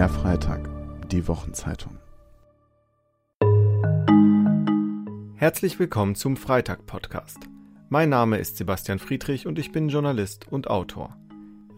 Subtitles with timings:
[0.00, 0.66] Der Freitag,
[1.10, 1.98] die Wochenzeitung.
[5.34, 7.36] Herzlich willkommen zum Freitag-Podcast.
[7.90, 11.18] Mein Name ist Sebastian Friedrich und ich bin Journalist und Autor.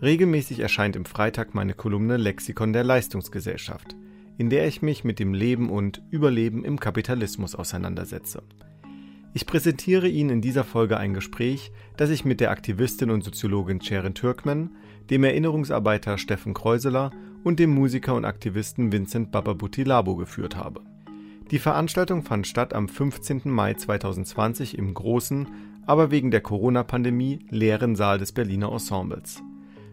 [0.01, 3.97] Regelmäßig erscheint im Freitag meine Kolumne Lexikon der Leistungsgesellschaft,
[4.39, 8.45] in der ich mich mit dem Leben und Überleben im Kapitalismus auseinandersetze.
[9.35, 13.81] Ich präsentiere Ihnen in dieser Folge ein Gespräch, das ich mit der Aktivistin und Soziologin
[13.81, 14.77] Sharon Türkmen,
[15.11, 17.11] dem Erinnerungsarbeiter Steffen Kreuseler
[17.45, 20.83] und dem Musiker und Aktivisten Vincent Bababuti Labo geführt habe.
[21.51, 23.43] Die Veranstaltung fand statt am 15.
[23.45, 25.49] Mai 2020 im großen,
[25.87, 29.43] aber wegen der Corona-Pandemie leeren Saal des Berliner Ensembles.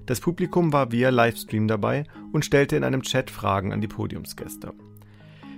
[0.06, 4.74] Das Publikum war via Livestream dabei und stellte in einem Chat Fragen an die Podiumsgäste.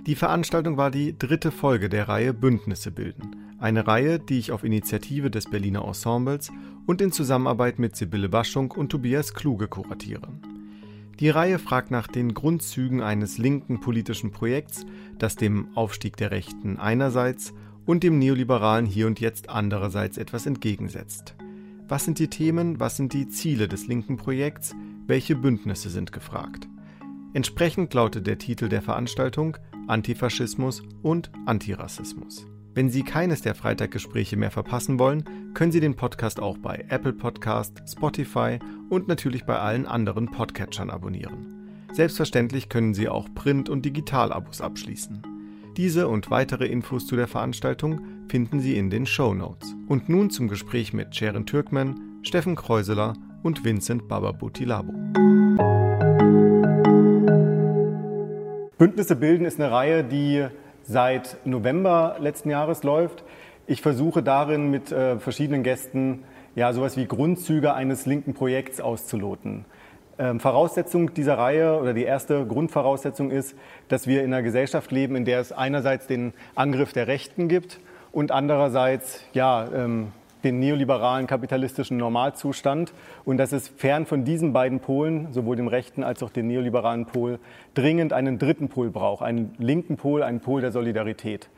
[0.06, 4.64] Die Veranstaltung war die dritte Folge der Reihe Bündnisse bilden, eine Reihe, die ich auf
[4.64, 6.50] Initiative des Berliner Ensembles
[6.84, 10.28] und in Zusammenarbeit mit Sibylle Waschung und Tobias Kluge kuratiere.
[11.20, 14.86] Die Reihe fragt nach den Grundzügen eines linken politischen Projekts,
[15.18, 17.52] das dem Aufstieg der Rechten einerseits
[17.86, 21.34] und dem neoliberalen Hier und Jetzt andererseits etwas entgegensetzt.
[21.88, 24.74] Was sind die Themen, was sind die Ziele des linken Projekts,
[25.06, 26.68] welche Bündnisse sind gefragt?
[27.34, 29.56] Entsprechend lautet der Titel der Veranstaltung
[29.88, 32.46] Antifaschismus und Antirassismus.
[32.74, 37.12] Wenn Sie keines der Freitaggespräche mehr verpassen wollen, können Sie den Podcast auch bei Apple
[37.12, 41.68] Podcast, Spotify und natürlich bei allen anderen Podcatchern abonnieren.
[41.92, 45.22] Selbstverständlich können Sie auch Print- und Digital-Abos abschließen.
[45.76, 49.74] Diese und weitere Infos zu der Veranstaltung finden Sie in den Show Notes.
[49.86, 53.12] Und nun zum Gespräch mit Sharon Türkmen, Steffen Kreuseler
[53.42, 54.92] und Vincent Bababutilabo.
[58.78, 60.46] Bündnisse bilden ist eine Reihe, die
[60.92, 63.24] seit November letzten Jahres läuft.
[63.66, 69.64] Ich versuche darin mit äh, verschiedenen Gästen ja sowas wie Grundzüge eines linken Projekts auszuloten.
[70.18, 73.56] Ähm, Voraussetzung dieser Reihe oder die erste Grundvoraussetzung ist,
[73.88, 77.80] dass wir in einer Gesellschaft leben, in der es einerseits den Angriff der Rechten gibt
[78.12, 80.12] und andererseits ja ähm,
[80.44, 82.92] den neoliberalen kapitalistischen Normalzustand
[83.24, 87.06] und dass es fern von diesen beiden Polen, sowohl dem rechten als auch dem neoliberalen
[87.06, 87.38] Pol,
[87.74, 91.48] dringend einen dritten Pol braucht, einen linken Pol, einen Pol der Solidarität.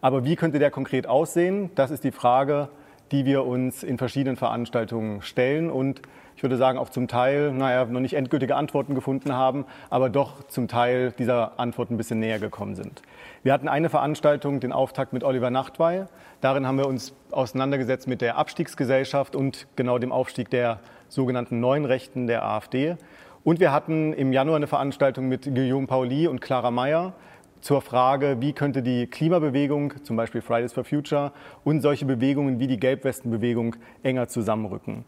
[0.00, 1.70] Aber wie könnte der konkret aussehen?
[1.74, 2.68] Das ist die Frage,
[3.12, 6.00] die wir uns in verschiedenen Veranstaltungen stellen und
[6.36, 10.42] ich würde sagen, auch zum Teil, naja, noch nicht endgültige Antworten gefunden haben, aber doch
[10.44, 13.02] zum Teil dieser Antworten ein bisschen näher gekommen sind.
[13.42, 16.04] Wir hatten eine Veranstaltung, den Auftakt mit Oliver Nachtwey.
[16.42, 21.86] Darin haben wir uns auseinandergesetzt mit der Abstiegsgesellschaft und genau dem Aufstieg der sogenannten neuen
[21.86, 22.96] Rechten der AfD.
[23.42, 27.14] Und wir hatten im Januar eine Veranstaltung mit Guillaume Pauli und Clara Meyer
[27.62, 31.32] zur Frage, wie könnte die Klimabewegung, zum Beispiel Fridays for Future,
[31.64, 35.06] und solche Bewegungen wie die Gelbwestenbewegung enger zusammenrücken.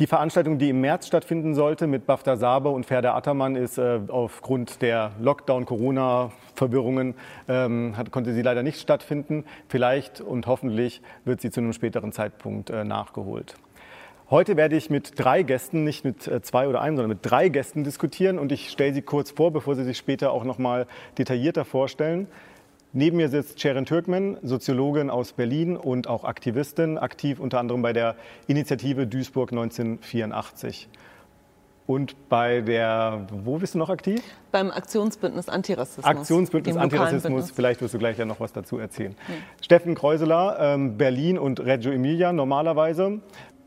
[0.00, 4.00] Die Veranstaltung, die im März stattfinden sollte mit Bafta Sabe und Ferda Attermann, ist äh,
[4.08, 7.14] aufgrund der Lockdown-Corona-Verwirrungen,
[7.48, 9.44] ähm, hat, konnte sie leider nicht stattfinden.
[9.68, 13.56] Vielleicht und hoffentlich wird sie zu einem späteren Zeitpunkt äh, nachgeholt.
[14.30, 17.50] Heute werde ich mit drei Gästen, nicht mit äh, zwei oder einem, sondern mit drei
[17.50, 20.86] Gästen diskutieren und ich stelle sie kurz vor, bevor sie sich später auch noch mal
[21.18, 22.26] detaillierter vorstellen.
[22.92, 27.92] Neben mir sitzt Sharon Türkmen, Soziologin aus Berlin und auch Aktivistin, aktiv unter anderem bei
[27.92, 28.16] der
[28.48, 30.88] Initiative Duisburg 1984.
[31.86, 34.20] Und bei der, wo bist du noch aktiv?
[34.50, 36.04] Beim Aktionsbündnis Antirassismus.
[36.04, 39.14] Aktionsbündnis Antirassismus, vielleicht wirst du gleich ja noch was dazu erzählen.
[39.28, 39.34] Ja.
[39.60, 43.20] Steffen Kreuseler, ähm, Berlin und Reggio Emilia normalerweise.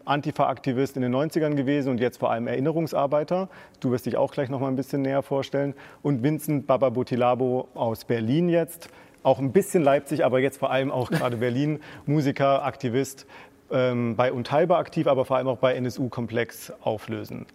[0.06, 3.48] Antifa-Aktivist in den 90ern gewesen und jetzt vor allem Erinnerungsarbeiter.
[3.80, 5.74] Du wirst dich auch gleich noch mal ein bisschen näher vorstellen.
[6.02, 8.90] Und Vincent Bababutilabo aus Berlin jetzt,
[9.24, 13.26] auch ein bisschen Leipzig, aber jetzt vor allem auch gerade Berlin, Musiker, Aktivist,
[13.72, 17.46] ähm, bei Unteilbar aktiv, aber vor allem auch bei NSU-Komplex auflösen.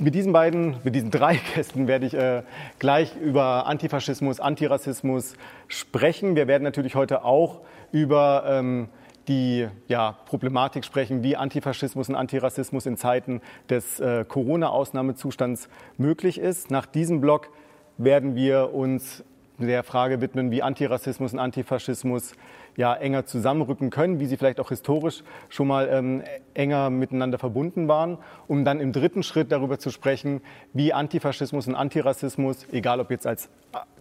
[0.00, 2.42] Mit diesen beiden, mit diesen drei Gästen werde ich äh,
[2.78, 5.34] gleich über Antifaschismus, Antirassismus
[5.68, 6.36] sprechen.
[6.36, 7.60] Wir werden natürlich heute auch
[7.92, 8.88] über ähm,
[9.28, 16.70] die ja, Problematik sprechen, wie Antifaschismus und Antirassismus in Zeiten des äh, Corona-Ausnahmezustands möglich ist.
[16.70, 17.50] Nach diesem Block
[17.98, 19.22] werden wir uns
[19.66, 22.32] der Frage widmen, wie Antirassismus und Antifaschismus
[22.76, 26.22] ja enger zusammenrücken können, wie sie vielleicht auch historisch schon mal ähm,
[26.54, 30.40] enger miteinander verbunden waren, um dann im dritten Schritt darüber zu sprechen,
[30.72, 33.48] wie Antifaschismus und Antirassismus, egal ob jetzt als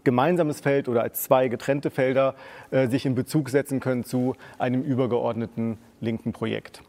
[0.04, 2.36] gemeinsames Feld oder als zwei getrennte Felder,
[2.72, 6.82] äh, sich in Bezug setzen können zu einem übergeordneten linken Projekt.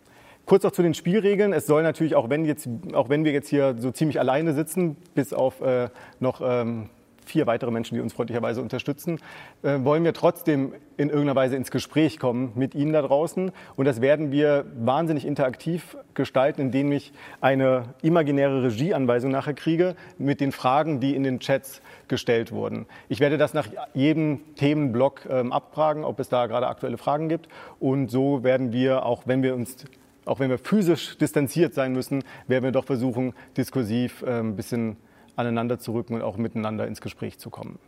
[0.47, 1.53] Kurz auch zu den Spielregeln.
[1.53, 4.97] Es soll natürlich, auch wenn, jetzt, auch wenn wir jetzt hier so ziemlich alleine sitzen,
[5.15, 6.89] bis auf äh, noch ähm,
[7.31, 9.21] vier weitere Menschen, die uns freundlicherweise unterstützen,
[9.63, 13.53] äh, wollen wir trotzdem in irgendeiner Weise ins Gespräch kommen mit Ihnen da draußen.
[13.77, 20.41] Und das werden wir wahnsinnig interaktiv gestalten, indem ich eine imaginäre Regieanweisung nachher kriege mit
[20.41, 22.87] den Fragen, die in den Chats gestellt wurden.
[23.09, 27.49] Ich werde das nach jedem Themenblock ähm, abfragen, ob es da gerade aktuelle Fragen gibt.
[27.79, 29.85] Und so werden wir, auch wenn wir uns
[30.27, 34.97] auch wenn wir physisch distanziert sein müssen, werden wir doch versuchen, diskursiv ein bisschen
[35.41, 37.79] aneinander zu rücken und auch miteinander ins Gespräch zu kommen.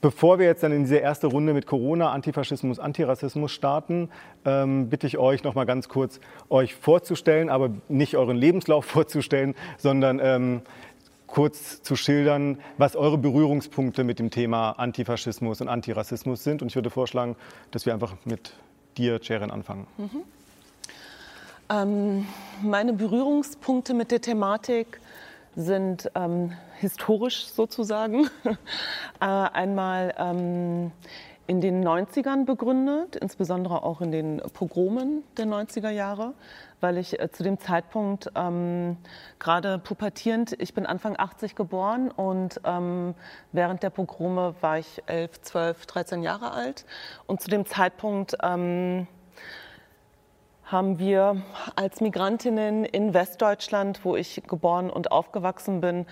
[0.00, 4.10] Bevor wir jetzt dann in diese erste Runde mit Corona, Antifaschismus, Antirassismus starten,
[4.44, 6.20] ähm, bitte ich euch noch mal ganz kurz
[6.50, 10.62] euch vorzustellen, aber nicht euren Lebenslauf vorzustellen, sondern ähm,
[11.26, 16.62] kurz zu schildern, was eure Berührungspunkte mit dem Thema Antifaschismus und Antirassismus sind.
[16.62, 17.34] Und ich würde vorschlagen,
[17.72, 18.52] dass wir einfach mit
[18.96, 19.86] dir, Jeren, anfangen.
[19.96, 20.22] Mhm.
[21.70, 22.26] Ähm,
[22.62, 25.00] meine Berührungspunkte mit der Thematik
[25.58, 28.30] sind ähm, historisch sozusagen.
[29.20, 30.92] äh, einmal ähm,
[31.48, 36.34] in den 90ern begründet, insbesondere auch in den Pogromen der 90er Jahre,
[36.80, 38.98] weil ich äh, zu dem Zeitpunkt ähm,
[39.40, 43.14] gerade pubertierend, ich bin Anfang 80 geboren und ähm,
[43.50, 46.84] während der Pogrome war ich 11, 12, 13 Jahre alt
[47.26, 49.08] und zu dem Zeitpunkt ähm,
[50.70, 51.42] haben wir
[51.76, 56.06] als Migrantinnen in Westdeutschland, wo ich geboren und aufgewachsen bin,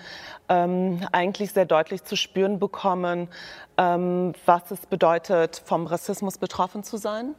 [0.49, 3.29] ähm, eigentlich sehr deutlich zu spüren bekommen,
[3.77, 7.35] ähm, was es bedeutet, vom Rassismus betroffen zu sein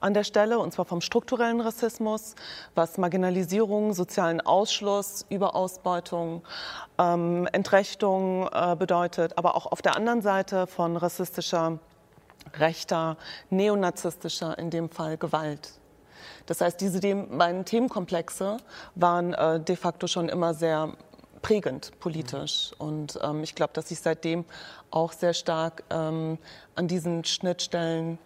[0.00, 2.34] an der Stelle, und zwar vom strukturellen Rassismus,
[2.74, 6.42] was Marginalisierung, sozialen Ausschluss, Überausbeutung,
[6.98, 11.78] ähm, Entrechtung äh, bedeutet, aber auch auf der anderen Seite von rassistischer,
[12.58, 13.18] rechter,
[13.50, 15.79] neonazistischer, in dem Fall Gewalt.
[16.50, 18.56] Das heißt, diese beiden Themenkomplexe
[18.96, 20.94] waren äh, de facto schon immer sehr
[21.42, 22.72] prägend politisch.
[22.76, 24.44] Und ähm, ich glaube, dass ich seitdem
[24.90, 26.38] auch sehr stark ähm,
[26.74, 28.18] an diesen Schnittstellen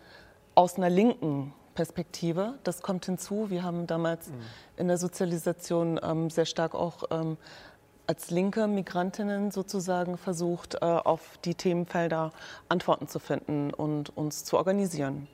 [0.55, 3.51] aus einer linken Perspektive, das kommt hinzu.
[3.51, 4.41] Wir haben damals mhm.
[4.79, 7.37] in der Sozialisation ähm, sehr stark auch ähm,
[8.07, 12.33] als linke Migrantinnen sozusagen versucht, äh, auf die Themenfelder
[12.69, 15.29] Antworten zu finden und uns zu organisieren.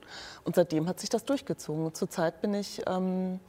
[0.45, 1.93] Und seitdem hat sich das durchgezogen.
[1.95, 3.41] Zurzeit bin ich ähm,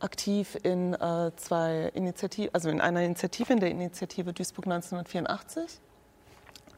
[0.00, 5.80] aktiv in äh, zwei Initiativen, also in einer Initiative, in der Initiative Duisburg 1984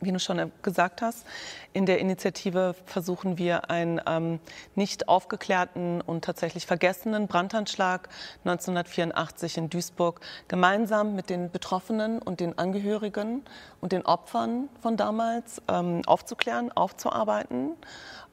[0.00, 1.26] wie du schon gesagt hast,
[1.72, 4.40] in der Initiative versuchen wir einen ähm,
[4.74, 8.08] nicht aufgeklärten und tatsächlich vergessenen Brandanschlag
[8.44, 13.42] 1984 in Duisburg gemeinsam mit den Betroffenen und den Angehörigen
[13.80, 17.72] und den Opfern von damals ähm, aufzuklären, aufzuarbeiten.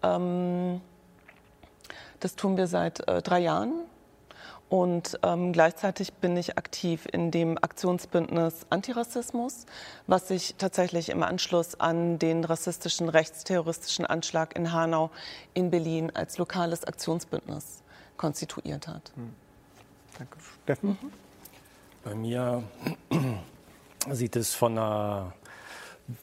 [0.03, 0.81] Ähm,
[2.19, 3.73] das tun wir seit äh, drei Jahren
[4.69, 9.65] und ähm, gleichzeitig bin ich aktiv in dem Aktionsbündnis Antirassismus,
[10.07, 15.09] was sich tatsächlich im Anschluss an den rassistischen, rechtsterroristischen Anschlag in Hanau
[15.53, 17.81] in Berlin als lokales Aktionsbündnis
[18.17, 19.13] konstituiert hat.
[19.15, 19.33] Hm.
[20.17, 20.37] Danke.
[20.63, 20.89] Steffen?
[20.89, 21.11] Mhm.
[22.03, 22.63] Bei mir
[24.11, 25.33] sieht es von einer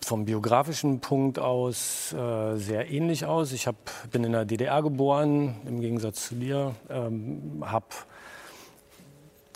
[0.00, 3.52] vom biografischen Punkt aus äh, sehr ähnlich aus.
[3.52, 3.76] Ich hab,
[4.10, 7.86] bin in der DDR geboren, im Gegensatz zu dir, ähm, habe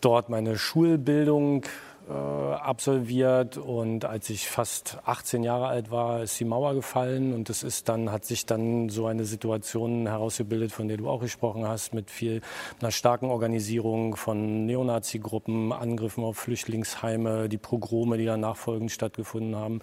[0.01, 1.65] dort meine Schulbildung
[2.09, 7.51] äh, absolviert und als ich fast 18 Jahre alt war, ist die Mauer gefallen und
[7.51, 11.69] es ist dann hat sich dann so eine Situation herausgebildet, von der du auch gesprochen
[11.69, 12.41] hast, mit viel
[12.81, 19.81] einer starken Organisierung von Neonazi-Gruppen, Angriffen auf Flüchtlingsheime, die Pogrome, die dann nachfolgend stattgefunden haben.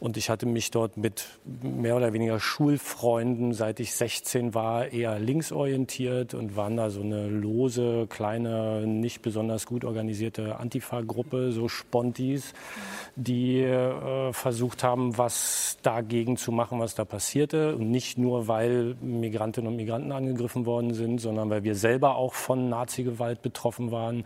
[0.00, 1.26] Und ich hatte mich dort mit
[1.62, 7.28] mehr oder weniger Schulfreunden, seit ich 16 war, eher linksorientiert und waren da so eine
[7.28, 12.52] lose, kleine, nicht besonders gut organisierte Antifa-Gruppe, so Spontis,
[13.16, 17.76] die äh, versucht haben, was dagegen zu machen, was da passierte.
[17.76, 22.34] Und nicht nur, weil Migrantinnen und Migranten angegriffen worden sind, sondern weil wir selber auch
[22.34, 24.24] von Nazi-Gewalt betroffen waren,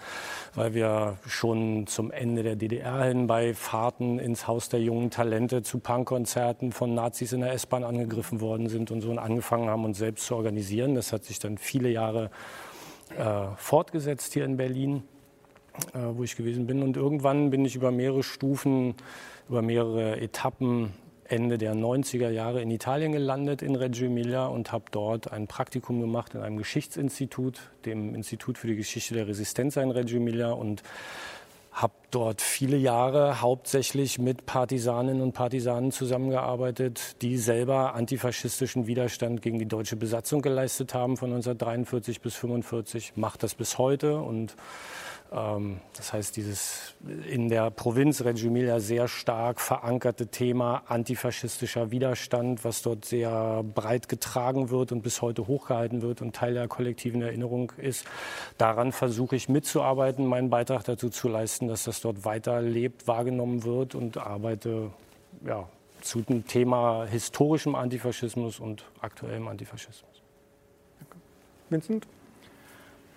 [0.55, 5.63] weil wir schon zum Ende der DDR hin bei Fahrten ins Haus der jungen Talente
[5.63, 9.85] zu Punkkonzerten von Nazis in der S-Bahn angegriffen worden sind und so und angefangen haben,
[9.85, 10.95] uns selbst zu organisieren.
[10.95, 12.31] Das hat sich dann viele Jahre
[13.17, 15.03] äh, fortgesetzt hier in Berlin
[15.93, 16.83] wo ich gewesen bin.
[16.83, 18.95] Und irgendwann bin ich über mehrere Stufen,
[19.49, 20.93] über mehrere Etappen
[21.31, 26.01] Ende der 90er Jahre in Italien gelandet, in Reggio Emilia, und habe dort ein Praktikum
[26.01, 30.83] gemacht in einem Geschichtsinstitut, dem Institut für die Geschichte der Resistenz in Reggio Emilia, und
[31.71, 39.61] habe dort viele Jahre hauptsächlich mit Partisaninnen und Partisanen zusammengearbeitet, die selber antifaschistischen Widerstand gegen
[39.61, 44.57] die deutsche Besatzung geleistet haben von 1943 bis 1945, macht das bis heute und
[45.33, 46.95] das heißt, dieses
[47.29, 54.09] in der Provinz Reggio Emilia sehr stark verankerte Thema antifaschistischer Widerstand, was dort sehr breit
[54.09, 58.07] getragen wird und bis heute hochgehalten wird und Teil der kollektiven Erinnerung ist,
[58.59, 63.63] daran versuche ich mitzuarbeiten, meinen Beitrag dazu zu leisten, dass das dort weiter lebt, wahrgenommen
[63.63, 64.91] wird und arbeite
[65.47, 65.69] ja,
[66.01, 70.11] zu dem Thema historischem Antifaschismus und aktuellem Antifaschismus.
[71.69, 72.09] Vincent?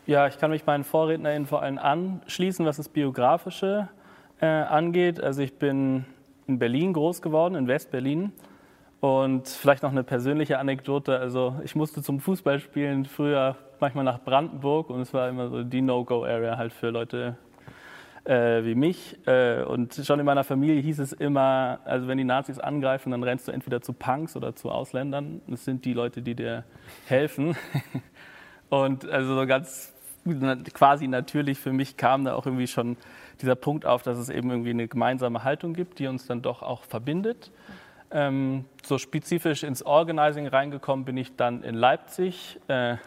[0.06, 3.88] Ja, ich kann mich meinen VorrednerInnen vor allem anschließen, was das Biografische
[4.42, 5.24] äh, angeht.
[5.24, 6.04] Also ich bin
[6.46, 8.34] in Berlin groß geworden, in West-Berlin.
[9.00, 11.18] Und vielleicht noch eine persönliche Anekdote.
[11.18, 15.82] Also ich musste zum Fußballspielen früher manchmal nach Brandenburg und es war immer so die
[15.82, 17.38] No-Go-Area halt für Leute
[18.26, 19.18] äh, wie mich.
[19.26, 23.24] Äh, und schon in meiner Familie hieß es immer, also wenn die Nazis angreifen, dann
[23.24, 25.42] rennst du entweder zu Punks oder zu Ausländern.
[25.48, 26.66] Das sind die Leute, die dir
[27.06, 27.56] helfen.
[28.70, 29.93] Und also so ganz
[30.74, 32.98] quasi natürlich für mich kam da auch irgendwie schon
[33.42, 36.62] dieser Punkt auf, dass es eben irgendwie eine gemeinsame Haltung gibt, die uns dann doch
[36.62, 37.52] auch verbindet.
[38.12, 42.60] Ähm, so spezifisch ins Organizing reingekommen bin ich dann in Leipzig.
[42.68, 42.98] Äh,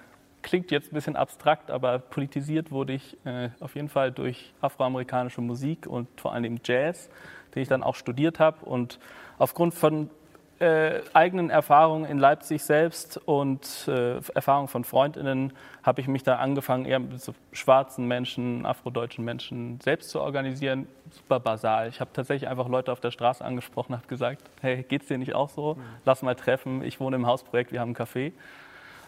[0.43, 5.41] klingt jetzt ein bisschen abstrakt, aber politisiert wurde ich äh, auf jeden Fall durch afroamerikanische
[5.41, 7.09] Musik und vor allem Jazz,
[7.55, 8.65] den ich dann auch studiert habe.
[8.65, 8.99] Und
[9.39, 10.11] aufgrund von
[10.59, 16.37] äh, eigenen Erfahrungen in Leipzig selbst und äh, Erfahrungen von Freundinnen habe ich mich da
[16.37, 20.87] angefangen, eher mit so schwarzen Menschen, afrodeutschen Menschen selbst zu organisieren.
[21.11, 21.89] Super basal.
[21.89, 25.35] Ich habe tatsächlich einfach Leute auf der Straße angesprochen, habe gesagt, hey, geht's dir nicht
[25.35, 25.75] auch so?
[25.75, 25.83] Mhm.
[26.05, 26.83] Lass mal treffen.
[26.83, 28.33] Ich wohne im Hausprojekt, wir haben einen Café.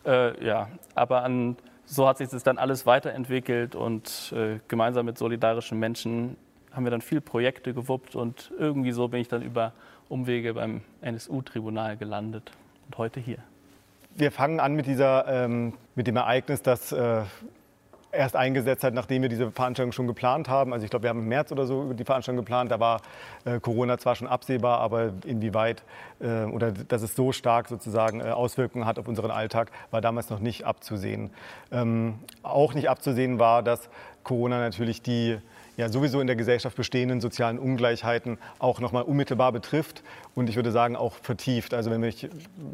[0.04, 5.16] Äh, ja, aber an, so hat sich das dann alles weiterentwickelt und äh, gemeinsam mit
[5.16, 6.36] solidarischen Menschen
[6.72, 9.72] haben wir dann viele Projekte gewuppt und irgendwie so bin ich dann über
[10.08, 12.52] Umwege beim NSU-Tribunal gelandet
[12.86, 13.38] und heute hier.
[14.14, 17.22] Wir fangen an mit, dieser, ähm, mit dem Ereignis, das äh,
[18.10, 20.72] erst eingesetzt hat, nachdem wir diese Veranstaltung schon geplant haben.
[20.72, 22.70] Also ich glaube, wir haben im März oder so die Veranstaltung geplant.
[22.70, 23.02] Da war
[23.44, 25.82] äh, Corona zwar schon absehbar, aber inwieweit
[26.20, 30.30] äh, oder dass es so stark sozusagen äh, Auswirkungen hat auf unseren Alltag, war damals
[30.30, 31.30] noch nicht abzusehen.
[31.70, 33.90] Ähm, auch nicht abzusehen war, dass
[34.24, 35.38] Corona natürlich die
[35.78, 40.02] ja sowieso in der Gesellschaft bestehenden sozialen Ungleichheiten auch nochmal unmittelbar betrifft
[40.34, 41.72] und ich würde sagen auch vertieft.
[41.72, 42.28] Also wenn ich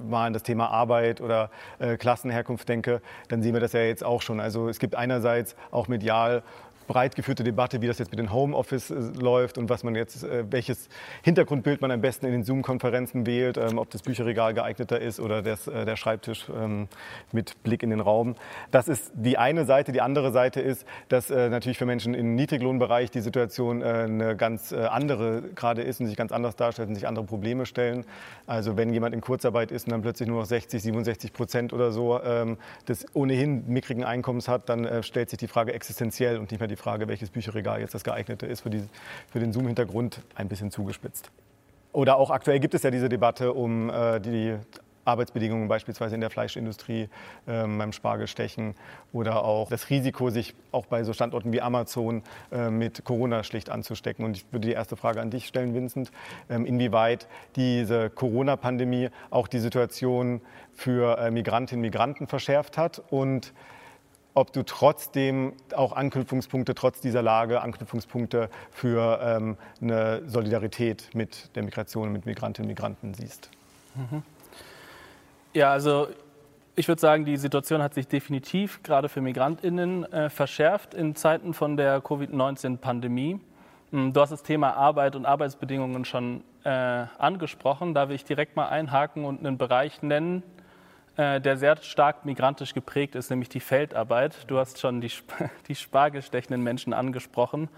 [0.08, 4.02] mal an das Thema Arbeit oder äh, Klassenherkunft denke, dann sehen wir das ja jetzt
[4.02, 4.40] auch schon.
[4.40, 6.42] Also es gibt einerseits auch medial
[6.86, 10.24] breit geführte Debatte, wie das jetzt mit den Homeoffice äh, läuft und was man jetzt,
[10.24, 10.88] äh, welches
[11.22, 15.42] Hintergrundbild man am besten in den Zoom-Konferenzen wählt, ähm, ob das Bücherregal geeigneter ist oder
[15.42, 16.88] das, äh, der Schreibtisch ähm,
[17.32, 18.34] mit Blick in den Raum.
[18.70, 19.92] Das ist die eine Seite.
[19.92, 25.42] Die andere Seite ist, dass natürlich für Menschen im Niedriglohnbereich die Situation eine ganz andere
[25.54, 28.04] gerade ist und sich ganz anders darstellt und sich andere Probleme stellen.
[28.46, 31.92] Also wenn jemand in Kurzarbeit ist und dann plötzlich nur noch 60, 67 Prozent oder
[31.92, 36.60] so ähm, des ohnehin mickrigen Einkommens hat, dann stellt sich die Frage existenziell und nicht
[36.60, 38.84] mehr die die Frage, welches Bücherregal jetzt das geeignete ist für, die,
[39.30, 41.30] für den Zoom-Hintergrund, ein bisschen zugespitzt.
[41.92, 44.56] Oder auch aktuell gibt es ja diese Debatte um äh, die
[45.04, 47.08] Arbeitsbedingungen beispielsweise in der Fleischindustrie, äh,
[47.46, 48.74] beim Spargelstechen
[49.12, 53.70] oder auch das Risiko, sich auch bei so Standorten wie Amazon äh, mit Corona schlicht
[53.70, 54.24] anzustecken.
[54.24, 56.10] Und ich würde die erste Frage an dich stellen, Vincent,
[56.48, 60.40] ähm, inwieweit diese Corona-Pandemie auch die Situation
[60.72, 63.52] für äh, Migrantinnen und Migranten verschärft hat und
[64.34, 71.62] ob du trotzdem auch Anknüpfungspunkte, trotz dieser Lage, Anknüpfungspunkte für ähm, eine Solidarität mit der
[71.62, 73.50] Migration, mit Migrantinnen und Migranten siehst.
[73.94, 74.22] Mhm.
[75.54, 76.08] Ja, also
[76.74, 81.54] ich würde sagen, die Situation hat sich definitiv gerade für Migrantinnen äh, verschärft in Zeiten
[81.54, 83.38] von der Covid-19-Pandemie.
[83.92, 86.68] Hm, du hast das Thema Arbeit und Arbeitsbedingungen schon äh,
[87.18, 87.94] angesprochen.
[87.94, 90.42] Da will ich direkt mal einhaken und einen Bereich nennen,
[91.16, 94.36] der sehr stark migrantisch geprägt ist, nämlich die Feldarbeit.
[94.48, 95.12] Du hast schon die,
[95.68, 97.68] die spargelstechenden Menschen angesprochen.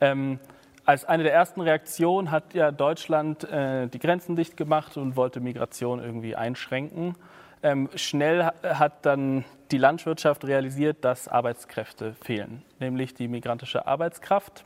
[0.00, 0.38] Ähm,
[0.84, 5.38] als eine der ersten Reaktionen hat ja Deutschland äh, die Grenzen dicht gemacht und wollte
[5.38, 7.14] Migration irgendwie einschränken.
[7.62, 14.64] Ähm, schnell hat dann die Landwirtschaft realisiert, dass Arbeitskräfte fehlen, nämlich die migrantische Arbeitskraft.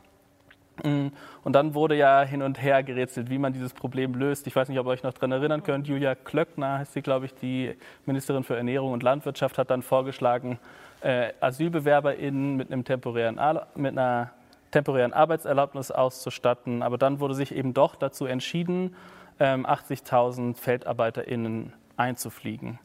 [0.81, 1.07] Mm,
[1.43, 4.47] und dann wurde ja hin und her gerätselt, wie man dieses Problem löst.
[4.47, 5.87] Ich weiß nicht, ob ihr euch noch daran erinnern könnt.
[5.87, 7.75] Julia Klöckner heißt sie, glaube ich, die
[8.05, 10.57] Ministerin für Ernährung und Landwirtschaft, hat dann vorgeschlagen,
[11.01, 13.39] äh, AsylbewerberInnen mit, einem temporären,
[13.75, 14.31] mit einer
[14.71, 16.81] temporären Arbeitserlaubnis auszustatten.
[16.81, 18.95] Aber dann wurde sich eben doch dazu entschieden,
[19.39, 22.79] ähm, 80.000 FeldarbeiterInnen einzufliegen.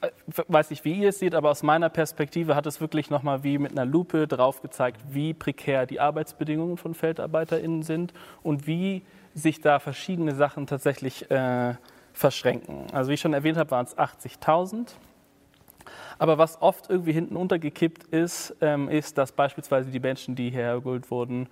[0.00, 0.10] Äh,
[0.48, 3.58] weiß nicht, wie ihr es seht, aber aus meiner Perspektive hat es wirklich nochmal wie
[3.58, 8.12] mit einer Lupe drauf gezeigt, wie prekär die Arbeitsbedingungen von FeldarbeiterInnen sind
[8.42, 9.02] und wie
[9.34, 11.74] sich da verschiedene Sachen tatsächlich äh,
[12.12, 12.86] verschränken.
[12.92, 14.88] Also wie ich schon erwähnt habe, waren es 80.000.
[16.18, 21.10] Aber was oft irgendwie hinten untergekippt ist, ähm, ist, dass beispielsweise die Menschen, die hergeholt
[21.10, 21.48] wurden,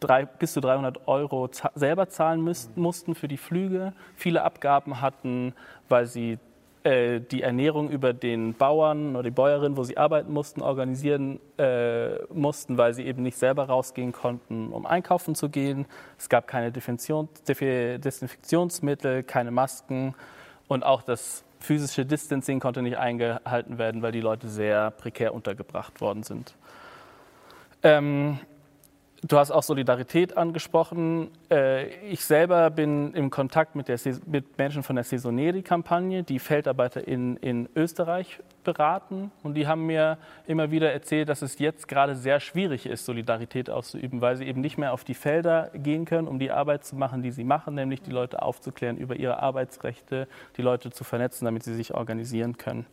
[0.00, 5.54] drei, bis zu 300 Euro selber zahlen müssten, mussten für die Flüge, viele Abgaben hatten,
[5.88, 6.38] weil sie
[6.84, 12.22] äh, die Ernährung über den Bauern oder die Bäuerin, wo sie arbeiten mussten, organisieren äh,
[12.32, 15.86] mussten, weil sie eben nicht selber rausgehen konnten, um einkaufen zu gehen.
[16.18, 20.14] Es gab keine Desinfektionsmittel, keine Masken
[20.68, 26.00] und auch das physische Distancing konnte nicht eingehalten werden, weil die Leute sehr prekär untergebracht
[26.00, 26.54] worden sind.
[27.82, 28.38] Ähm,
[29.26, 31.32] Du hast auch Solidarität angesprochen.
[31.50, 37.06] Äh, ich selber bin im Kontakt mit, der, mit Menschen von der Saisoneri-Kampagne, die Feldarbeiter
[37.08, 39.32] in, in Österreich beraten.
[39.42, 43.70] Und die haben mir immer wieder erzählt, dass es jetzt gerade sehr schwierig ist, Solidarität
[43.70, 46.94] auszuüben, weil sie eben nicht mehr auf die Felder gehen können, um die Arbeit zu
[46.94, 51.44] machen, die sie machen, nämlich die Leute aufzuklären über ihre Arbeitsrechte, die Leute zu vernetzen,
[51.44, 52.86] damit sie sich organisieren können.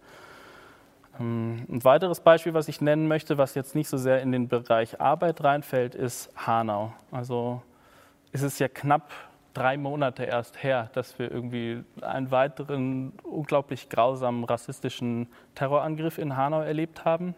[1.19, 4.47] Ähm, ein weiteres Beispiel, was ich nennen möchte, was jetzt nicht so sehr in den
[4.47, 6.93] Bereich Arbeit reinfällt, ist Hanau.
[7.11, 7.61] Also
[8.31, 9.11] es ist ja knapp
[9.53, 16.61] drei Monate erst her, dass wir irgendwie einen weiteren unglaublich grausamen rassistischen Terrorangriff in Hanau
[16.61, 17.33] erlebt haben,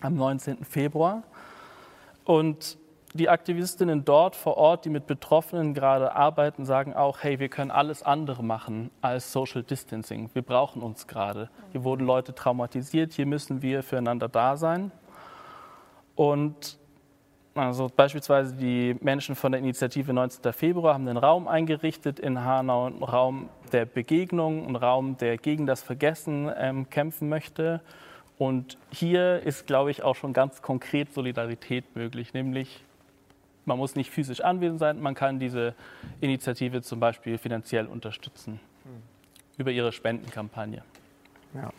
[0.00, 0.64] am 19.
[0.64, 1.22] Februar.
[2.24, 2.78] Und
[3.14, 7.70] die Aktivistinnen dort vor Ort, die mit Betroffenen gerade arbeiten, sagen auch, hey, wir können
[7.70, 10.30] alles andere machen als Social Distancing.
[10.34, 11.48] Wir brauchen uns gerade.
[11.70, 14.90] Hier wurden Leute traumatisiert, hier müssen wir füreinander da sein.
[16.16, 16.76] Und
[17.54, 20.52] also beispielsweise die Menschen von der Initiative 19.
[20.52, 25.66] Februar haben einen Raum eingerichtet in Hanau, einen Raum der Begegnung, einen Raum, der gegen
[25.66, 27.80] das Vergessen ähm, kämpfen möchte.
[28.38, 32.82] Und hier ist, glaube ich, auch schon ganz konkret Solidarität möglich, nämlich
[33.64, 35.74] man muss nicht physisch anwesend sein, man kann diese
[36.20, 38.60] Initiative zum Beispiel finanziell unterstützen
[39.56, 40.82] über ihre Spendenkampagne.
[41.54, 41.70] Ja.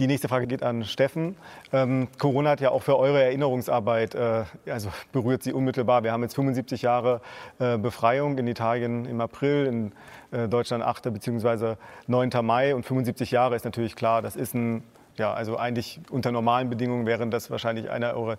[0.00, 1.36] Die nächste Frage geht an Steffen.
[1.72, 6.02] Ähm, Corona hat ja auch für eure Erinnerungsarbeit, äh, also berührt sie unmittelbar.
[6.02, 7.20] Wir haben jetzt 75 Jahre
[7.60, 9.92] äh, Befreiung in Italien im April, in
[10.36, 11.12] äh, Deutschland 8.
[11.12, 11.76] bzw.
[12.08, 12.30] 9.
[12.42, 14.82] Mai und 75 Jahre ist natürlich klar, das ist ein,
[15.16, 18.36] ja, also eigentlich unter normalen Bedingungen wären das wahrscheinlich einer eurer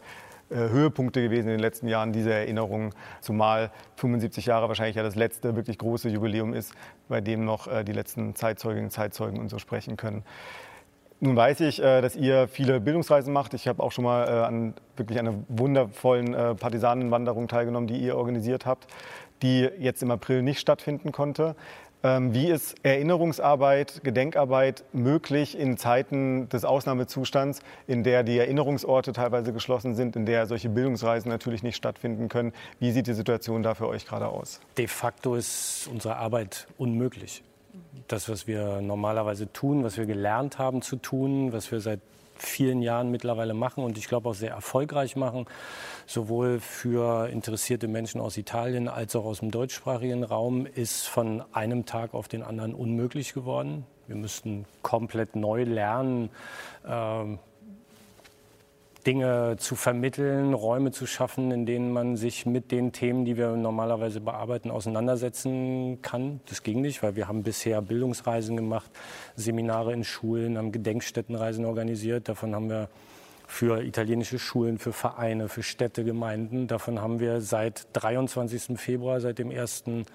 [0.49, 5.55] Höhepunkte gewesen in den letzten Jahren, diese Erinnerungen, zumal 75 Jahre wahrscheinlich ja das letzte
[5.55, 6.73] wirklich große Jubiläum ist,
[7.07, 10.23] bei dem noch äh, die letzten Zeitzeuginnen und Zeitzeugen und so sprechen können.
[11.19, 13.53] Nun weiß ich, äh, dass ihr viele Bildungsreisen macht.
[13.53, 18.87] Ich habe auch schon mal an wirklich einer wundervollen Partisanenwanderung teilgenommen, die ihr organisiert habt,
[19.41, 21.55] die jetzt im April nicht stattfinden konnte.
[22.03, 29.53] Ähm, wie ist Erinnerungsarbeit, Gedenkarbeit möglich in Zeiten des Ausnahmezustands, in der die Erinnerungsorte teilweise
[29.53, 32.53] geschlossen sind, in der solche Bildungsreisen natürlich nicht stattfinden können?
[32.79, 34.59] Wie sieht die Situation da für euch gerade aus?
[34.77, 37.43] De facto ist unsere Arbeit unmöglich.
[38.07, 41.99] Das, was wir normalerweise tun, was wir gelernt haben zu tun, was wir seit
[42.35, 45.45] vielen Jahren mittlerweile machen und ich glaube auch sehr erfolgreich machen,
[46.05, 51.85] sowohl für interessierte Menschen aus Italien als auch aus dem deutschsprachigen Raum, ist von einem
[51.85, 53.85] Tag auf den anderen unmöglich geworden.
[54.07, 56.29] Wir müssten komplett neu lernen,
[56.85, 57.37] äh,
[59.05, 63.55] Dinge zu vermitteln, Räume zu schaffen, in denen man sich mit den Themen, die wir
[63.55, 66.39] normalerweise bearbeiten, auseinandersetzen kann.
[66.47, 68.89] Das ging nicht, weil wir haben bisher Bildungsreisen gemacht,
[69.35, 72.29] Seminare in Schulen, haben Gedenkstättenreisen organisiert.
[72.29, 72.89] Davon haben wir
[73.47, 76.67] für italienische Schulen, für Vereine, für Städte, Gemeinden.
[76.67, 78.79] Davon haben wir seit 23.
[78.79, 80.05] Februar, seit dem ersten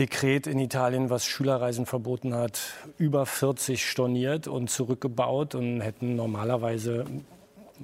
[0.00, 2.60] Dekret in Italien, was Schülerreisen verboten hat,
[2.98, 7.04] über 40 storniert und zurückgebaut und hätten normalerweise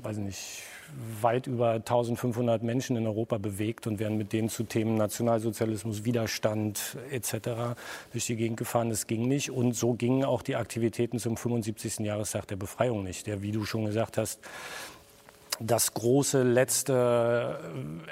[0.02, 0.62] weiß nicht,
[1.20, 6.96] weit über 1500 Menschen in Europa bewegt und werden mit denen zu Themen Nationalsozialismus, Widerstand
[7.10, 7.76] etc.
[8.12, 8.90] durch die Gegend gefahren.
[8.90, 9.50] Das ging nicht.
[9.50, 11.98] Und so gingen auch die Aktivitäten zum 75.
[12.00, 14.40] Jahrestag der Befreiung nicht, der, wie du schon gesagt hast,
[15.60, 17.58] das große letzte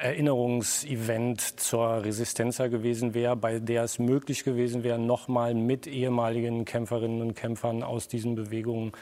[0.01, 6.65] äh, Erinnerungsevent zur Resistenza gewesen wäre, bei der es möglich gewesen wäre, nochmal mit ehemaligen
[6.65, 8.93] Kämpferinnen und Kämpfern aus diesen Bewegungen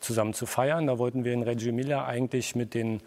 [0.00, 0.86] zusammen zu feiern.
[0.86, 3.00] Da wollten wir in Reggio Emilia eigentlich mit den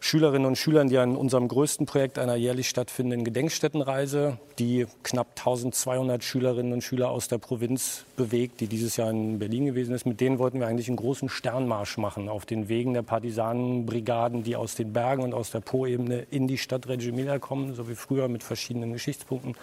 [0.00, 6.24] Schülerinnen und Schülern, die an unserem größten Projekt einer jährlich stattfindenden Gedenkstättenreise, die knapp 1200
[6.24, 10.20] Schülerinnen und Schüler aus der Provinz bewegt, die dieses Jahr in Berlin gewesen ist, mit
[10.20, 14.56] denen wollten wir eigentlich einen großen Sternmarsch machen auf den Wegen der Partisanenbrigaden Soldaten, die
[14.56, 17.94] aus den Bergen und aus der Po-Ebene in die Stadt Reggio Emilia kommen, so wie
[17.94, 19.54] früher mit verschiedenen Geschichtspunkten.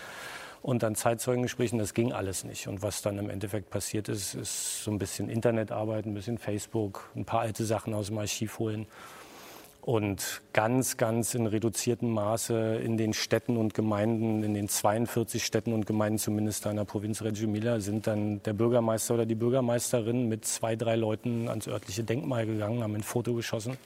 [0.61, 1.77] und dann Zeitzeugengesprächen.
[1.77, 2.67] Das ging alles nicht.
[2.67, 7.11] Und was dann im Endeffekt passiert ist, ist so ein bisschen Internetarbeit, ein bisschen Facebook,
[7.15, 8.87] ein paar alte Sachen aus dem Archiv holen
[9.85, 15.73] und ganz, ganz in reduziertem Maße in den Städten und Gemeinden, in den 42 Städten
[15.73, 20.27] und Gemeinden zumindest in der Provinz Reggio Emilia, sind dann der Bürgermeister oder die Bürgermeisterin
[20.27, 23.77] mit zwei, drei Leuten ans örtliche Denkmal gegangen, haben ein Foto geschossen.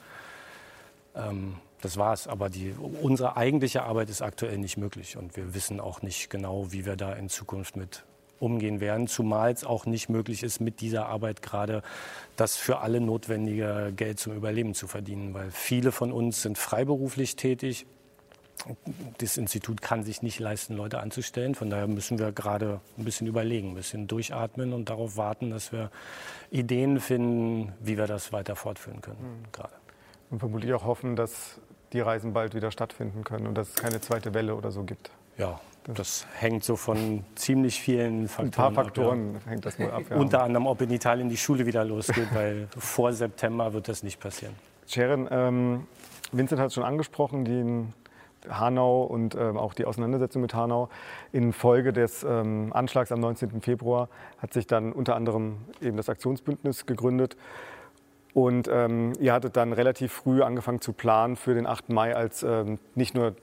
[1.14, 2.26] Ähm, das war's.
[2.26, 6.72] Aber die, unsere eigentliche Arbeit ist aktuell nicht möglich und wir wissen auch nicht genau,
[6.72, 8.04] wie wir da in Zukunft mit
[8.38, 11.82] umgehen werden, zumal es auch nicht möglich ist, mit dieser Arbeit gerade
[12.36, 17.36] das für alle notwendige Geld zum Überleben zu verdienen, weil viele von uns sind freiberuflich
[17.36, 17.86] tätig.
[19.18, 21.54] Das Institut kann sich nicht leisten, Leute anzustellen.
[21.54, 25.72] Von daher müssen wir gerade ein bisschen überlegen, ein bisschen durchatmen und darauf warten, dass
[25.72, 25.90] wir
[26.50, 29.40] Ideen finden, wie wir das weiter fortführen können.
[29.40, 29.52] Mhm.
[29.52, 29.79] Gerade.
[30.30, 31.60] Und vermutlich auch hoffen, dass
[31.92, 35.10] die Reisen bald wieder stattfinden können und dass es keine zweite Welle oder so gibt.
[35.36, 39.50] Ja, das hängt so von ziemlich vielen Faktoren Ein paar Faktoren ab, ja.
[39.50, 40.02] hängt das mal ab.
[40.08, 40.16] Ja.
[40.16, 44.20] Unter anderem, ob in Italien die Schule wieder losgeht, weil vor September wird das nicht
[44.20, 44.54] passieren.
[44.86, 45.86] Sharon, ähm,
[46.32, 47.84] Vincent hat es schon angesprochen, die
[48.48, 50.88] Hanau und ähm, auch die Auseinandersetzung mit Hanau.
[51.32, 53.60] Infolge des ähm, Anschlags am 19.
[53.60, 57.36] Februar hat sich dann unter anderem eben das Aktionsbündnis gegründet.
[58.32, 61.88] Und ähm, ihr hattet dann relativ früh angefangen zu planen für den 8.
[61.88, 63.34] Mai als ähm, nicht nur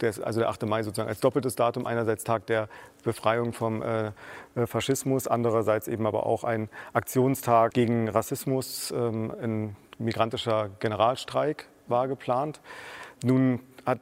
[0.00, 0.66] des, also der 8.
[0.66, 2.68] Mai sozusagen als doppeltes Datum, einerseits Tag der
[3.02, 4.12] Befreiung vom äh,
[4.54, 12.08] äh, Faschismus, andererseits eben aber auch ein Aktionstag gegen Rassismus, ähm, ein migrantischer Generalstreik war
[12.08, 12.60] geplant.
[13.22, 14.00] Nun hat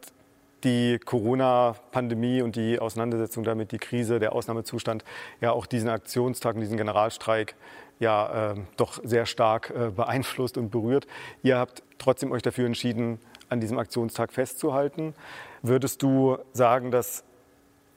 [0.65, 5.05] die Corona-Pandemie und die Auseinandersetzung damit, die Krise, der Ausnahmezustand,
[5.41, 7.57] ja auch diesen Aktionstag und diesen Generalstreik
[8.03, 11.07] ja äh, doch sehr stark äh, beeinflusst und berührt.
[11.43, 15.15] Ihr habt trotzdem euch dafür entschieden, an diesem Aktionstag festzuhalten.
[15.63, 17.25] Würdest du sagen, dass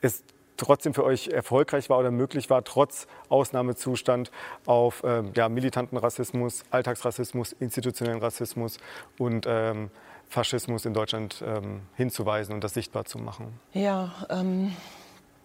[0.02, 0.24] es
[0.58, 4.32] trotzdem für euch erfolgreich war oder möglich war, trotz Ausnahmezustand
[4.66, 8.78] auf ähm, ja, militanten Rassismus, Alltagsrassismus, institutionellen Rassismus
[9.18, 9.90] und ähm,
[10.30, 13.60] Faschismus in Deutschland ähm, hinzuweisen und das sichtbar zu machen?
[13.74, 14.72] Ja, ähm,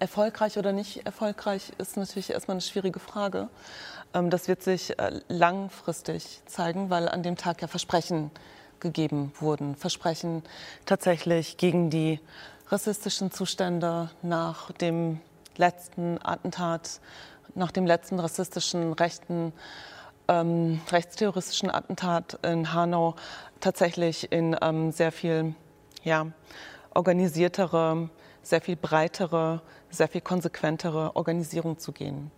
[0.00, 3.48] erfolgreich oder nicht erfolgreich ist natürlich erstmal eine schwierige Frage.
[4.14, 8.30] Ähm, das wird sich äh, langfristig zeigen, weil an dem Tag ja Versprechen
[8.80, 9.76] gegeben wurden.
[9.76, 10.42] Versprechen
[10.86, 12.18] tatsächlich gegen die
[12.68, 15.20] rassistischen Zustände nach dem
[15.56, 17.00] letzten Attentat,
[17.54, 19.52] nach dem letzten rassistischen, rechten,
[20.28, 23.16] ähm, rechtsterroristischen Attentat in Hanau
[23.60, 25.54] tatsächlich in ähm, sehr viel
[26.04, 26.26] ja,
[26.94, 28.08] organisiertere,
[28.42, 32.30] sehr viel breitere, sehr viel konsequentere Organisierung zu gehen.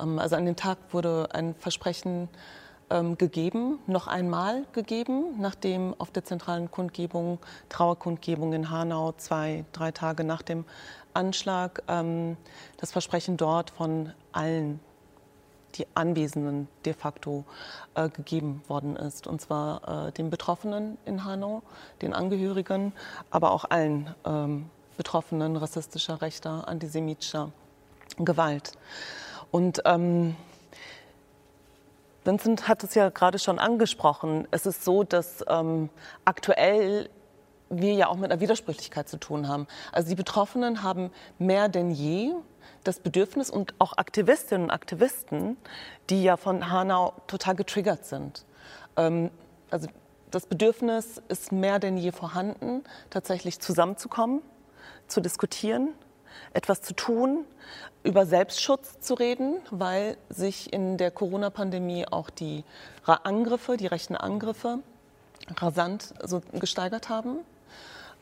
[0.00, 2.28] Ähm, also an dem Tag wurde ein Versprechen
[2.90, 9.92] ähm, gegeben, noch einmal gegeben, nachdem auf der zentralen Kundgebung, Trauerkundgebung in Hanau, zwei, drei
[9.92, 10.64] Tage nach dem
[11.14, 12.36] Anschlag, ähm,
[12.78, 14.80] das Versprechen dort von allen
[15.76, 17.44] die Anwesenden de facto
[17.94, 19.28] äh, gegeben worden ist.
[19.28, 21.62] Und zwar äh, den Betroffenen in Hanau,
[22.02, 22.92] den Angehörigen,
[23.30, 24.12] aber auch allen
[25.00, 27.52] Betroffenen rassistischer, rechter, antisemitischer
[28.18, 28.72] Gewalt.
[29.50, 30.36] Und ähm,
[32.22, 34.46] Vincent hat es ja gerade schon angesprochen.
[34.50, 35.88] Es ist so, dass ähm,
[36.26, 37.08] aktuell
[37.70, 39.66] wir ja auch mit einer Widersprüchlichkeit zu tun haben.
[39.90, 42.34] Also die Betroffenen haben mehr denn je
[42.84, 45.56] das Bedürfnis und auch Aktivistinnen und Aktivisten,
[46.10, 48.44] die ja von Hanau total getriggert sind.
[48.98, 49.30] Ähm,
[49.70, 49.88] also
[50.30, 54.42] das Bedürfnis ist mehr denn je vorhanden, tatsächlich zusammenzukommen,
[55.10, 55.90] zu diskutieren,
[56.52, 57.44] etwas zu tun,
[58.02, 62.64] über Selbstschutz zu reden, weil sich in der Corona-Pandemie auch die
[63.04, 64.78] Angriffe, die rechten Angriffe
[65.58, 67.38] rasant so gesteigert haben.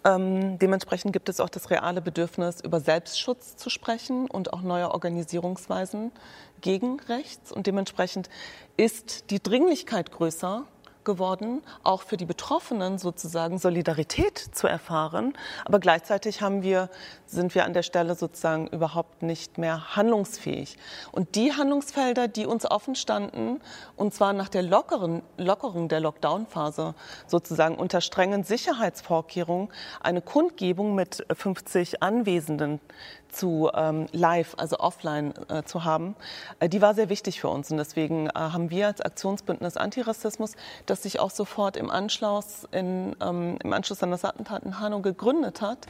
[0.05, 4.93] Ähm, dementsprechend gibt es auch das reale Bedürfnis, über Selbstschutz zu sprechen und auch neue
[4.93, 6.13] Organisierungsweisen
[6.61, 7.53] gegen rechts.
[7.53, 8.29] Und dementsprechend
[8.77, 10.65] ist die Dringlichkeit größer,
[11.09, 15.33] geworden, auch für die Betroffenen sozusagen Solidarität zu erfahren.
[15.65, 16.91] Aber gleichzeitig haben wir,
[17.25, 20.77] sind wir an der Stelle sozusagen überhaupt nicht mehr handlungsfähig.
[21.11, 23.61] Und die Handlungsfelder, die uns offen standen,
[23.97, 26.95] und zwar nach der lockeren, Lockerung der Lockdown-Phase,
[27.27, 32.81] sozusagen unter strengen Sicherheitsvorkehrungen, eine Kundgebung mit 50 Anwesenden
[33.29, 36.17] zu ähm, live, also offline äh, zu haben,
[36.61, 37.71] äh, die war sehr wichtig für uns.
[37.71, 40.53] Und deswegen äh, haben wir als Aktionsbündnis Antirassismus,
[40.87, 45.01] das sich auch sofort im Anschluss, in, ähm, im Anschluss an das Attentat in Hanau
[45.01, 45.87] gegründet hat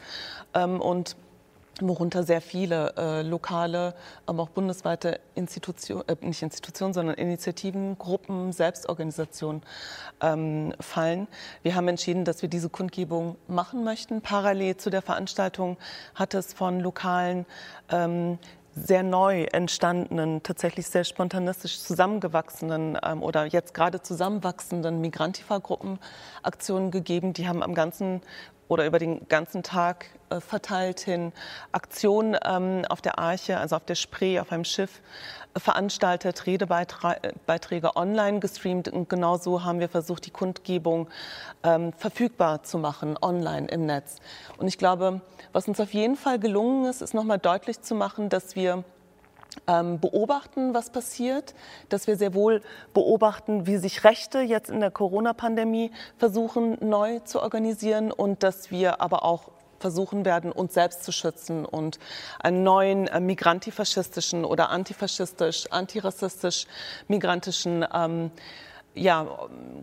[0.54, 1.16] ähm, und
[1.80, 3.94] worunter sehr viele äh, lokale,
[4.26, 9.62] aber auch bundesweite Institutionen, äh, nicht Institutionen, sondern Initiativen, Gruppen, Selbstorganisationen
[10.20, 11.28] ähm, fallen.
[11.62, 14.20] Wir haben entschieden, dass wir diese Kundgebung machen möchten.
[14.20, 15.76] Parallel zu der Veranstaltung
[16.14, 17.46] hat es von lokalen
[17.90, 18.38] ähm,
[18.74, 25.98] sehr neu entstandenen, tatsächlich sehr spontanistisch zusammengewachsenen ähm, oder jetzt gerade zusammenwachsenden Migrantifa-Gruppen
[26.42, 27.32] Aktionen gegeben.
[27.32, 28.20] Die haben am ganzen
[28.68, 31.32] oder über den ganzen Tag äh, verteilt hin
[31.72, 35.00] Aktionen ähm, auf der Arche, also auf der Spree, auf einem Schiff
[35.54, 38.88] äh, veranstaltet, Redebeiträge online gestreamt.
[38.88, 41.08] Und genauso haben wir versucht, die Kundgebung
[41.62, 44.16] ähm, verfügbar zu machen, online im Netz.
[44.58, 48.28] Und ich glaube, was uns auf jeden Fall gelungen ist, ist nochmal deutlich zu machen,
[48.28, 48.84] dass wir
[49.66, 51.54] beobachten, was passiert,
[51.88, 52.62] dass wir sehr wohl
[52.94, 59.00] beobachten, wie sich Rechte jetzt in der Corona-Pandemie versuchen neu zu organisieren und dass wir
[59.00, 61.98] aber auch versuchen werden, uns selbst zu schützen und
[62.40, 66.66] einen neuen äh, migrantifaschistischen oder antifaschistisch, antirassistisch
[67.06, 68.30] migrantischen ähm,
[68.94, 69.26] ja,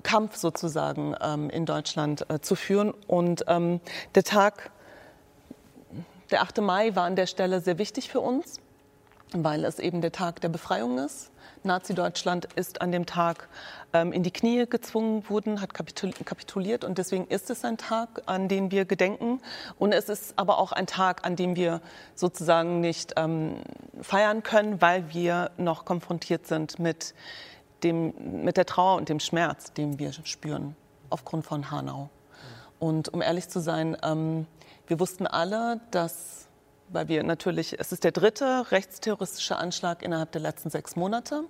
[0.04, 2.94] Kampf sozusagen ähm, in Deutschland äh, zu führen.
[3.08, 3.80] Und ähm,
[4.14, 4.72] der Tag,
[6.32, 6.60] der 8.
[6.62, 8.60] Mai, war an der Stelle sehr wichtig für uns
[9.34, 11.32] weil es eben der Tag der Befreiung ist.
[11.64, 13.50] Nazi-Deutschland ist an dem Tag
[13.94, 18.48] ähm, in die Knie gezwungen worden, hat kapituliert und deswegen ist es ein Tag, an
[18.48, 19.42] dem wir gedenken.
[19.80, 21.82] Und es ist aber auch ein Tag, an dem wir
[22.14, 23.58] sozusagen nicht ähm,
[24.02, 27.14] feiern können, weil wir noch konfrontiert sind mit,
[27.84, 30.76] dem, mit der Trauer und dem Schmerz, den wir spüren
[31.10, 32.10] aufgrund von Hanau.
[32.80, 34.46] Und um ehrlich zu sein, ähm,
[34.88, 36.45] wir wussten alle, dass
[36.90, 41.44] weil wir natürlich, es ist der dritte rechtsterroristische Anschlag innerhalb der letzten sechs Monate.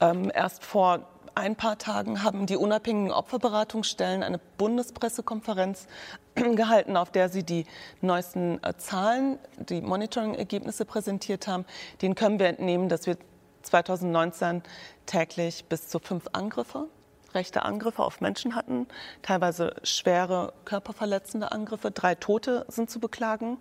[0.00, 5.86] Ähm, erst vor ein paar Tagen haben die unabhängigen Opferberatungsstellen eine Bundespressekonferenz
[6.34, 7.66] gehalten, auf der sie die
[8.00, 11.64] neuesten äh, Zahlen, die Monitoring-Ergebnisse präsentiert haben.
[12.02, 13.16] Den können wir entnehmen, dass wir
[13.62, 14.62] 2019
[15.06, 16.88] täglich bis zu fünf Angriffe
[17.34, 18.86] rechte Angriffe auf Menschen hatten,
[19.22, 21.90] teilweise schwere körperverletzende Angriffe.
[21.90, 23.58] Drei Tote sind zu beklagen.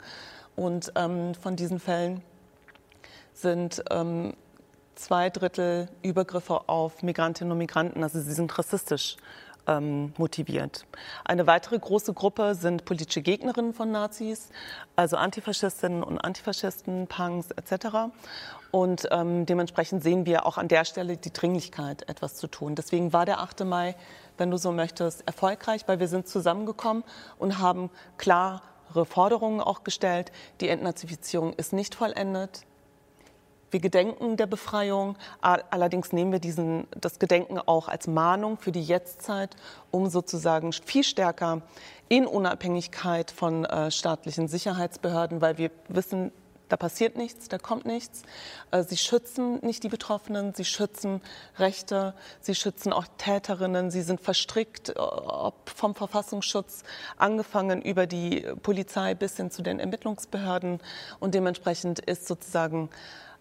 [0.55, 2.21] Und ähm, von diesen Fällen
[3.33, 4.35] sind ähm,
[4.95, 8.03] zwei Drittel Übergriffe auf Migrantinnen und Migranten.
[8.03, 9.17] Also sie sind rassistisch
[9.67, 10.85] ähm, motiviert.
[11.25, 14.49] Eine weitere große Gruppe sind politische Gegnerinnen von Nazis,
[14.95, 18.11] also Antifaschistinnen und Antifaschisten, Punks etc.
[18.71, 22.75] Und ähm, dementsprechend sehen wir auch an der Stelle die Dringlichkeit, etwas zu tun.
[22.75, 23.63] Deswegen war der 8.
[23.65, 23.95] Mai,
[24.37, 27.03] wenn du so möchtest, erfolgreich, weil wir sind zusammengekommen
[27.37, 28.61] und haben klare
[29.05, 30.31] Forderungen auch gestellt.
[30.59, 32.65] Die Entnazifizierung ist nicht vollendet.
[33.73, 38.83] Wir gedenken der Befreiung, allerdings nehmen wir diesen, das Gedenken auch als Mahnung für die
[38.83, 39.55] Jetztzeit,
[39.89, 41.63] um sozusagen viel stärker
[42.07, 46.31] in Unabhängigkeit von äh, staatlichen Sicherheitsbehörden, weil wir wissen,
[46.69, 48.21] da passiert nichts, da kommt nichts.
[48.69, 51.19] Äh, sie schützen nicht die Betroffenen, sie schützen
[51.57, 56.83] Rechte, sie schützen auch Täterinnen, sie sind verstrickt, äh, ob vom Verfassungsschutz
[57.17, 60.79] angefangen über die Polizei bis hin zu den Ermittlungsbehörden.
[61.19, 62.91] Und dementsprechend ist sozusagen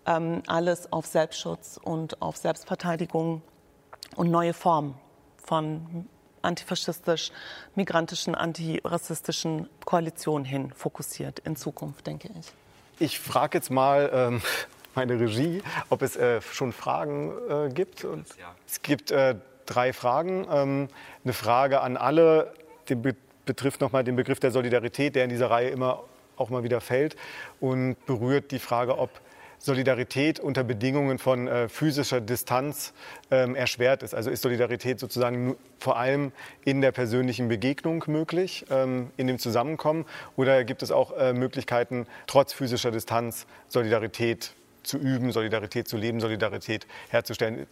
[0.07, 3.43] ähm, alles auf Selbstschutz und auf Selbstverteidigung
[4.17, 4.95] und neue Formen
[5.43, 6.09] von
[6.43, 7.31] antifaschistisch,
[7.75, 12.53] migrantischen, antirassistischen Koalitionen hin fokussiert in Zukunft, denke ich.
[12.99, 14.43] Ich frage jetzt mal ähm,
[14.95, 18.05] meine Regie, ob es äh, schon Fragen äh, gibt.
[18.05, 18.27] Und
[18.67, 19.37] es gibt äh,
[19.67, 20.47] drei Fragen.
[20.51, 20.89] Ähm,
[21.25, 22.53] eine Frage an alle,
[22.89, 26.05] die be betrifft nochmal den Begriff der Solidarität, der in dieser Reihe immer
[26.37, 27.17] auch mal wieder fällt
[27.59, 29.11] und berührt die Frage, ob
[29.63, 32.93] Solidarität unter Bedingungen von äh, physischer Distanz
[33.31, 34.13] ähm, erschwert ist.
[34.13, 36.33] Also ist Solidarität sozusagen vor allem
[36.65, 40.05] in der persönlichen Begegnung möglich, ähm, in dem Zusammenkommen?
[40.35, 46.19] Oder gibt es auch äh, Möglichkeiten, trotz physischer Distanz Solidarität zu üben, Solidarität zu leben,
[46.19, 47.69] Solidarität herzustellen?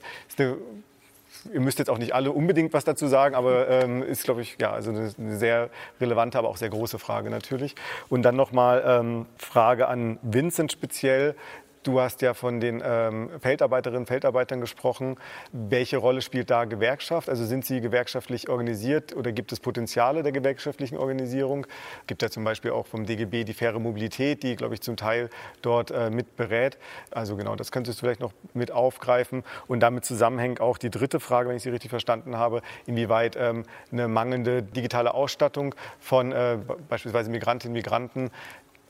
[1.53, 4.59] Ihr müsst jetzt auch nicht alle unbedingt was dazu sagen, aber ähm, ist, glaube ich,
[4.61, 7.75] ja, also eine, eine, sehr relevante, aber auch sehr große Frage natürlich.
[8.09, 11.35] Und dann nochmal ähm, Frage an Vincent speziell.
[11.83, 15.17] Du hast ja von den ähm, Feldarbeiterinnen und Feldarbeitern gesprochen.
[15.53, 17.31] Welche Rolle spielt da Gewerkschaft?
[17.31, 21.67] Also sind sie gewerkschaftlich organisiert oder gibt es Potenziale der gewerkschaftlichen Organisierung?
[22.03, 24.99] Es gibt ja zum Beispiel auch vom DGB die faire Mobilität, die, glaube ich, zum
[24.99, 25.31] Teil
[25.63, 26.77] dort äh, mit berät.
[27.11, 29.43] Also genau, das könntest du vielleicht noch mit aufgreifen.
[29.67, 33.63] Und damit zusammenhängt auch die dritte Frage, wenn ich sie richtig verstanden habe, inwieweit ähm,
[33.91, 36.59] eine mangelnde digitale Ausstattung von äh,
[36.91, 38.31] beispielsweise Migrantinnen und Migranten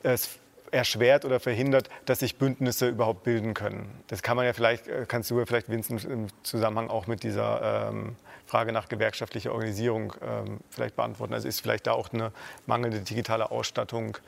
[0.03, 0.39] es
[0.71, 3.91] erschwert oder verhindert, dass sich Bündnisse überhaupt bilden können.
[4.09, 7.23] Das kann man ja vielleicht, äh, kannst du ja vielleicht, Vincent, im Zusammenhang auch mit
[7.23, 11.35] dieser ähm, Frage nach gewerkschaftlicher Organisierung ähm, vielleicht beantworten.
[11.35, 12.33] Also ist vielleicht da auch eine
[12.67, 14.19] mangelnde digitale Ausstattung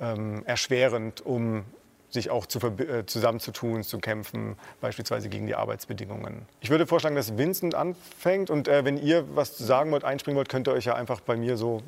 [0.00, 1.64] ähm, erschwerend, um
[2.10, 6.46] sich auch zu, äh, zusammenzutun, zu kämpfen, beispielsweise gegen die Arbeitsbedingungen.
[6.60, 10.48] Ich würde vorschlagen, dass Vincent anfängt und äh, wenn ihr was sagen wollt, einspringen wollt,
[10.48, 11.82] könnt ihr euch ja einfach bei mir so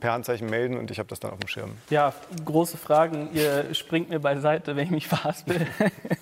[0.00, 1.76] per Handzeichen melden und ich habe das dann auf dem Schirm.
[1.90, 2.12] Ja,
[2.44, 3.28] große Fragen.
[3.32, 5.66] Ihr springt mir beiseite, wenn ich mich verhaspel.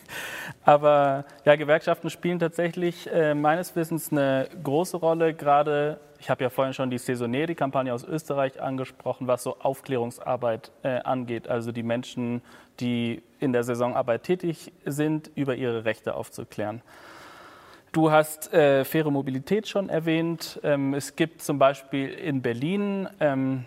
[0.65, 6.51] Aber ja, Gewerkschaften spielen tatsächlich äh, meines Wissens eine große Rolle, gerade ich habe ja
[6.51, 11.49] vorhin schon die Saisonnieri-Kampagne aus Österreich angesprochen, was so Aufklärungsarbeit äh, angeht.
[11.49, 12.43] Also die Menschen,
[12.79, 16.83] die in der Saisonarbeit tätig sind, über ihre Rechte aufzuklären.
[17.93, 20.61] Du hast äh, faire Mobilität schon erwähnt.
[20.63, 23.65] Ähm, es gibt zum Beispiel in Berlin ähm,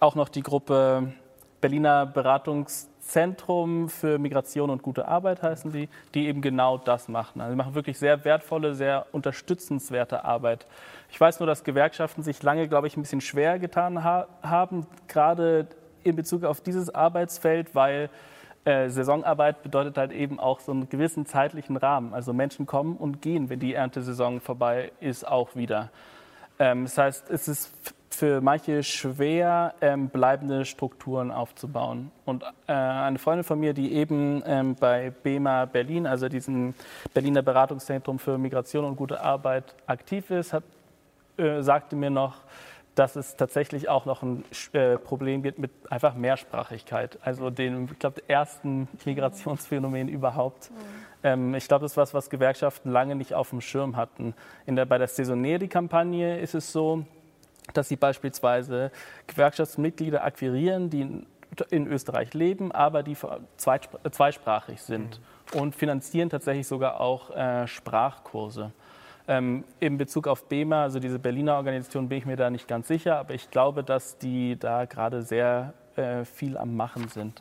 [0.00, 1.12] auch noch die Gruppe
[1.60, 7.42] Berliner Beratungszentrum für Migration und gute Arbeit heißen die, die eben genau das machen.
[7.42, 10.66] Also sie machen wirklich sehr wertvolle, sehr unterstützenswerte Arbeit
[11.10, 14.86] ich weiß nur, dass Gewerkschaften sich lange, glaube ich, ein bisschen schwer getan ha haben,
[15.08, 15.66] gerade
[16.04, 18.08] in Bezug auf dieses Arbeitsfeld, weil
[18.64, 22.14] äh, Saisonarbeit bedeutet halt eben auch so einen gewissen zeitlichen Rahmen.
[22.14, 25.90] Also Menschen kommen und gehen, wenn die Erntesaison vorbei ist, auch wieder.
[26.58, 32.10] Ähm, das heißt, es ist für manche schwer, ähm, bleibende Strukturen aufzubauen.
[32.24, 36.74] Und äh, eine Freundin von mir, die eben ähm, bei BEMA Berlin, also diesem
[37.14, 40.64] Berliner Beratungszentrum für Migration und gute Arbeit, aktiv ist, hat
[41.40, 42.34] äh, sagte mir noch,
[43.00, 47.98] dass es tatsächlich auch noch ein äh, Problem gibt mit einfach Mehrsprachigkeit, also dem, ich
[47.98, 50.70] glaube, ersten Migrationsphänomen überhaupt.
[50.70, 50.76] Mhm.
[51.22, 54.34] Ähm, ich glaube, das ist was, was Gewerkschaften lange nicht auf dem Schirm hatten.
[54.66, 57.06] In der, bei der Saisonnieri-Kampagne ist es so,
[57.72, 58.90] dass sie beispielsweise
[59.28, 61.26] Gewerkschaftsmitglieder akquirieren, die in,
[61.70, 63.16] in Österreich leben, aber die
[63.56, 65.22] zweisprachig sind
[65.54, 65.60] mhm.
[65.60, 68.72] und finanzieren tatsächlich sogar auch äh, Sprachkurse.
[69.30, 72.88] Ähm, in Bezug auf BEMA, also diese Berliner Organisation, bin ich mir da nicht ganz
[72.88, 77.40] sicher, aber ich glaube, dass die da gerade sehr äh, viel am Machen sind.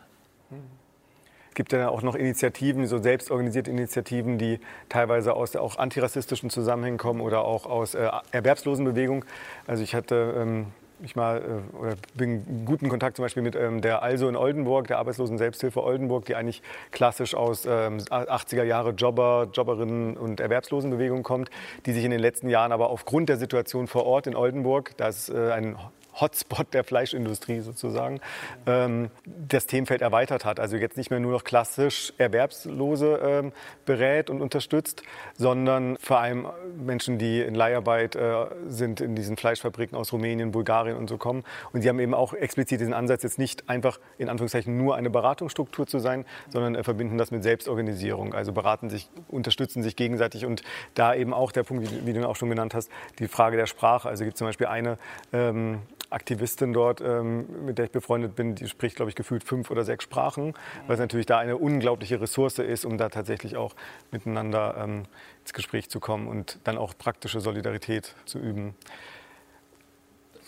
[1.49, 6.99] Es gibt ja auch noch Initiativen, so selbstorganisierte Initiativen, die teilweise aus auch antirassistischen Zusammenhängen
[6.99, 9.25] kommen oder auch aus äh, Erwerbslosenbewegung.
[9.65, 10.67] Also ich hatte ähm,
[11.03, 14.35] ich mal äh, oder bin in guten Kontakt zum Beispiel mit ähm, der Also in
[14.35, 20.39] Oldenburg, der Arbeitslosen Selbsthilfe Oldenburg, die eigentlich klassisch aus ähm, 80er Jahre Jobber, Jobberinnen und
[20.39, 21.49] Erwerbslosenbewegung kommt,
[21.85, 25.07] die sich in den letzten Jahren aber aufgrund der Situation vor Ort in Oldenburg, da
[25.07, 25.77] ist äh, ein
[26.21, 28.19] Hotspot der Fleischindustrie sozusagen,
[28.65, 30.59] ähm, das Themenfeld erweitert hat.
[30.59, 33.51] Also jetzt nicht mehr nur noch klassisch Erwerbslose ähm,
[33.85, 35.03] berät und unterstützt,
[35.37, 40.97] sondern vor allem Menschen, die in Leiharbeit äh, sind, in diesen Fleischfabriken aus Rumänien, Bulgarien
[40.97, 41.43] und so kommen.
[41.73, 45.09] Und sie haben eben auch explizit diesen Ansatz, jetzt nicht einfach in Anführungszeichen nur eine
[45.09, 48.33] Beratungsstruktur zu sein, sondern äh, verbinden das mit Selbstorganisierung.
[48.33, 52.27] Also beraten sich, unterstützen sich gegenseitig und da eben auch der Punkt, wie, wie du
[52.27, 54.09] auch schon genannt hast, die Frage der Sprache.
[54.09, 54.97] Also gibt es zum Beispiel eine
[55.33, 59.69] ähm, Aktivistin dort, ähm, mit der ich befreundet bin, die spricht, glaube ich, gefühlt fünf
[59.69, 60.53] oder sechs Sprachen,
[60.87, 63.75] weil es natürlich da eine unglaubliche Ressource ist, um da tatsächlich auch
[64.11, 65.03] miteinander ähm,
[65.41, 68.75] ins Gespräch zu kommen und dann auch praktische Solidarität zu üben.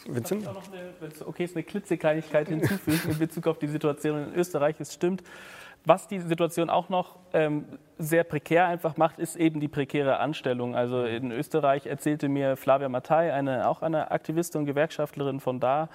[0.07, 0.47] Vincent?
[0.47, 0.57] Eine,
[1.25, 4.75] okay, ist eine klitzekleinigkeit hinzufügen in Bezug auf die Situation in Österreich.
[4.79, 5.23] Es stimmt,
[5.85, 7.65] was die Situation auch noch ähm,
[7.97, 10.75] sehr prekär einfach macht, ist eben die prekäre Anstellung.
[10.75, 15.89] Also in Österreich erzählte mir Flavia Mattei, eine, auch eine Aktivistin und Gewerkschaftlerin von da,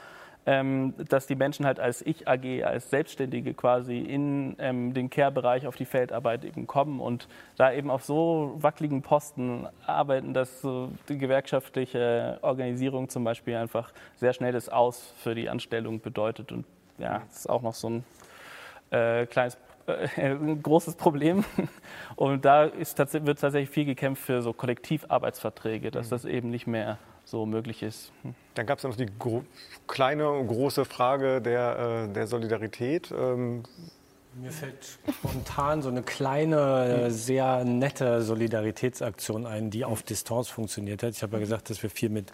[0.46, 5.66] ähm, dass die Menschen halt als Ich AG, als Selbstständige quasi in ähm, den Care-Bereich
[5.66, 10.90] auf die Feldarbeit eben kommen und da eben auf so wackeligen Posten arbeiten, dass so
[11.08, 16.52] die gewerkschaftliche Organisierung zum Beispiel einfach sehr schnell das Aus für die Anstellung bedeutet.
[16.52, 16.64] Und
[16.98, 18.04] ja, das ist auch noch so ein
[18.90, 19.58] äh, kleines
[20.16, 21.44] ein großes Problem.
[22.16, 26.10] Und da ist, wird tatsächlich viel gekämpft für so Kollektivarbeitsverträge, dass mhm.
[26.10, 28.12] das eben nicht mehr so möglich ist.
[28.22, 28.34] Hm.
[28.54, 29.08] Dann gab es noch die
[29.86, 33.12] kleine und große Frage der, äh, der Solidarität.
[33.16, 33.64] Ähm
[34.38, 37.10] mir fällt spontan so eine kleine, hm.
[37.10, 41.14] sehr nette Solidaritätsaktion ein, die auf Distanz funktioniert hat.
[41.14, 42.30] Ich habe ja gesagt, dass wir viel mit,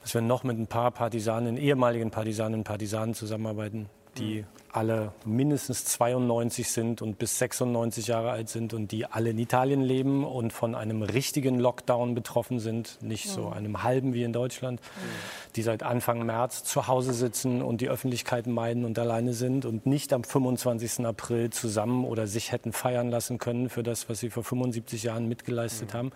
[0.00, 5.12] dass wir noch mit ein paar Partisanen, ehemaligen Partisaninnen und Partisanen zusammenarbeiten, die hm alle
[5.24, 10.24] mindestens 92 sind und bis 96 Jahre alt sind und die alle in Italien leben
[10.24, 13.52] und von einem richtigen Lockdown betroffen sind, nicht so mhm.
[13.52, 15.54] einem halben wie in Deutschland, mhm.
[15.56, 19.86] die seit Anfang März zu Hause sitzen und die Öffentlichkeit meiden und alleine sind und
[19.86, 21.04] nicht am 25.
[21.04, 25.28] April zusammen oder sich hätten feiern lassen können für das, was sie vor 75 Jahren
[25.28, 25.98] mitgeleistet mhm.
[25.98, 26.12] haben.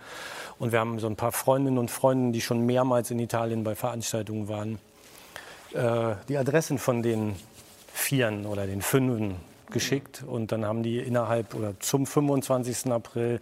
[0.59, 3.75] Und wir haben so ein paar Freundinnen und Freunde, die schon mehrmals in Italien bei
[3.75, 4.79] Veranstaltungen waren,
[5.73, 7.35] äh, die Adressen von denen
[7.95, 9.35] Vieren oder den Fünfen
[9.71, 10.21] geschickt.
[10.27, 12.91] Und dann haben die innerhalb oder zum 25.
[12.91, 13.39] April,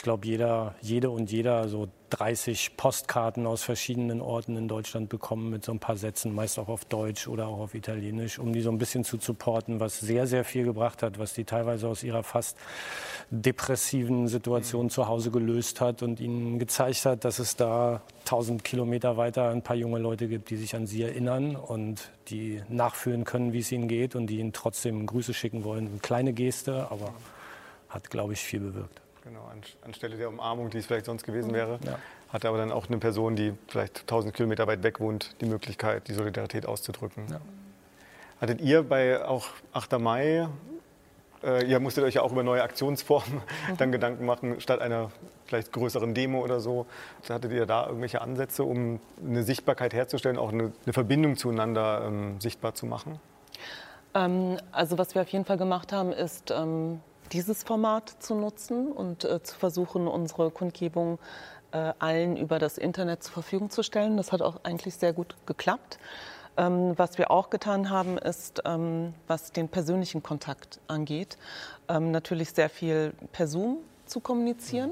[0.00, 5.50] ich glaube, jeder, jede und jeder so 30 Postkarten aus verschiedenen Orten in Deutschland bekommen
[5.50, 8.62] mit so ein paar Sätzen, meist auch auf Deutsch oder auch auf Italienisch, um die
[8.62, 12.02] so ein bisschen zu supporten, was sehr, sehr viel gebracht hat, was die teilweise aus
[12.02, 12.56] ihrer fast
[13.28, 14.90] depressiven Situation mhm.
[14.90, 19.60] zu Hause gelöst hat und ihnen gezeigt hat, dass es da 1000 Kilometer weiter ein
[19.60, 23.70] paar junge Leute gibt, die sich an sie erinnern und die nachfühlen können, wie es
[23.70, 25.88] ihnen geht und die ihnen trotzdem Grüße schicken wollen.
[25.88, 27.12] Eine kleine Geste, aber
[27.90, 28.99] hat, glaube ich, viel bewirkt.
[29.22, 31.98] Genau, an, anstelle der Umarmung, die es vielleicht sonst gewesen wäre, ja.
[32.30, 36.08] hatte aber dann auch eine Person, die vielleicht 1000 Kilometer weit weg wohnt, die Möglichkeit,
[36.08, 37.26] die Solidarität auszudrücken.
[37.30, 37.40] Ja.
[38.40, 39.98] Hattet ihr bei auch 8.
[39.98, 40.48] Mai,
[41.42, 43.76] äh, ihr musstet euch ja auch über neue Aktionsformen mhm.
[43.76, 45.10] dann Gedanken machen, statt einer
[45.46, 46.86] vielleicht größeren Demo oder so.
[47.28, 52.40] Hattet ihr da irgendwelche Ansätze, um eine Sichtbarkeit herzustellen, auch eine, eine Verbindung zueinander ähm,
[52.40, 53.20] sichtbar zu machen?
[54.14, 57.00] Ähm, also was wir auf jeden Fall gemacht haben, ist ähm,
[57.32, 61.18] dieses Format zu nutzen und äh, zu versuchen, unsere Kundgebung
[61.72, 64.16] äh, allen über das Internet zur Verfügung zu stellen.
[64.16, 65.98] Das hat auch eigentlich sehr gut geklappt.
[66.56, 71.38] Ähm, was wir auch getan haben, ist, ähm, was den persönlichen Kontakt angeht,
[71.88, 74.90] ähm, natürlich sehr viel per Zoom zu kommunizieren.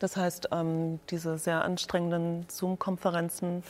[0.00, 3.62] Das heißt, ähm, diese sehr anstrengenden Zoom-Konferenzen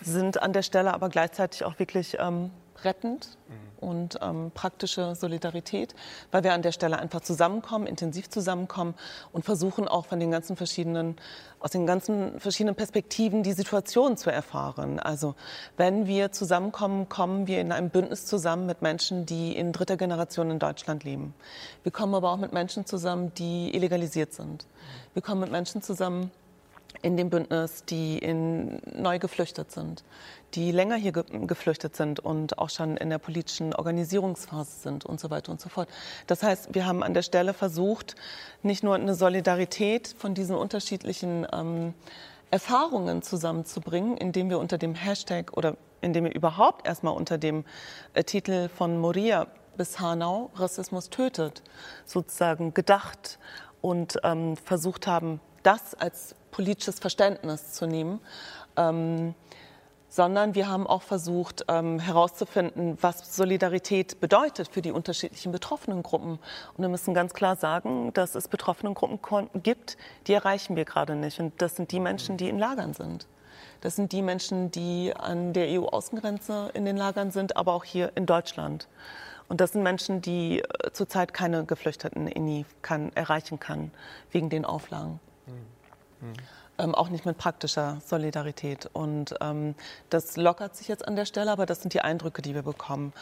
[0.00, 2.50] sind an der Stelle aber gleichzeitig auch wirklich ähm,
[2.82, 3.69] rettend mhm.
[3.80, 5.94] Und ähm, praktische Solidarität,
[6.30, 8.94] weil wir an der Stelle einfach zusammenkommen, intensiv zusammenkommen
[9.32, 11.16] und versuchen auch von den ganzen verschiedenen,
[11.58, 14.98] aus den ganzen verschiedenen Perspektiven die Situation zu erfahren.
[14.98, 15.34] Also
[15.76, 20.50] wenn wir zusammenkommen, kommen wir in einem Bündnis zusammen mit Menschen, die in dritter Generation
[20.50, 21.34] in Deutschland leben.
[21.82, 24.66] Wir kommen aber auch mit Menschen zusammen, die illegalisiert sind.
[25.14, 26.30] Wir kommen mit Menschen zusammen,
[27.02, 30.04] in dem Bündnis, die in, neu geflüchtet sind,
[30.54, 35.20] die länger hier ge geflüchtet sind und auch schon in der politischen Organisierungsphase sind und
[35.20, 35.88] so weiter und so fort.
[36.26, 38.16] Das heißt, wir haben an der Stelle versucht,
[38.62, 41.94] nicht nur eine Solidarität von diesen unterschiedlichen ähm,
[42.50, 47.64] Erfahrungen zusammenzubringen, indem wir unter dem Hashtag oder indem wir überhaupt erstmal unter dem
[48.14, 49.46] äh, Titel von Moria
[49.76, 51.62] bis Hanau Rassismus tötet,
[52.04, 53.38] sozusagen gedacht
[53.80, 58.20] und ähm, versucht haben, das als politisches Verständnis zu nehmen.
[58.76, 59.34] Ähm,
[60.10, 66.32] sondern wir haben auch versucht ähm, herauszufinden, was Solidarität bedeutet für die unterschiedlichen betroffenen Gruppen.
[66.32, 69.96] Und wir müssen ganz klar sagen, dass es betroffene Gruppen gibt,
[70.26, 71.38] die erreichen wir gerade nicht.
[71.38, 73.28] Und das sind die Menschen, die in Lagern sind.
[73.80, 78.12] Das sind die Menschen, die an der EU-Außengrenze in den Lagern sind, aber auch hier
[78.16, 78.88] in Deutschland.
[79.48, 83.92] Und das sind Menschen, die äh, zurzeit keine Geflüchteten INI kann, erreichen kann,
[84.32, 85.20] wegen den Auflagen.
[85.46, 85.79] Mhm.
[86.20, 86.34] Mhm.
[86.78, 88.88] Ähm, auch nicht mit praktischer Solidarität.
[88.92, 89.74] Und ähm,
[90.08, 93.12] das lockert sich jetzt an der Stelle, aber das sind die Eindrücke, die wir bekommen.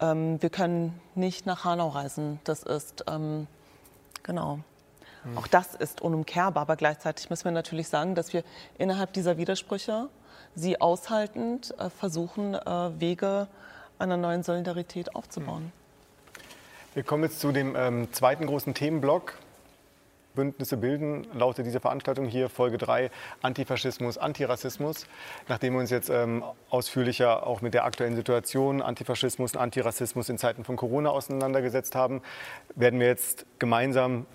[0.00, 2.40] Ähm, wir können nicht nach Hanau reisen.
[2.44, 3.46] Das ist, ähm,
[4.22, 4.60] genau.
[5.24, 5.38] Mhm.
[5.38, 8.44] Auch das ist unumkehrbar, aber gleichzeitig müssen wir natürlich sagen, dass wir
[8.78, 10.08] innerhalb dieser Widersprüche
[10.54, 13.48] sie aushaltend äh, versuchen, äh, Wege
[13.98, 15.64] einer neuen Solidarität aufzubauen.
[15.64, 15.72] Mhm.
[16.94, 19.38] Wir kommen jetzt zu dem ähm, zweiten großen Themenblock,
[20.34, 23.10] Bündnisse bilden, lautet diese Veranstaltung hier Folge 3
[23.42, 25.06] Antifaschismus, Antirassismus.
[25.48, 30.38] Nachdem wir uns jetzt ähm, ausführlicher auch mit der aktuellen Situation Antifaschismus und Antirassismus in
[30.38, 32.22] Zeiten von Corona auseinandergesetzt haben,
[32.74, 34.26] werden wir jetzt gemeinsam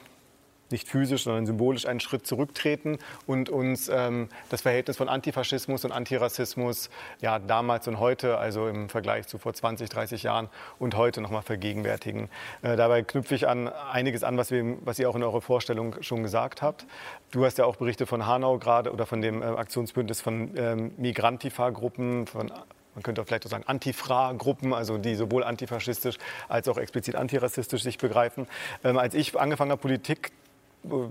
[0.72, 5.92] nicht physisch, sondern symbolisch einen Schritt zurücktreten und uns ähm, das Verhältnis von Antifaschismus und
[5.92, 6.90] Antirassismus
[7.22, 10.50] ja, damals und heute, also im Vergleich zu vor 20, 30 Jahren
[10.80, 12.30] und heute nochmal vergegenwärtigen.
[12.62, 15.96] Äh, dabei knüpfe ich an einiges an, was, wir, was ihr auch in eurer Vorstellung
[16.02, 16.86] schon gesagt habt.
[17.32, 20.92] Du hast ja auch Berichte von Hanau gerade oder von dem äh, Aktionsbündnis von ähm,
[20.98, 22.52] Migrantifa-Gruppen, von
[22.98, 26.18] man könnte auch vielleicht auch sagen Antifra-Gruppen, also die sowohl antifaschistisch
[26.50, 28.48] als auch explizit antirassistisch sich begreifen.
[28.84, 30.32] Ähm, als ich angefangen habe, Politik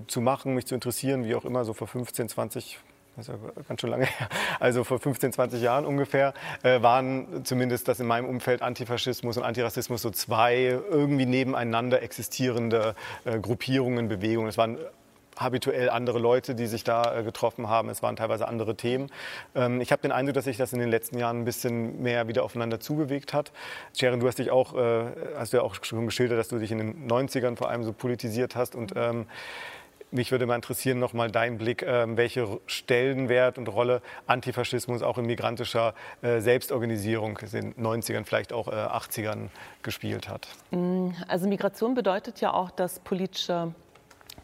[0.06, 2.78] zu machen, mich zu interessieren, wie auch immer, so vor 15, 20
[3.16, 4.28] das ist ja ganz schön lange her,
[4.60, 9.42] also vor 15, 20 Jahren ungefähr, äh, waren zumindest das in meinem Umfeld Antifaschismus und
[9.42, 14.48] Antirassismus so zwei irgendwie nebeneinander existierende äh, Gruppierungen, Bewegungen.
[14.48, 14.78] Es waren
[15.36, 17.88] habituell andere Leute, die sich da äh, getroffen haben.
[17.88, 19.10] Es waren teilweise andere Themen.
[19.54, 22.28] Ähm, ich habe den Eindruck, dass sich das in den letzten Jahren ein bisschen mehr
[22.28, 23.52] wieder aufeinander zubewegt hat.
[23.96, 25.04] Sharon, du hast dich auch, äh,
[25.36, 28.56] hast ja auch schon geschildert, dass du dich in den 90ern vor allem so politisiert
[28.56, 29.26] hast und ähm,
[30.12, 35.26] mich würde mal interessieren, nochmal dein Blick, ähm, welche Stellenwert und Rolle Antifaschismus auch in
[35.26, 39.48] migrantischer äh, Selbstorganisierung in den 90ern, vielleicht auch 80ern
[39.82, 40.48] gespielt hat.
[40.70, 43.74] Mm, also Migration bedeutet ja auch, dass politische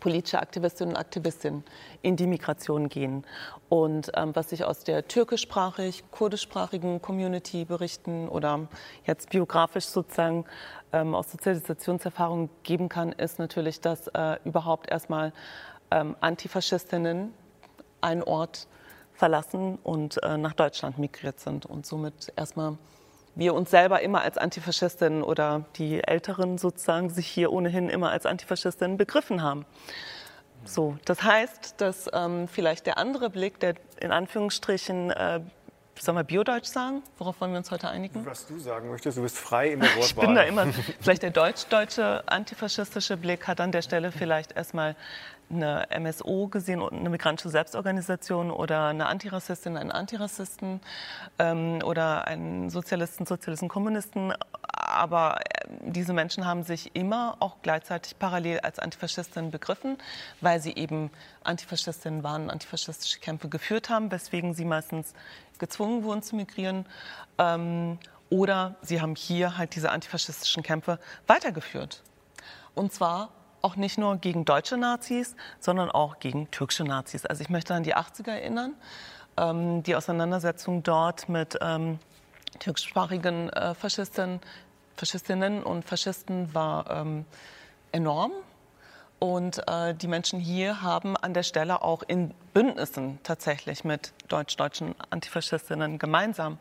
[0.03, 1.63] politische Aktivistinnen und Aktivisten
[2.03, 3.25] in die Migration gehen.
[3.69, 8.67] Und ähm, was ich aus der türkischsprachig, kurdischsprachigen Community berichten oder
[9.07, 10.45] jetzt biografisch sozusagen
[10.93, 15.33] ähm, aus Sozialisationserfahrung geben kann, ist natürlich, dass äh, überhaupt erstmal
[15.93, 17.33] ähm, Antifaschistinnen
[18.01, 18.67] einen Ort
[19.13, 22.77] verlassen und äh, nach Deutschland migriert sind und somit erstmal
[23.35, 28.27] wir uns selber immer als Antifaschistinnen oder die Älteren sozusagen sich hier ohnehin immer als
[28.27, 29.65] Antifaschistinnen begriffen haben.
[30.65, 35.41] So, das heißt, dass ähm, vielleicht der andere Blick, der in Anführungsstrichen äh,
[35.99, 37.03] Sollen wir Biodeutsch sagen?
[37.19, 38.25] Worauf wollen wir uns heute einigen?
[38.27, 40.03] Was du sagen möchtest, du bist frei in der Wortwahl.
[40.09, 40.67] Ich bin da immer.
[41.01, 44.97] Vielleicht der deutsch-deutsche antifaschistische Blick hat an der Stelle vielleicht erstmal
[45.53, 50.81] eine MSO gesehen, eine migrantische Selbstorganisation oder eine Antirassistin, einen Antirassisten
[51.39, 54.33] ähm, oder einen Sozialisten, Sozialisten, Kommunisten.
[54.73, 59.99] Aber äh, diese Menschen haben sich immer auch gleichzeitig parallel als Antifaschistinnen begriffen,
[60.41, 61.11] weil sie eben
[61.45, 65.15] Antifaschistinnen waren, antifaschistische Kämpfe geführt haben, weswegen sie meistens
[65.59, 66.87] gezwungen wurden zu migrieren.
[67.39, 67.99] Ähm,
[68.31, 72.03] oder sie haben hier halt diese antifaschistischen Kämpfe weitergeführt.
[72.75, 73.29] Und zwar
[73.63, 77.25] auch nicht nur gegen deutsche Nazis, sondern auch gegen türkische Nazis.
[77.27, 78.75] Also ich möchte an die 80er erinnern.
[79.37, 81.99] Ähm, die Auseinandersetzung dort mit ähm,
[82.59, 84.41] türkischsprachigen äh, Faschisten,
[84.97, 87.25] Faschistinnen und Faschisten war ähm,
[87.93, 88.33] enorm.
[89.19, 94.97] Und äh, die Menschen hier haben an der Stelle auch in Bündnissen tatsächlich mit deutsch-deutschen
[95.11, 96.59] Antifaschistinnen gemeinsam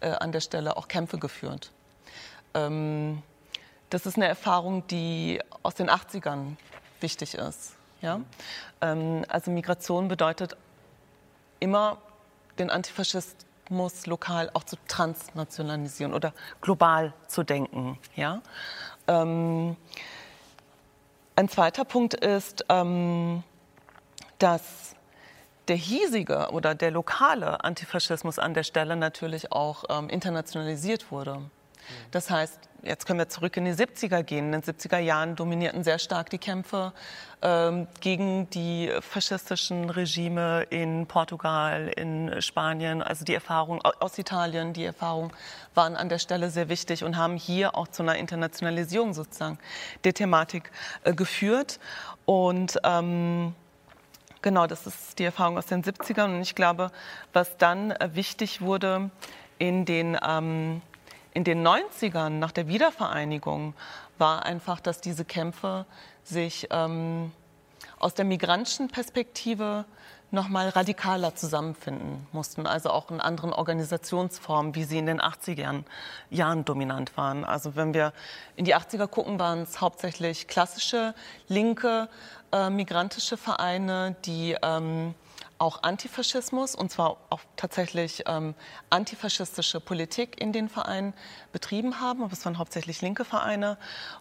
[0.00, 1.70] äh, an der Stelle auch Kämpfe geführt.
[2.54, 3.22] Ähm,
[3.90, 6.56] das ist eine Erfahrung, die aus den 80ern
[7.00, 7.74] wichtig ist.
[8.00, 8.20] Ja?
[8.80, 10.56] Ähm, also Migration bedeutet
[11.58, 11.98] immer
[12.58, 17.98] den Antifaschismus lokal auch zu transnationalisieren oder global zu denken.
[18.14, 18.40] Ja?
[19.08, 19.76] Ähm,
[21.36, 23.42] ein zweiter Punkt ist, ähm,
[24.38, 24.94] dass
[25.68, 31.42] der hiesige oder der lokale Antifaschismus an der Stelle natürlich auch ähm, internationalisiert wurde.
[32.10, 34.52] Das heißt, jetzt können wir zurück in die 70er gehen.
[34.52, 36.92] In den 70er Jahren dominierten sehr stark die Kämpfe
[37.42, 43.02] ähm, gegen die faschistischen Regime in Portugal, in Spanien.
[43.02, 45.32] Also die Erfahrung aus Italien, die Erfahrung
[45.74, 49.58] waren an der Stelle sehr wichtig und haben hier auch zu einer Internationalisierung sozusagen
[50.04, 50.70] der Thematik
[51.04, 51.78] äh, geführt.
[52.24, 53.54] Und ähm,
[54.42, 56.36] Genau, das ist die Erfahrung aus den 70ern.
[56.36, 56.90] Und ich glaube,
[57.34, 59.10] was dann äh, wichtig wurde
[59.58, 60.80] in den ähm,
[61.32, 63.74] in den 90ern nach der Wiedervereinigung
[64.18, 65.86] war einfach, dass diese Kämpfe
[66.24, 67.32] sich ähm,
[67.98, 69.84] aus der migrantischen Perspektive
[70.32, 75.82] noch mal radikaler zusammenfinden mussten, also auch in anderen Organisationsformen, wie sie in den 80er
[76.30, 77.44] Jahren dominant waren.
[77.44, 78.12] Also wenn wir
[78.56, 81.14] in die 80er gucken, waren es hauptsächlich klassische
[81.48, 82.08] linke
[82.52, 85.14] äh, migrantische Vereine, die ähm,
[85.60, 88.54] auch Antifaschismus und zwar auch tatsächlich ähm,
[88.88, 91.12] antifaschistische Politik in den Vereinen
[91.52, 92.22] betrieben haben.
[92.22, 93.76] Aber es waren hauptsächlich linke Vereine.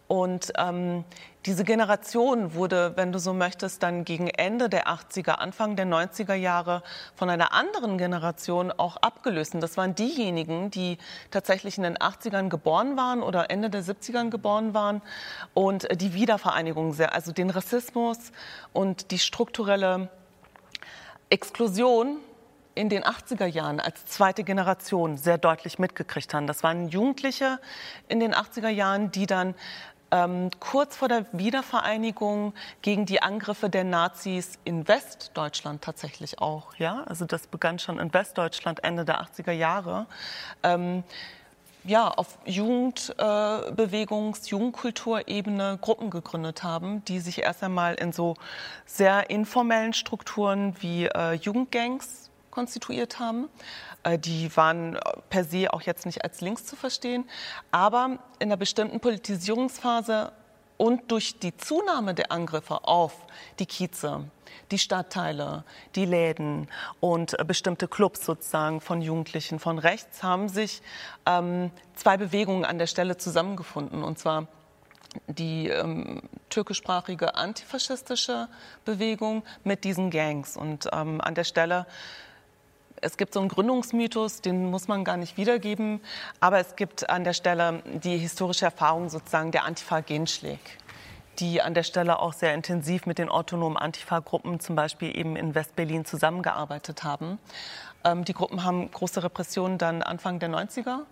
[0.09, 1.05] Und ähm,
[1.45, 6.33] diese Generation wurde, wenn du so möchtest, dann gegen Ende der 80er, Anfang der 90er
[6.33, 6.83] Jahre
[7.15, 9.55] von einer anderen Generation auch abgelöst.
[9.55, 10.97] Und das waren diejenigen, die
[11.31, 15.01] tatsächlich in den 80ern geboren waren oder Ende der 70ern geboren waren
[15.53, 18.17] und die Wiedervereinigung sehr, also den Rassismus
[18.73, 20.09] und die strukturelle
[21.29, 22.17] Exklusion
[22.75, 26.47] in den 80er Jahren als zweite Generation sehr deutlich mitgekriegt haben.
[26.47, 27.59] Das waren Jugendliche
[28.07, 29.53] in den 80er Jahren, die dann
[30.11, 37.03] ähm, kurz vor der Wiedervereinigung gegen die Angriffe der Nazis in Westdeutschland tatsächlich auch, ja,
[37.05, 40.07] also das begann schon in Westdeutschland Ende der 80er Jahre,
[40.63, 41.03] ähm,
[41.83, 48.35] ja, auf Jugendbewegungs-, äh, Jugendkulturebene Gruppen gegründet haben, die sich erst einmal in so
[48.85, 53.49] sehr informellen Strukturen wie äh, Jugendgangs konstituiert haben.
[54.03, 54.97] Äh, die waren
[55.29, 57.25] per se auch jetzt nicht als links zu verstehen,
[57.71, 60.31] aber in einer bestimmten Politisierungsphase
[60.79, 63.13] und durch die Zunahme der Angriffe auf
[63.59, 64.23] die Kieze,
[64.71, 65.65] die Stadtteile,
[65.95, 66.69] die Läden
[67.01, 70.81] und bestimmte Clubs sozusagen von Jugendlichen von rechts haben sich
[71.25, 74.03] ähm, zwei Bewegungen an der Stelle zusammengefunden.
[74.03, 74.47] Und zwar
[75.27, 78.47] die ähm, türkischsprachige antifaschistische
[78.85, 80.55] Bewegung mit diesen Gangs.
[80.55, 81.87] Und ähm, an der Stelle
[83.01, 86.01] es gibt so einen Gründungsmythos, den muss man gar nicht wiedergeben,
[86.39, 90.59] aber es gibt an der Stelle die historische Erfahrung sozusagen der Antifa-Genschläg
[91.39, 95.55] die an der Stelle auch sehr intensiv mit den autonomen Antifa-Gruppen, zum Beispiel eben in
[95.55, 97.39] West-Berlin, zusammengearbeitet haben.
[98.03, 101.03] Ähm, die Gruppen haben große Repressionen dann Anfang der 90er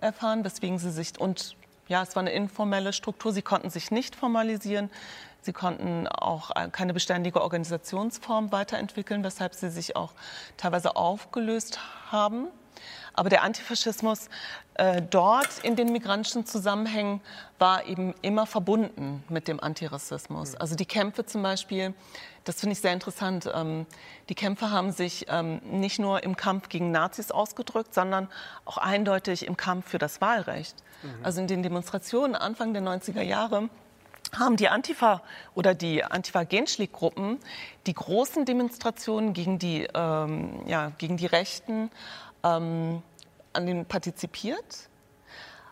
[0.00, 1.56] erfahren, weswegen sie sich und
[1.88, 3.32] ja, es war eine informelle Struktur.
[3.32, 4.90] Sie konnten sich nicht formalisieren.
[5.48, 10.12] Sie konnten auch äh, keine beständige Organisationsform weiterentwickeln, weshalb sie sich auch
[10.58, 11.80] teilweise aufgelöst
[12.12, 12.48] haben.
[13.14, 14.28] Aber der Antifaschismus
[14.74, 17.22] äh, dort in den migrantischen Zusammenhängen
[17.58, 20.54] war eben immer verbunden mit dem Antirassismus.
[20.54, 21.94] Also die Kämpfe zum Beispiel,
[22.44, 23.50] das finde ich sehr interessant.
[23.50, 23.86] Ähm,
[24.28, 28.28] die Kämpfe haben sich ähm, nicht nur im Kampf gegen Nazis ausgedrückt, sondern
[28.66, 30.76] auch eindeutig im Kampf für das Wahlrecht.
[31.02, 31.24] Mhm.
[31.24, 33.70] Also in den Demonstrationen Anfang der 90er Jahre
[34.36, 35.22] haben die Antifa
[35.54, 37.38] oder die Antifa-Genschläg-Gruppen
[37.86, 41.90] die großen Demonstrationen gegen die, ähm, ja, gegen die Rechten
[42.44, 43.02] ähm,
[43.52, 44.88] an den partizipiert,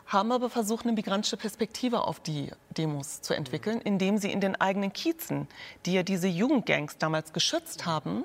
[0.07, 4.59] haben aber versucht, eine migrantische Perspektive auf die Demos zu entwickeln, indem sie in den
[4.61, 5.48] eigenen Kiezen,
[5.84, 8.24] die ja diese Jugendgangs damals geschützt haben,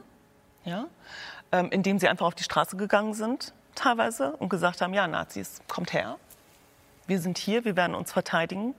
[0.64, 0.86] ja,
[1.52, 5.62] ähm, indem sie einfach auf die Straße gegangen sind, teilweise, und gesagt haben, ja, Nazis,
[5.68, 6.18] kommt her,
[7.08, 8.76] wir sind hier, wir werden uns verteidigen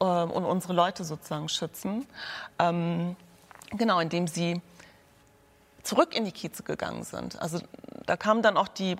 [0.00, 2.06] äh, und unsere Leute sozusagen schützen.
[2.58, 3.16] Ähm,
[3.70, 4.60] genau, indem sie
[5.82, 7.40] zurück in die Kieze gegangen sind.
[7.40, 7.60] Also
[8.06, 8.96] da kamen dann auch die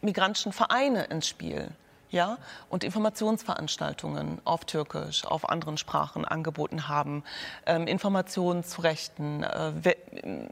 [0.00, 1.70] migrantischen Vereine ins Spiel
[2.12, 2.36] ja,
[2.68, 7.24] und Informationsveranstaltungen auf Türkisch, auf anderen Sprachen angeboten haben,
[7.64, 9.72] ähm, Informationen zu Rechten, äh,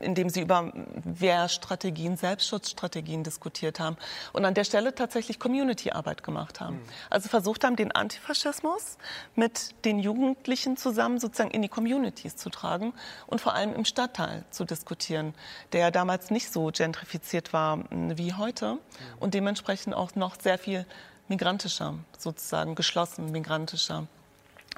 [0.00, 0.72] indem sie über
[1.04, 3.96] Wehrstrategien, Selbstschutzstrategien diskutiert haben
[4.32, 6.76] und an der Stelle tatsächlich Community-Arbeit gemacht haben.
[6.76, 6.88] Mhm.
[7.10, 8.96] Also versucht haben, den Antifaschismus
[9.34, 12.94] mit den Jugendlichen zusammen sozusagen in die Communities zu tragen
[13.26, 15.34] und vor allem im Stadtteil zu diskutieren,
[15.72, 18.78] der damals nicht so gentrifiziert war wie heute mhm.
[19.18, 20.86] und dementsprechend auch noch sehr viel
[21.30, 24.06] migrantischer, sozusagen geschlossen migrantischer,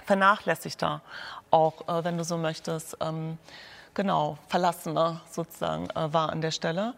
[0.05, 1.00] vernachlässigter,
[1.50, 3.38] auch äh, wenn du so möchtest, ähm,
[3.94, 6.94] genau, verlassener sozusagen äh, war an der Stelle.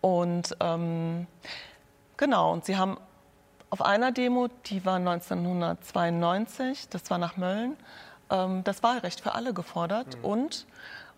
[0.00, 1.26] Und ähm,
[2.16, 2.98] genau, und sie haben
[3.70, 7.76] auf einer Demo, die war 1992, das war nach Mölln,
[8.30, 10.24] ähm, das Wahlrecht für alle gefordert mhm.
[10.24, 10.66] und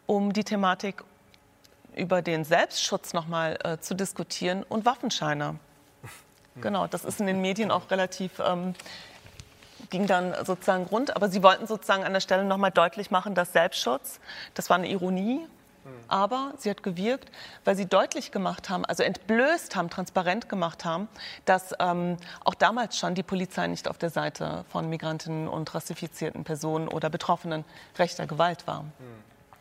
[0.07, 1.03] um die Thematik
[1.95, 5.59] über den Selbstschutz nochmal äh, zu diskutieren und Waffenscheine
[6.61, 8.75] Genau, das ist in den Medien auch relativ, ähm,
[9.91, 11.15] ging dann sozusagen rund.
[11.15, 14.21] Aber Sie wollten sozusagen an der Stelle nochmal deutlich machen, dass Selbstschutz,
[14.55, 15.47] das war eine Ironie,
[16.09, 17.31] aber sie hat gewirkt,
[17.65, 21.09] weil sie deutlich gemacht haben, also entblößt haben, transparent gemacht haben,
[21.45, 26.45] dass ähm, auch damals schon die Polizei nicht auf der Seite von Migrantinnen und rassifizierten
[26.45, 27.65] Personen oder Betroffenen
[27.99, 28.85] rechter Gewalt war.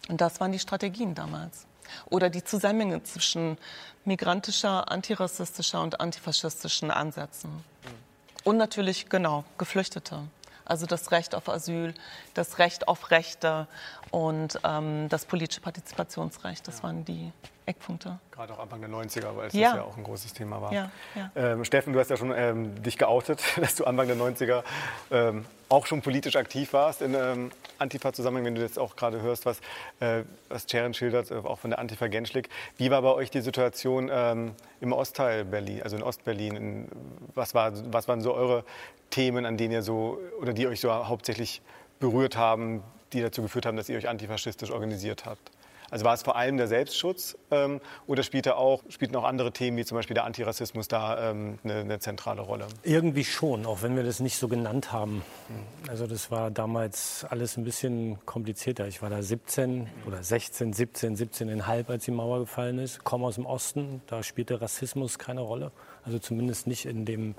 [0.09, 1.65] Und das waren die Strategien damals.
[2.09, 3.57] Oder die Zusammenhänge zwischen
[4.05, 7.63] migrantischer, antirassistischer und antifaschistischen Ansätzen.
[8.43, 10.21] Und natürlich, genau, Geflüchtete.
[10.65, 11.93] Also das Recht auf Asyl,
[12.33, 13.67] das Recht auf Rechte
[14.11, 16.67] und ähm, das politische Partizipationsrecht.
[16.67, 17.31] Das waren die
[17.65, 18.19] Eckpunkte.
[18.31, 19.75] Gerade auch Anfang der 90er, weil es ja.
[19.75, 20.71] ja auch ein großes Thema war.
[20.71, 20.91] Ja,
[21.35, 24.63] ähm, Steffen, du hast ja schon ähm, dich geoutet, dass du Anfang der 90er
[25.11, 29.45] ähm, auch schon politisch aktiv warst in ähm, Antifa-Zusammenhang, wenn du jetzt auch gerade hörst,
[29.45, 29.59] was,
[29.99, 32.49] äh, was Sharon schildert, äh, auch von der Antifa Genschlik.
[32.77, 36.55] Wie war bei euch die Situation ähm, im Ostteil Berlin, also in Ostberlin?
[36.55, 36.87] In,
[37.33, 38.63] was, war, was waren so eure
[39.09, 41.61] Themen, an denen ihr so, oder die euch so hauptsächlich
[41.99, 45.51] berührt haben, die dazu geführt haben, dass ihr euch antifaschistisch organisiert habt?
[45.91, 49.77] Also war es vor allem der Selbstschutz ähm, oder spielten auch, spielten auch andere Themen
[49.77, 52.67] wie zum Beispiel der Antirassismus da ähm, eine, eine, zentrale Rolle?
[52.83, 55.23] Irgendwie schon, auch wenn wir das nicht so genannt haben.
[55.87, 58.87] Also das war damals alles ein bisschen komplizierter.
[58.87, 63.03] Ich war da 17 oder 16, 17, 17,5, als die Mauer gefallen ist.
[63.03, 65.71] Komme aus dem Osten, da spielte Rassismus keine Rolle.
[66.05, 67.33] Also zumindest nicht in dem,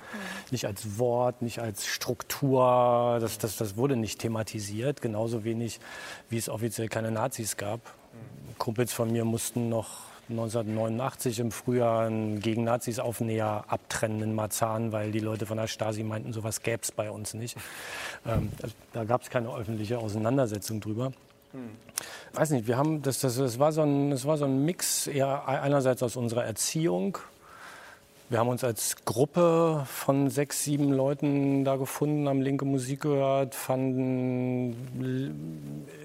[0.50, 3.18] nicht als Wort, nicht als Struktur.
[3.20, 5.78] Das, das, das wurde nicht thematisiert, genauso wenig
[6.28, 7.80] wie es offiziell keine Nazis gab.
[8.58, 14.90] Kumpels von mir mussten noch 1989 im Frühjahr einen gegen Nazis Aufnäher abtrennen in Marzahn,
[14.90, 17.56] weil die Leute von der Stasi meinten, sowas gäbe es bei uns nicht.
[18.26, 18.50] Ähm,
[18.92, 21.12] da gab es keine öffentliche Auseinandersetzung drüber.
[22.32, 25.06] Weiß nicht, wir haben das, das, das, war so ein, das war so ein Mix
[25.06, 27.18] eher einerseits aus unserer Erziehung,
[28.28, 33.54] wir haben uns als Gruppe von sechs, sieben Leuten da gefunden, haben linke Musik gehört,
[33.54, 34.74] fanden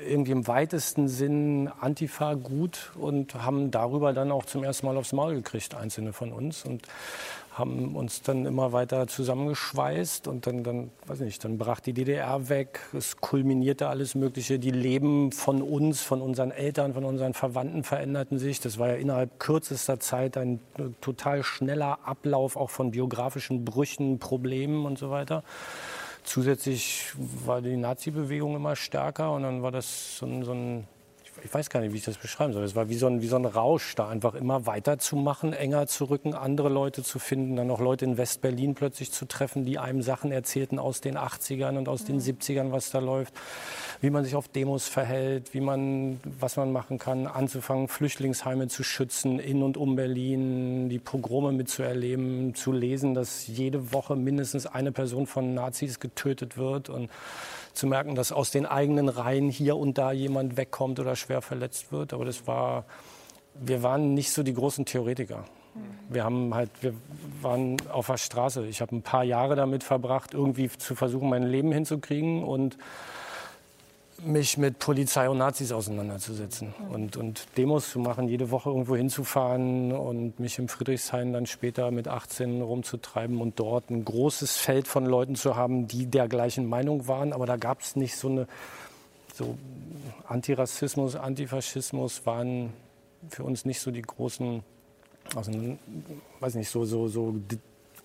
[0.07, 5.13] irgendwie im weitesten Sinn Antifa gut und haben darüber dann auch zum ersten Mal aufs
[5.13, 6.63] Maul gekriegt, einzelne von uns.
[6.63, 6.88] Und
[7.54, 12.47] haben uns dann immer weiter zusammengeschweißt und dann, dann, weiß nicht, dann brach die DDR
[12.47, 12.80] weg.
[12.93, 14.58] Es kulminierte alles Mögliche.
[14.58, 18.62] Die Leben von uns, von unseren Eltern, von unseren Verwandten veränderten sich.
[18.62, 20.62] Das war ja innerhalb kürzester Zeit ein
[21.02, 25.43] total schneller Ablauf auch von biografischen Brüchen, Problemen und so weiter.
[26.24, 30.88] Zusätzlich war die Nazi-Bewegung immer stärker und dann war das so ein, so ein
[31.43, 32.63] ich weiß gar nicht, wie ich das beschreiben soll.
[32.63, 36.05] Es war wie so, ein, wie so ein Rausch, da einfach immer weiterzumachen, enger zu
[36.05, 40.01] rücken, andere Leute zu finden, dann noch Leute in West-Berlin plötzlich zu treffen, die einem
[40.01, 43.34] Sachen erzählten aus den 80ern und aus den 70ern, was da läuft,
[44.01, 48.84] wie man sich auf Demos verhält, wie man, was man machen kann, anzufangen, Flüchtlingsheime zu
[48.84, 54.91] schützen in und um Berlin, die Pogrome mitzuerleben, zu lesen, dass jede Woche mindestens eine
[54.91, 57.09] Person von Nazis getötet wird und
[57.74, 61.91] zu merken, dass aus den eigenen Reihen hier und da jemand wegkommt oder schwer verletzt
[61.91, 62.13] wird.
[62.13, 62.86] Aber das war,
[63.55, 65.45] wir waren nicht so die großen Theoretiker.
[66.09, 66.93] Wir haben halt, wir
[67.41, 68.65] waren auf der Straße.
[68.67, 72.78] Ich habe ein paar Jahre damit verbracht, irgendwie zu versuchen, mein Leben hinzukriegen und
[74.26, 79.91] mich mit Polizei und Nazis auseinanderzusetzen und, und Demos zu machen, jede Woche irgendwo hinzufahren
[79.91, 85.05] und mich im Friedrichshain dann später mit 18 rumzutreiben und dort ein großes Feld von
[85.05, 87.34] Leuten zu haben, die der gleichen Meinung waren.
[87.34, 88.47] Aber da gab es nicht so eine,
[89.34, 89.57] so
[90.28, 92.74] Antirassismus, Antifaschismus waren
[93.30, 94.63] für uns nicht so die großen,
[95.36, 95.51] also,
[96.39, 97.36] weiß nicht, so, so, so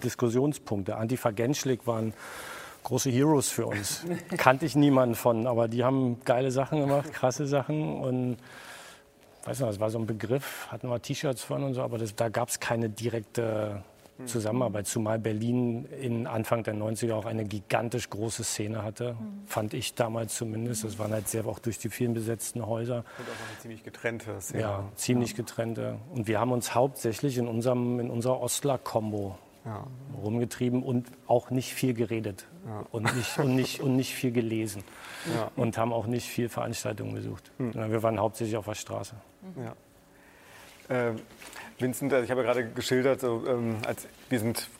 [0.03, 0.97] Diskussionspunkte.
[0.97, 2.13] Antifa Genschlik waren
[2.87, 4.05] große Heroes für uns.
[4.37, 8.37] Kannte ich niemanden von, aber die haben geile Sachen gemacht, krasse Sachen und
[9.45, 12.15] weiß nicht, das war so ein Begriff, hatten wir T-Shirts von und so, aber das,
[12.15, 13.83] da gab es keine direkte
[14.25, 19.17] Zusammenarbeit, zumal Berlin in Anfang der 90er auch eine gigantisch große Szene hatte,
[19.47, 20.85] fand ich damals zumindest.
[20.85, 22.99] Das waren halt sehr auch durch die vielen besetzten Häuser.
[22.99, 24.63] Und auch eine ziemlich getrennte Szene.
[24.63, 25.99] Ja, ziemlich getrennte.
[26.15, 29.87] Und wir haben uns hauptsächlich in, unserem, in unserer Ostler-Kombo ja.
[30.23, 32.87] rumgetrieben und auch nicht viel geredet ja.
[32.93, 34.83] und, nicht, und, nicht, und nicht viel gelesen
[35.35, 35.51] ja.
[35.57, 37.51] und haben auch nicht viel Veranstaltungen besucht.
[37.59, 37.75] Hm.
[37.75, 39.15] Wir waren hauptsächlich auf der Straße.
[40.89, 41.09] Ja.
[41.09, 41.13] Äh,
[41.79, 44.71] Vincent, also ich habe ja gerade geschildert, so, ähm, als, wir sind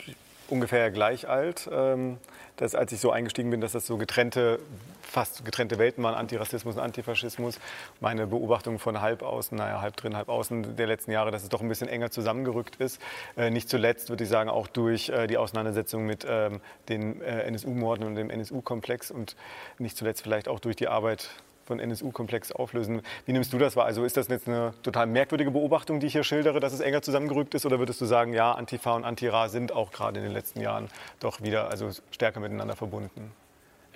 [0.49, 1.69] ungefähr gleich alt.
[1.71, 2.19] Ähm,
[2.57, 4.59] dass als ich so eingestiegen bin, dass das so getrennte,
[5.07, 7.59] fast getrennte Welten waren, Antirassismus und Antifaschismus.
[8.01, 11.49] Meine Beobachtung von halb außen, naja, halb drin, halb außen der letzten Jahre, dass es
[11.49, 13.01] doch ein bisschen enger zusammengerückt ist.
[13.37, 17.43] Äh, nicht zuletzt, würde ich sagen, auch durch äh, die Auseinandersetzung mit ähm, den äh,
[17.43, 19.37] NSU-Morden und dem NSU-Komplex und
[19.79, 21.31] nicht zuletzt vielleicht auch durch die Arbeit
[21.65, 23.03] von NSU-Komplex auflösen.
[23.27, 23.87] Wie nimmst du das wahr?
[23.87, 27.03] Also ist das jetzt eine total merkwürdige Beobachtung, die ich hier schildere, dass es enger
[27.03, 27.67] zusammengerückt ist?
[27.67, 30.89] Oder würdest du sagen, ja, Antifa und Antira sind auch gerade in den letzten Jahren
[31.21, 33.33] doch wieder also stärker miteinander verbunden?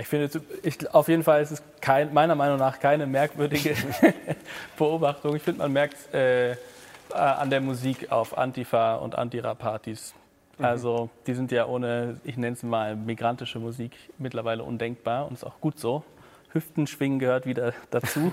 [0.00, 0.30] Ich finde,
[0.62, 3.74] ich, auf jeden Fall ist es kein, meiner Meinung nach keine merkwürdige
[4.78, 5.36] Beobachtung.
[5.36, 6.56] Ich finde, man merkt äh,
[7.12, 10.14] an der Musik auf Antifa und Antira-Partys.
[10.58, 10.64] Mhm.
[10.64, 15.44] Also die sind ja ohne, ich nenne es mal, migrantische Musik mittlerweile undenkbar und ist
[15.44, 16.02] auch gut so.
[16.52, 18.32] Hüftenschwingen gehört wieder dazu.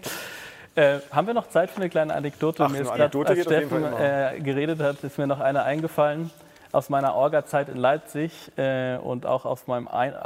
[0.76, 2.64] äh, haben wir noch Zeit für eine kleine Anekdote?
[2.64, 6.30] Ach, mir ist gerade, als Steffen äh, geredet hat, ist mir noch eine eingefallen
[6.72, 10.16] aus meiner Orga-Zeit in Leipzig äh, und auch aus meinem Ein äh,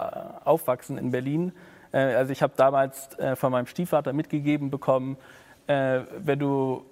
[0.44, 1.52] Aufwachsen in Berlin.
[1.92, 5.16] Äh, also ich habe damals äh, von meinem Stiefvater mitgegeben bekommen,
[5.68, 6.84] wenn du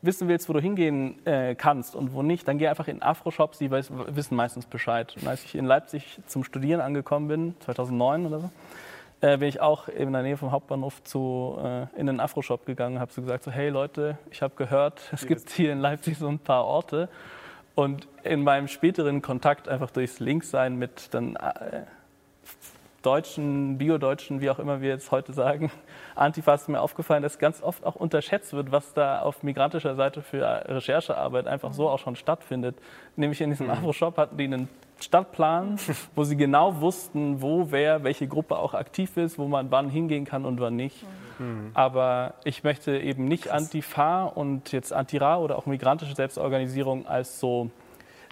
[0.00, 1.16] wissen willst, wo du hingehen
[1.58, 5.14] kannst und wo nicht, dann geh einfach in Afro-Shops, die weiß, wissen meistens Bescheid.
[5.20, 8.50] Und als ich in Leipzig zum Studieren angekommen bin, 2009 oder so,
[9.22, 12.98] äh, bin ich auch in der Nähe vom Hauptbahnhof zu, äh, in den Afro-Shop gegangen,
[12.98, 16.26] habe so gesagt, so, hey Leute, ich habe gehört, es gibt hier in Leipzig so
[16.26, 17.08] ein paar Orte.
[17.74, 21.84] Und in meinem späteren Kontakt einfach durchs Linksein mit dann äh,
[23.02, 25.70] Deutschen, Bio-Deutschen, wie auch immer wir jetzt heute sagen,
[26.14, 30.22] Antifa ist mir aufgefallen, dass ganz oft auch unterschätzt wird, was da auf migrantischer Seite
[30.22, 32.76] für Recherchearbeit einfach so auch schon stattfindet.
[33.16, 33.72] Nämlich in diesem mhm.
[33.72, 34.68] Afro-Shop hatten die einen
[35.02, 35.78] Stadtplan,
[36.14, 40.24] wo sie genau wussten, wo wer, welche Gruppe auch aktiv ist, wo man wann hingehen
[40.24, 41.04] kann und wann nicht.
[41.38, 41.70] Mhm.
[41.74, 47.70] Aber ich möchte eben nicht Antifa und jetzt Antira oder auch migrantische Selbstorganisierung als so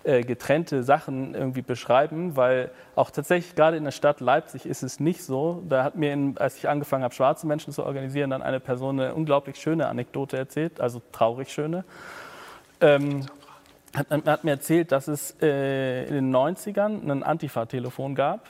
[0.02, 4.98] äh, getrennte Sachen irgendwie beschreiben, weil auch tatsächlich gerade in der Stadt Leipzig ist es
[4.98, 5.62] nicht so.
[5.68, 8.98] Da hat mir, in, als ich angefangen habe, schwarze Menschen zu organisieren, dann eine Person
[8.98, 11.84] eine unglaublich schöne Anekdote erzählt, also traurig schöne.
[12.80, 13.26] Ähm,
[13.94, 18.48] hat, hat, mir erzählt, dass es äh, in den 90ern ein Antifa-Telefon gab.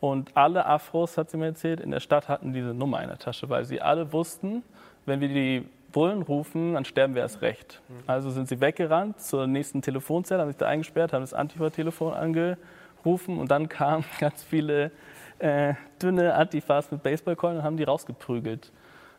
[0.00, 3.18] Und alle Afros, hat sie mir erzählt, in der Stadt hatten diese Nummer in der
[3.18, 4.62] Tasche, weil sie alle wussten,
[5.06, 7.80] wenn wir die Bullen rufen, dann sterben wir erst recht.
[8.06, 13.38] Also sind sie weggerannt zur nächsten Telefonzelle, haben sich da eingesperrt, haben das Antifa-Telefon angerufen
[13.38, 14.92] und dann kamen ganz viele
[15.38, 18.70] äh, dünne Antifas mit Baseballkeulen und haben die rausgeprügelt.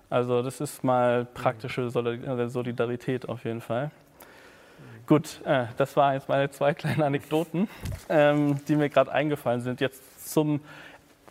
[0.10, 3.92] Also das ist mal praktische Solidarität auf jeden Fall.
[5.10, 7.68] Gut, äh, das waren jetzt meine zwei kleinen Anekdoten,
[8.10, 9.82] ähm, die mir gerade eingefallen sind.
[9.82, 10.60] Jetzt zum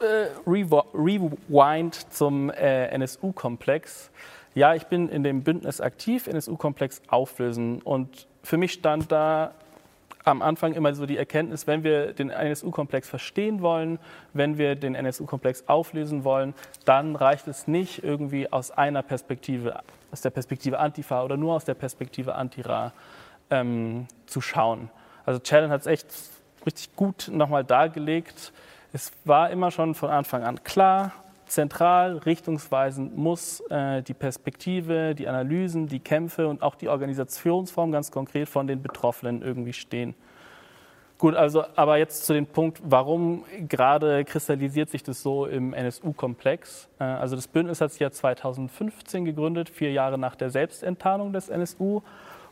[0.01, 4.11] äh, Rewind zum äh, NSU-Komplex.
[4.57, 7.81] Ja, ich bin in dem Bündnis aktiv, NSU-Komplex auflösen.
[7.81, 9.53] Und für mich stand da
[10.25, 14.01] am Anfang immer so die Erkenntnis, wenn wir den NSU-Komplex verstehen wollen,
[14.33, 16.53] wenn wir den NSU-Komplex auflösen wollen,
[16.85, 19.79] dann reicht es nicht irgendwie aus einer Perspektive,
[20.11, 22.93] aus der Perspektive Antifa oder nur aus der Perspektive Antira
[23.51, 24.91] ähm, zu schauen.
[25.25, 26.07] Also Challen hat es echt
[26.67, 28.53] richtig gut nochmal dargelegt.
[28.93, 31.13] Es war immer schon von Anfang an klar,
[31.47, 38.11] zentral, richtungsweisend muss äh, die Perspektive, die Analysen, die Kämpfe und auch die Organisationsform ganz
[38.11, 40.15] konkret von den Betroffenen irgendwie stehen.
[41.19, 46.89] Gut, also aber jetzt zu dem Punkt, warum gerade kristallisiert sich das so im NSU-Komplex?
[47.01, 51.49] Äh, also das Bündnis hat sich ja 2015 gegründet, vier Jahre nach der Selbstenttarnung des
[51.49, 52.03] NSU.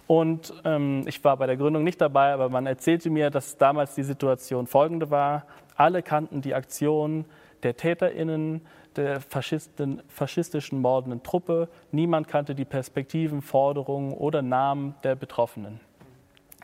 [0.06, 3.94] Und ähm, ich war bei der Gründung nicht dabei, aber man erzählte mir, dass damals
[3.94, 5.46] die Situation folgende war.
[5.74, 7.24] Alle kannten die Aktion
[7.62, 8.60] der TäterInnen,
[8.94, 11.68] der faschistischen mordenden Truppe.
[11.90, 15.80] Niemand kannte die Perspektiven, Forderungen oder Namen der Betroffenen.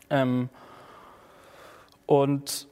[0.09, 0.49] Ähm,
[2.05, 2.67] und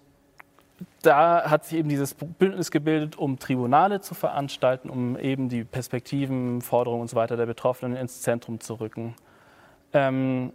[1.01, 6.61] da hat sich eben dieses Bündnis gebildet, um Tribunale zu veranstalten, um eben die Perspektiven,
[6.61, 9.15] Forderungen und so weiter der Betroffenen ins Zentrum zu rücken.
[9.93, 10.53] Ähm,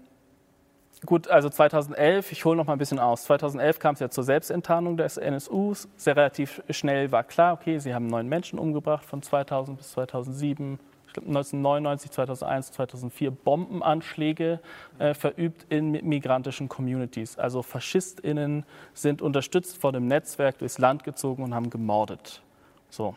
[1.04, 3.24] Gut, also 2011, ich hole noch mal ein bisschen aus.
[3.24, 5.88] 2011 kam es ja zur Selbstenttarnung des NSUs.
[5.96, 10.78] Sehr relativ schnell war klar, okay, sie haben neun Menschen umgebracht von 2000 bis 2007.
[11.18, 14.60] 1999, 2001, 2004 Bombenanschläge
[14.98, 17.38] äh, verübt in migrantischen Communities.
[17.38, 22.42] Also FaschistInnen sind unterstützt von dem Netzwerk durchs Land gezogen und haben gemordet.
[22.90, 23.16] So,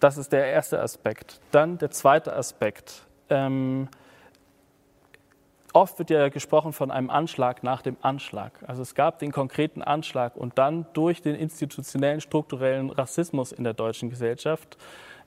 [0.00, 1.40] das ist der erste Aspekt.
[1.50, 3.06] Dann der zweite Aspekt.
[3.28, 3.88] Ähm,
[5.74, 8.52] Oft wird ja gesprochen von einem Anschlag nach dem Anschlag.
[8.64, 13.74] Also es gab den konkreten Anschlag und dann durch den institutionellen, strukturellen Rassismus in der
[13.74, 14.78] deutschen Gesellschaft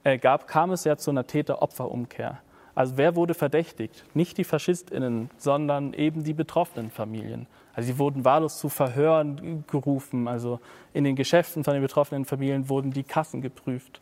[0.06, 2.40] äh, gab, kam es ja zu einer Täter-Opfer-Umkehr.
[2.76, 4.06] Also wer wurde verdächtigt?
[4.14, 7.48] Nicht die Faschistinnen, sondern eben die betroffenen Familien.
[7.74, 10.30] Also sie wurden wahllos zu Verhören gerufen.
[10.30, 10.62] Also
[10.94, 14.00] in den Geschäften von den betroffenen Familien wurden die Kassen geprüft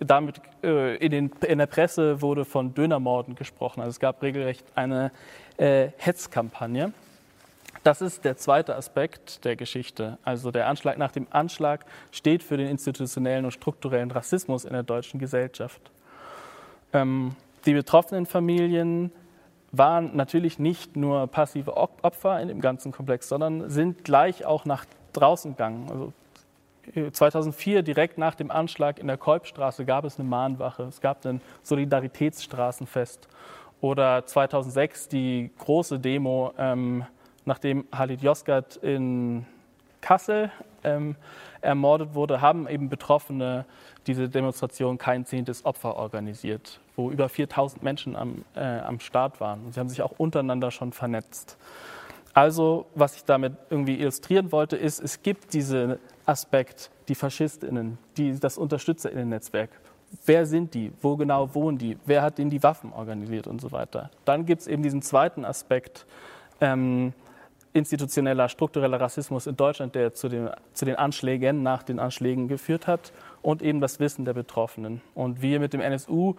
[0.00, 3.80] damit äh, in, den, in, der Presse wurde von Dönermorden gesprochen.
[3.80, 5.12] Also es gab regelrecht eine
[5.58, 6.92] äh, Hetzkampagne.
[7.82, 10.18] Das ist der zweite Aspekt der Geschichte.
[10.22, 14.82] Also der Anschlag nach dem Anschlag steht für den institutionellen und strukturellen Rassismus in der
[14.82, 15.80] deutschen Gesellschaft.
[16.92, 17.36] Ähm,
[17.66, 19.12] die betroffenen Familien
[19.72, 24.84] waren natürlich nicht nur passive Opfer in dem ganzen Komplex, sondern sind gleich auch nach
[25.12, 25.88] draußen gegangen.
[25.90, 26.12] Also
[27.12, 30.84] 2004, direkt nach dem Anschlag in der Kolbstraße, gab es eine Mahnwache.
[30.84, 33.28] Es gab ein Solidaritätsstraßenfest.
[33.80, 37.04] Oder 2006 die große Demo, ähm,
[37.44, 39.46] nachdem Halid Yozgat in
[40.00, 40.50] Kassel
[40.84, 41.16] ähm,
[41.60, 43.64] ermordet wurde, haben eben Betroffene
[44.06, 49.64] diese Demonstration kein zehntes Opfer organisiert, wo über 4000 Menschen am, äh, am Start waren.
[49.64, 51.56] Und sie haben sich auch untereinander schon vernetzt.
[52.32, 55.98] Also, was ich damit irgendwie illustrieren wollte, ist, es gibt diesen
[56.30, 59.70] Aspekt, die FaschistInnen, die, das UnterstützerInnen-Netzwerk.
[60.24, 60.92] Wer sind die?
[61.02, 61.98] Wo genau wohnen die?
[62.06, 64.10] Wer hat ihnen die Waffen organisiert und so weiter?
[64.24, 66.06] Dann gibt es eben diesen zweiten Aspekt,
[66.60, 67.12] ähm,
[67.72, 72.86] institutioneller, struktureller Rassismus in Deutschland, der zu den, zu den Anschlägen, nach den Anschlägen geführt
[72.86, 73.12] hat
[73.42, 75.00] und eben das Wissen der Betroffenen.
[75.14, 76.34] Und wir mit dem NSU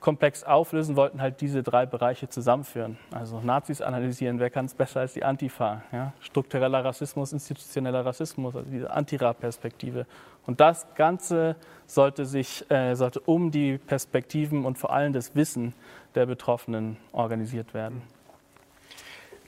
[0.00, 2.98] komplex auflösen, wollten halt diese drei Bereiche zusammenführen.
[3.10, 5.82] Also Nazis analysieren, wer kann es besser als die Antifa?
[5.92, 6.12] Ja?
[6.20, 10.06] Struktureller Rassismus, institutioneller Rassismus, also diese Antira-Perspektive.
[10.46, 15.74] Und das Ganze sollte sich äh, sollte um die Perspektiven und vor allem das Wissen
[16.14, 18.02] der Betroffenen organisiert werden.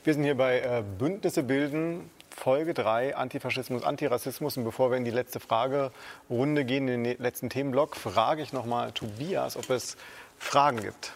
[0.05, 4.57] Wir sind hier bei äh, Bündnisse bilden, Folge 3, Antifaschismus, Antirassismus.
[4.57, 8.92] Und bevor wir in die letzte Fragerunde gehen, in den letzten Themenblock, frage ich nochmal
[8.92, 9.96] Tobias, ob es
[10.39, 11.12] Fragen gibt.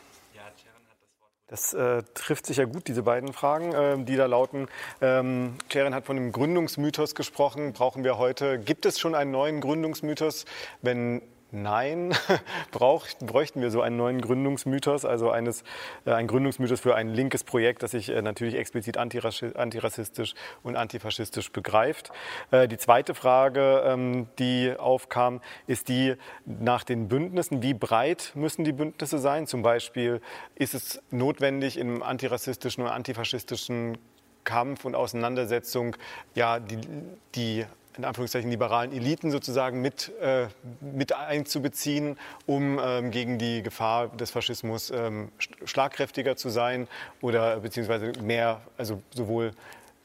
[1.53, 4.69] Das äh, trifft sich ja gut, diese beiden Fragen, äh, die da lauten.
[5.03, 7.75] Ähm, hat von dem Gründungsmythos gesprochen.
[7.75, 10.47] Brauchen wir heute, gibt es schon einen neuen Gründungsmythos?
[10.81, 11.21] Wenn
[11.55, 12.15] Nein,
[12.71, 15.65] brauch, bräuchten wir so einen neuen Gründungsmythos, also eines,
[16.07, 20.33] äh, ein Gründungsmythos für ein linkes Projekt, das sich äh, natürlich explizit antirassistisch
[20.63, 22.11] und antifaschistisch begreift.
[22.51, 26.15] Äh, die zweite Frage, ähm, die aufkam, ist die
[26.47, 27.63] nach den Bündnissen.
[27.63, 29.47] Wie breit müssen die Bündnisse sein?
[29.47, 30.23] Zum Beispiel
[30.55, 33.99] ist es notwendig, im antirassistischen und antifaschistischen
[34.45, 35.97] Kampf und Auseinandersetzung
[36.35, 36.79] ja die,
[37.35, 37.67] die
[37.97, 40.47] in Anführungszeichen liberalen Eliten sozusagen mit, äh,
[40.81, 45.31] mit einzubeziehen, um ähm, gegen die Gefahr des Faschismus ähm,
[45.65, 46.89] schlagkräftiger zu sein
[47.21, 49.53] oder beziehungsweise mehr, also sowohl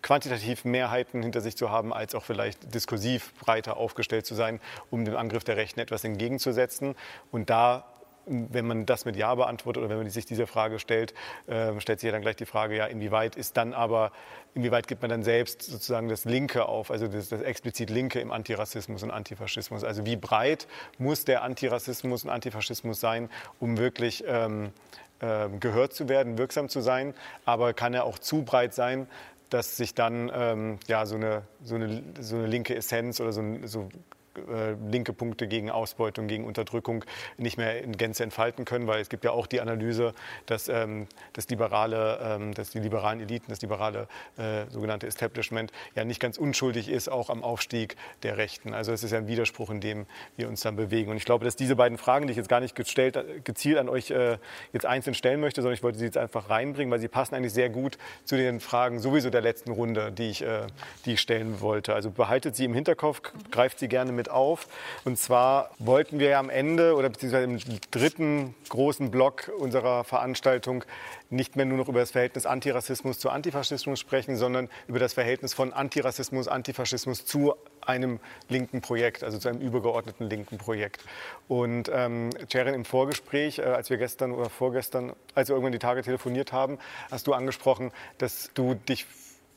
[0.02, 4.60] quantitativ Mehrheiten hinter sich zu haben, als auch vielleicht diskursiv breiter aufgestellt zu sein,
[4.92, 6.96] um dem Angriff der Rechten etwas entgegenzusetzen.
[7.32, 7.86] Und da
[8.28, 11.14] wenn man das mit Ja beantwortet oder wenn man sich diese Frage stellt,
[11.48, 14.12] äh, stellt sich ja dann gleich die Frage, ja, inwieweit ist dann aber,
[14.54, 18.32] inwieweit gibt man dann selbst sozusagen das Linke auf, also das, das explizit Linke im
[18.32, 19.84] Antirassismus und Antifaschismus.
[19.84, 20.68] Also wie breit
[20.98, 24.72] muss der Antirassismus und Antifaschismus sein, um wirklich ähm,
[25.20, 27.14] äh, gehört zu werden, wirksam zu sein,
[27.46, 29.08] aber kann er auch zu breit sein,
[29.50, 33.42] dass sich dann ähm, ja, so, eine, so, eine, so eine linke Essenz oder so,
[33.64, 33.90] so
[34.38, 37.04] äh, linke Punkte gegen Ausbeutung, gegen Unterdrückung
[37.38, 40.14] nicht mehr in Gänze entfalten können, weil es gibt ja auch die Analyse,
[40.46, 44.08] dass, ähm, das liberale, ähm, dass die liberalen Eliten, das liberale
[44.38, 48.74] äh, sogenannte Establishment ja nicht ganz unschuldig ist, auch am Aufstieg der Rechten.
[48.74, 51.12] Also es ist ja ein Widerspruch, in dem wir uns dann bewegen.
[51.12, 53.90] Und ich glaube, dass diese beiden Fragen, die ich jetzt gar nicht gestellt, gezielt an
[53.90, 54.38] euch äh,
[54.74, 57.54] jetzt einzeln stellen möchte, sondern ich wollte sie jetzt einfach reinbringen, weil sie passen eigentlich
[57.54, 60.68] sehr gut zu den Fragen sowieso der letzten Runde, die ich, äh,
[61.06, 61.94] die ich stellen wollte.
[61.94, 63.22] Also behaltet sie im Hinterkopf,
[63.52, 64.68] greift sie gerne mit mit auf.
[65.06, 67.60] Und zwar wollten wir ja am Ende oder beziehungsweise im
[67.92, 70.84] dritten großen Block unserer Veranstaltung
[71.30, 75.54] nicht mehr nur noch über das Verhältnis Antirassismus zu Antifaschismus sprechen, sondern über das Verhältnis
[75.54, 78.20] von Antirassismus, Antifaschismus zu einem
[78.50, 81.04] linken Projekt, also zu einem übergeordneten linken Projekt.
[81.48, 85.80] Und ähm, Sharon, im Vorgespräch, äh, als wir gestern oder vorgestern, als wir irgendwann die
[85.80, 86.78] Tage telefoniert haben,
[87.12, 89.06] hast du angesprochen, dass du dich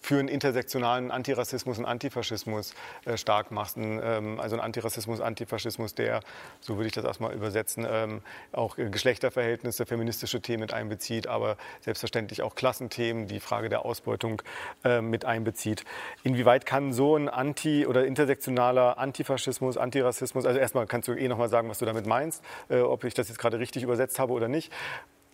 [0.01, 2.75] für einen intersektionalen Antirassismus und Antifaschismus
[3.05, 3.77] äh, stark machst.
[3.77, 6.21] Ein, ähm, also ein Antirassismus, Antifaschismus, der,
[6.61, 8.23] so würde ich das erstmal übersetzen, ähm,
[8.53, 14.43] auch Geschlechterverhältnisse, feministische Themen mit einbezieht, aber selbstverständlich auch Klassenthemen, die Frage der Ausbeutung
[14.85, 15.85] äh, mit einbezieht.
[16.23, 21.49] Inwieweit kann so ein anti- oder intersektionaler Antifaschismus, Antirassismus, also erstmal kannst du eh nochmal
[21.49, 24.49] sagen, was du damit meinst, äh, ob ich das jetzt gerade richtig übersetzt habe oder
[24.49, 24.73] nicht.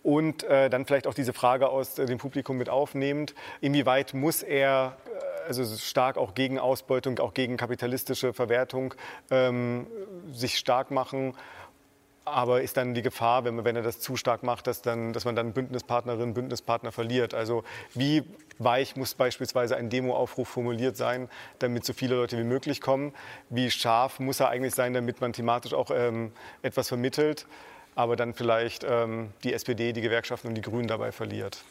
[0.07, 4.41] Und äh, dann vielleicht auch diese Frage aus äh, dem Publikum mit aufnehmend, inwieweit muss
[4.41, 8.93] er äh, also stark auch gegen Ausbeutung, auch gegen kapitalistische Verwertung
[9.31, 9.85] ähm,
[10.31, 11.33] sich stark machen.
[12.23, 15.11] Aber ist dann die Gefahr, wenn, man, wenn er das zu stark macht, dass, dann,
[15.11, 17.33] dass man dann Bündnispartnerinnen, Bündnispartner verliert?
[17.33, 18.23] Also wie
[18.59, 21.27] weich muss beispielsweise ein Demoaufruf formuliert sein,
[21.59, 23.13] damit so viele Leute wie möglich kommen?
[23.49, 26.31] Wie scharf muss er eigentlich sein, damit man thematisch auch ähm,
[26.61, 27.45] etwas vermittelt?
[27.97, 31.63] Aber dann vielleicht ähm, die SPD, die Gewerkschaften und die Grünen dabei verliert.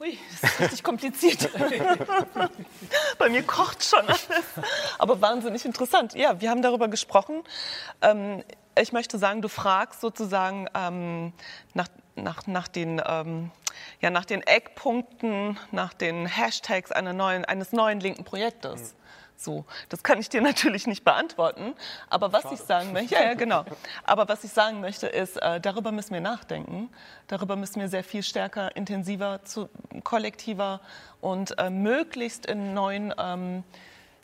[0.00, 1.50] Ui, das ist richtig kompliziert.
[3.18, 4.28] Bei mir kocht schon alles.
[4.98, 6.14] Aber wahnsinnig interessant.
[6.14, 7.42] Ja, wir haben darüber gesprochen.
[8.02, 8.44] Ähm,
[8.80, 11.32] ich möchte sagen, du fragst sozusagen ähm,
[11.74, 13.50] nach, nach, nach, den, ähm,
[14.00, 18.94] ja, nach den Eckpunkten, nach den Hashtags neuen, eines neuen linken Projektes.
[19.38, 21.74] So, das kann ich dir natürlich nicht beantworten.
[22.10, 22.54] Aber was Schade.
[22.56, 23.64] ich sagen möchte, ja, ja, genau.
[24.04, 26.90] Aber was ich sagen möchte, ist, äh, darüber müssen wir nachdenken.
[27.28, 29.68] Darüber müssen wir sehr viel stärker, intensiver, zu,
[30.02, 30.80] kollektiver
[31.20, 33.62] und äh, möglichst in neuen ähm,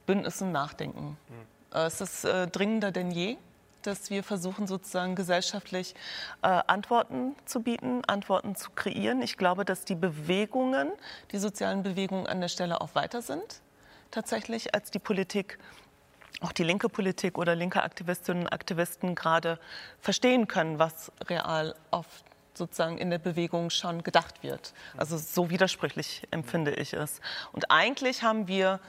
[0.05, 1.17] Bündnissen nachdenken.
[1.29, 1.79] Mhm.
[1.79, 3.37] Äh, es ist äh, dringender denn je
[3.83, 5.95] dass wir versuchen, sozusagen gesellschaftlich
[6.41, 9.21] äh, Antworten zu bieten, Antworten zu kreieren.
[9.21, 10.91] Ich glaube, dass die Bewegungen,
[11.33, 13.61] die sozialen Bewegungen an der Stelle auch weiter sind
[14.15, 15.59] tatsächlich, als die Politik
[16.41, 19.59] auch die linke Politik oder linke Aktivistinnen und Aktivisten gerade
[20.01, 24.75] verstehen können, was real oft sozusagen in der Bewegung schon gedacht wird.
[24.97, 27.21] Also so widersprüchlich empfinde ich es.
[27.53, 28.81] Und eigentlich haben wir,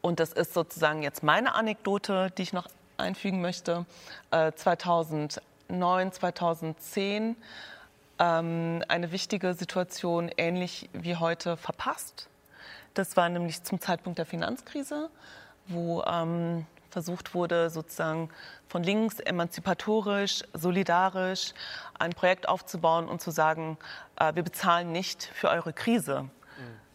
[0.00, 3.86] und das ist sozusagen jetzt meine Anekdote, die ich noch einfügen möchte,
[4.30, 7.36] 2009, äh, 2010
[8.18, 12.28] ähm, eine wichtige Situation ähnlich wie heute verpasst.
[12.94, 15.10] Das war nämlich zum Zeitpunkt der Finanzkrise,
[15.66, 18.30] wo ähm, versucht wurde, sozusagen
[18.68, 21.52] von links emanzipatorisch, solidarisch
[21.98, 23.76] ein Projekt aufzubauen und zu sagen,
[24.16, 26.22] äh, wir bezahlen nicht für eure Krise.
[26.22, 26.30] Mhm.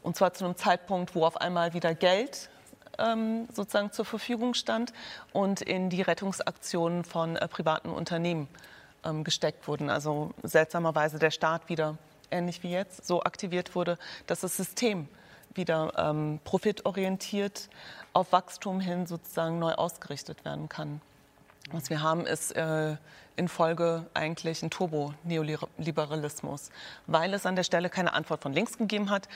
[0.02, 2.50] Und zwar zu einem Zeitpunkt, wo auf einmal wieder Geld
[2.98, 4.94] ähm, sozusagen zur Verfügung stand
[5.34, 8.48] und in die Rettungsaktionen von äh, privaten Unternehmen
[9.04, 9.90] ähm, gesteckt wurden.
[9.90, 11.98] Also seltsamerweise der Staat wieder,
[12.32, 13.98] ähnlich wie jetzt, so aktiviert wurde,
[14.28, 15.10] dass das System
[15.54, 17.70] wieder ähm, profitorientiert
[18.14, 21.02] auf Wachstum hin sozusagen neu ausgerichtet werden kann.
[21.72, 22.98] Was wir haben, ist äh,
[23.36, 26.72] in Folge eigentlich ein Turbo-Neoliberalismus,
[27.08, 29.28] weil es an der Stelle keine Antwort von links gegeben hat.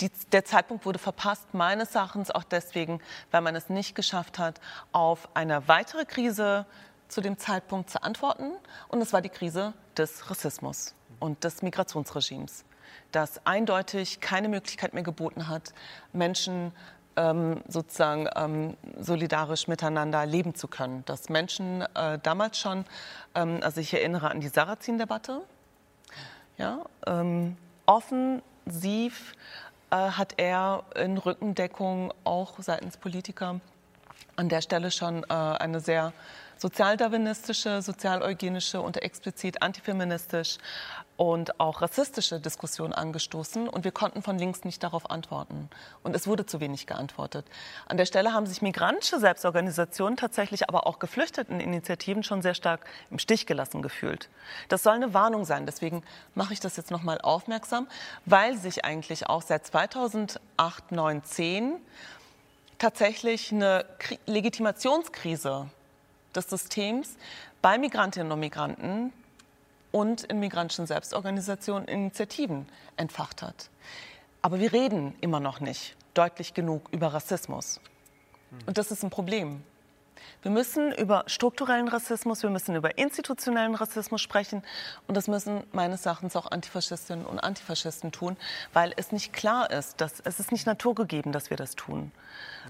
[0.00, 3.00] Die, der Zeitpunkt wurde verpasst, meines Erachtens auch deswegen,
[3.30, 4.60] weil man es nicht geschafft hat,
[4.92, 6.66] auf eine weitere Krise
[7.08, 8.52] zu dem Zeitpunkt zu antworten.
[8.88, 12.64] Und es war die Krise des Rassismus und des Migrationsregimes
[13.12, 15.72] das eindeutig keine Möglichkeit mehr geboten hat,
[16.12, 16.72] Menschen
[17.16, 21.04] ähm, sozusagen ähm, solidarisch miteinander leben zu können.
[21.04, 22.84] Dass Menschen äh, damals schon,
[23.34, 25.42] ähm, also ich erinnere an die Sarrazin-Debatte,
[26.58, 27.56] ja, ähm,
[27.86, 29.34] offensiv
[29.90, 33.60] äh, hat er in Rückendeckung auch seitens Politiker
[34.36, 36.12] an der Stelle schon äh, eine sehr
[36.56, 40.58] sozialdarwinistische, sozialeugenische und explizit antifeministisch
[41.16, 45.68] und auch rassistische Diskussion angestoßen und wir konnten von links nicht darauf antworten.
[46.02, 47.46] Und es wurde zu wenig geantwortet.
[47.86, 52.86] An der Stelle haben sich migrantische Selbstorganisationen tatsächlich aber auch geflüchteten Initiativen schon sehr stark
[53.10, 54.30] im Stich gelassen gefühlt.
[54.68, 55.66] Das soll eine Warnung sein.
[55.66, 56.02] Deswegen
[56.34, 57.86] mache ich das jetzt nochmal aufmerksam,
[58.24, 60.40] weil sich eigentlich auch seit 2008,
[60.90, 61.74] 9, 10
[62.78, 63.84] tatsächlich eine
[64.26, 65.68] Legitimationskrise
[66.34, 67.16] des Systems
[67.60, 69.12] bei Migrantinnen und Migranten
[69.92, 72.66] und in migrantischen Selbstorganisationen Initiativen
[72.96, 73.70] entfacht hat.
[74.40, 77.80] Aber wir reden immer noch nicht deutlich genug über Rassismus.
[78.66, 79.62] Und das ist ein Problem.
[80.42, 84.62] Wir müssen über strukturellen Rassismus, wir müssen über institutionellen Rassismus sprechen.
[85.06, 88.36] Und das müssen meines Erachtens auch Antifaschistinnen und Antifaschisten tun,
[88.72, 92.12] weil es nicht klar ist, dass es ist nicht naturgegeben, dass wir das tun.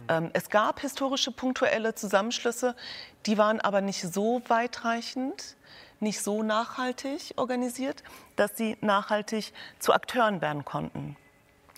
[0.08, 0.30] Mhm.
[0.32, 2.74] es gab historische punktuelle Zusammenschlüsse,
[3.26, 5.56] die waren aber nicht so weitreichend,
[6.02, 8.02] nicht so nachhaltig organisiert,
[8.36, 11.16] dass sie nachhaltig zu Akteuren werden konnten,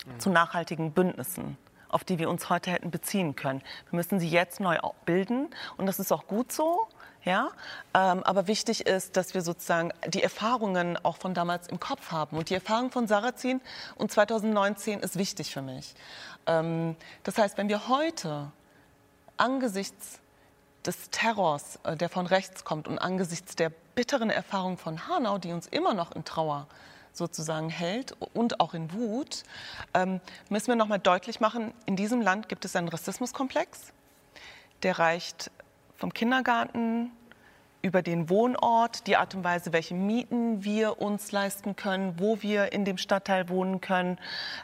[0.05, 0.19] mhm.
[0.19, 1.57] zu nachhaltigen Bündnissen
[1.95, 3.61] auf die wir uns heute hätten beziehen können.
[3.89, 5.47] Wir müssen sie jetzt neu bilden
[5.77, 6.89] und das ist auch gut so.
[7.23, 7.49] Ja,
[7.95, 12.37] ähm, aber wichtig ist, dass wir sozusagen die Erfahrungen auch von damals im Kopf haben.
[12.37, 13.61] Und die Erfahrung von Sarrazin
[13.95, 15.95] und 2019 ist wichtig für mich.
[16.45, 18.51] Ähm, das heißt, wenn wir heute
[19.37, 20.19] angesichts
[20.85, 25.51] des Terrors, äh, der von rechts kommt und angesichts der bitteren Erfahrung von Hanau, die
[25.51, 26.67] uns immer noch in Trauer
[27.13, 29.43] sozusagen hält und auch in Wut,
[29.93, 30.19] ähm,
[30.49, 33.93] müssen wir noch mal deutlich machen, in diesem Land gibt es einen Rassismuskomplex,
[34.83, 35.49] der reicht
[35.95, 37.11] vom Kindergarten
[37.85, 42.73] über den Wohnort, die Art und Weise, welche Mieten wir uns leisten können, wo wir
[42.73, 44.17] in dem Stadtteil wohnen können,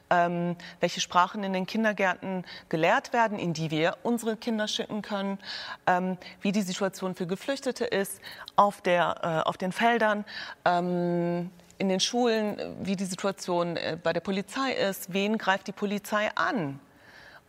[0.09, 5.37] ähm, welche Sprachen in den Kindergärten gelehrt werden, in die wir unsere Kinder schicken können,
[5.85, 8.19] ähm, wie die Situation für Geflüchtete ist
[8.55, 10.25] auf, der, äh, auf den Feldern.
[10.65, 15.73] Ähm, in den Schulen, wie die Situation äh, bei der Polizei ist, wen greift die
[15.73, 16.79] Polizei an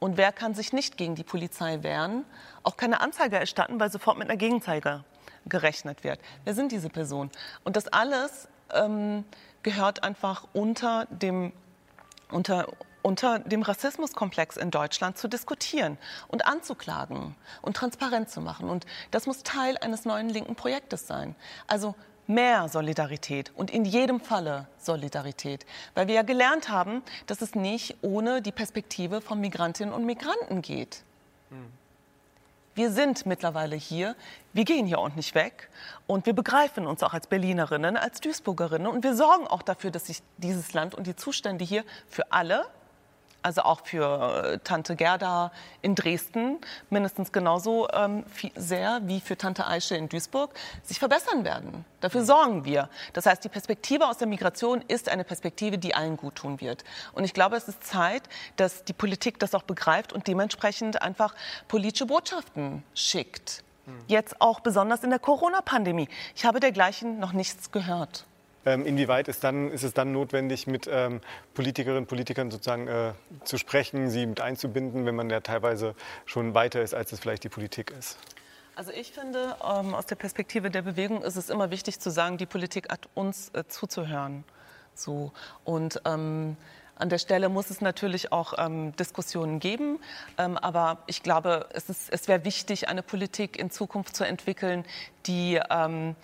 [0.00, 2.26] und wer kann sich nicht gegen die Polizei wehren,
[2.62, 5.04] auch keine Anzeige erstatten, weil sofort mit einer Gegenzeige
[5.47, 6.20] gerechnet wird.
[6.45, 7.30] Wer sind diese Personen?
[7.64, 9.24] Und das alles ähm,
[9.62, 11.53] gehört einfach unter dem,
[12.30, 12.68] unter,
[13.03, 18.68] unter dem Rassismuskomplex in Deutschland zu diskutieren und anzuklagen und transparent zu machen.
[18.68, 21.34] Und das muss Teil eines neuen linken Projektes sein.
[21.66, 21.95] Also
[22.26, 27.97] mehr Solidarität und in jedem Falle Solidarität, weil wir ja gelernt haben, dass es nicht
[28.03, 31.03] ohne die Perspektive von Migrantinnen und Migranten geht.
[32.74, 34.16] Wir sind mittlerweile hier,
[34.52, 35.68] wir gehen hier auch nicht weg.
[36.06, 38.86] Und wir begreifen uns auch als Berlinerinnen, als Duisburgerinnen.
[38.86, 42.66] Und wir sorgen auch dafür, dass sich dieses Land und die Zustände hier für alle
[43.43, 46.59] also auch für äh, Tante Gerda in Dresden
[46.90, 48.24] mindestens genauso ähm,
[48.55, 50.51] sehr wie für Tante Aische in Duisburg
[50.82, 51.84] sich verbessern werden.
[52.01, 52.88] Dafür sorgen wir.
[53.12, 56.84] Das heißt, die Perspektive aus der Migration ist eine Perspektive, die allen gut tun wird.
[57.12, 58.22] Und ich glaube, es ist Zeit,
[58.57, 61.34] dass die Politik das auch begreift und dementsprechend einfach
[61.68, 63.64] politische Botschaften schickt.
[64.07, 66.09] Jetzt auch besonders in der Corona-Pandemie.
[66.36, 68.26] Ich habe dergleichen noch nichts gehört.
[68.64, 71.20] Ähm, inwieweit ist, dann, ist es dann notwendig, mit ähm,
[71.54, 73.12] Politikerinnen und Politikern sozusagen äh,
[73.44, 75.94] zu sprechen, sie mit einzubinden, wenn man ja teilweise
[76.26, 78.18] schon weiter ist, als es vielleicht die Politik ist?
[78.74, 82.38] Also ich finde, ähm, aus der Perspektive der Bewegung ist es immer wichtig zu sagen,
[82.38, 84.44] die Politik hat uns äh, zuzuhören.
[84.94, 85.32] So.
[85.64, 86.56] Und ähm,
[86.96, 89.98] an der Stelle muss es natürlich auch ähm, Diskussionen geben.
[90.38, 94.84] Ähm, aber ich glaube, es, es wäre wichtig, eine Politik in Zukunft zu entwickeln,
[95.26, 96.14] die ähm,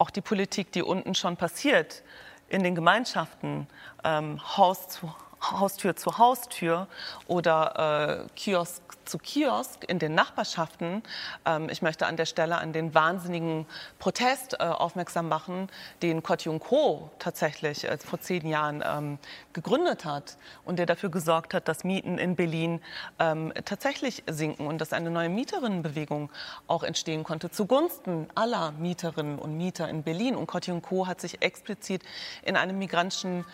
[0.00, 2.02] auch die Politik, die unten schon passiert,
[2.48, 3.68] in den Gemeinschaften,
[4.02, 6.86] ähm, Haus zu Haustür zu Haustür
[7.26, 11.02] oder äh, Kiosk zu Kiosk in den Nachbarschaften.
[11.44, 13.66] Ähm, ich möchte an der Stelle an den wahnsinnigen
[13.98, 15.68] Protest äh, aufmerksam machen,
[16.00, 17.10] den Kotjung Co.
[17.18, 19.18] tatsächlich äh, vor zehn Jahren ähm,
[19.52, 22.80] gegründet hat und der dafür gesorgt hat, dass Mieten in Berlin
[23.18, 26.30] ähm, tatsächlich sinken und dass eine neue Mieterinnenbewegung
[26.68, 30.36] auch entstehen konnte zugunsten aller Mieterinnen und Mieter in Berlin.
[30.36, 31.08] Und Kotjung Co.
[31.08, 32.02] hat sich explizit
[32.42, 33.44] in einem migrantischen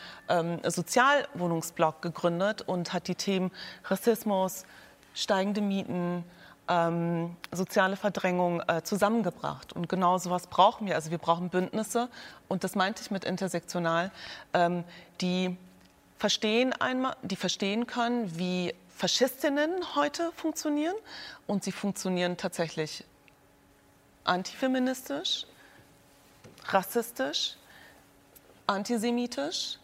[0.65, 3.51] Sozialwohnungsblock gegründet und hat die Themen
[3.85, 4.67] Rassismus,
[5.17, 6.25] steigende Mieten,
[6.69, 9.73] ähm, soziale Verdrängung äh, zusammengebracht.
[9.73, 10.95] Und genau sowas brauchen wir.
[10.95, 12.09] Also wir brauchen Bündnisse,
[12.49, 14.12] und das meinte ich mit intersektional,
[14.53, 14.85] ähm,
[15.21, 15.57] die
[16.19, 20.95] verstehen einmal, die verstehen können, wie Faschistinnen heute funktionieren.
[21.47, 23.05] Und sie funktionieren tatsächlich
[24.25, 25.47] antifeministisch,
[26.69, 27.57] rassistisch,
[28.67, 29.79] antisemitisch,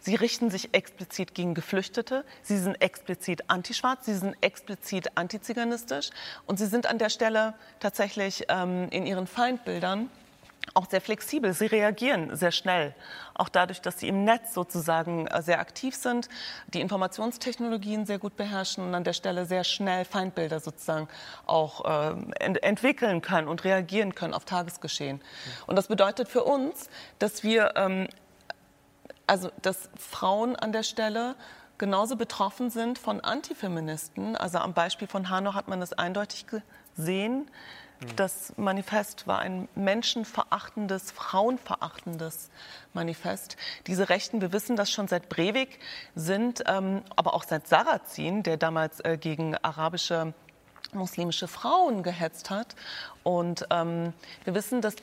[0.00, 2.24] Sie richten sich explizit gegen Geflüchtete.
[2.42, 4.06] Sie sind explizit antischwarz.
[4.06, 6.10] Sie sind explizit antiziganistisch.
[6.46, 10.10] Und sie sind an der Stelle tatsächlich ähm, in ihren Feindbildern
[10.74, 11.52] auch sehr flexibel.
[11.52, 12.94] Sie reagieren sehr schnell.
[13.34, 16.28] Auch dadurch, dass sie im Netz sozusagen äh, sehr aktiv sind,
[16.68, 21.08] die Informationstechnologien sehr gut beherrschen und an der Stelle sehr schnell Feindbilder sozusagen
[21.46, 25.20] auch äh, ent entwickeln können und reagieren können auf Tagesgeschehen.
[25.66, 28.08] Und das bedeutet für uns, dass wir, ähm,
[29.30, 31.36] also dass Frauen an der Stelle
[31.78, 34.36] genauso betroffen sind von Antifeministen.
[34.36, 37.48] Also am Beispiel von Hanau hat man das eindeutig gesehen
[38.16, 42.50] das Manifest war ein menschenverachtendes, frauenverachtendes
[42.94, 43.56] Manifest.
[43.86, 45.78] Diese Rechten, wir wissen das schon seit Breivik,
[46.14, 50.32] sind ähm, aber auch seit Sarrazin, der damals äh, gegen arabische
[50.92, 52.74] muslimische Frauen gehetzt hat.
[53.22, 54.96] Und ähm, wir wissen, dass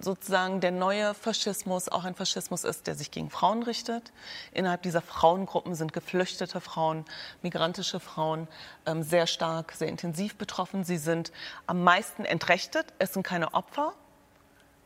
[0.00, 4.12] sozusagen der neue Faschismus auch ein Faschismus ist, der sich gegen Frauen richtet.
[4.52, 7.04] Innerhalb dieser Frauengruppen sind geflüchtete Frauen,
[7.42, 8.48] migrantische Frauen
[8.86, 10.84] ähm, sehr stark, sehr intensiv betroffen.
[10.84, 11.32] Sie sind
[11.66, 12.86] am meisten entrechtet.
[12.98, 13.94] Es sind keine Opfer,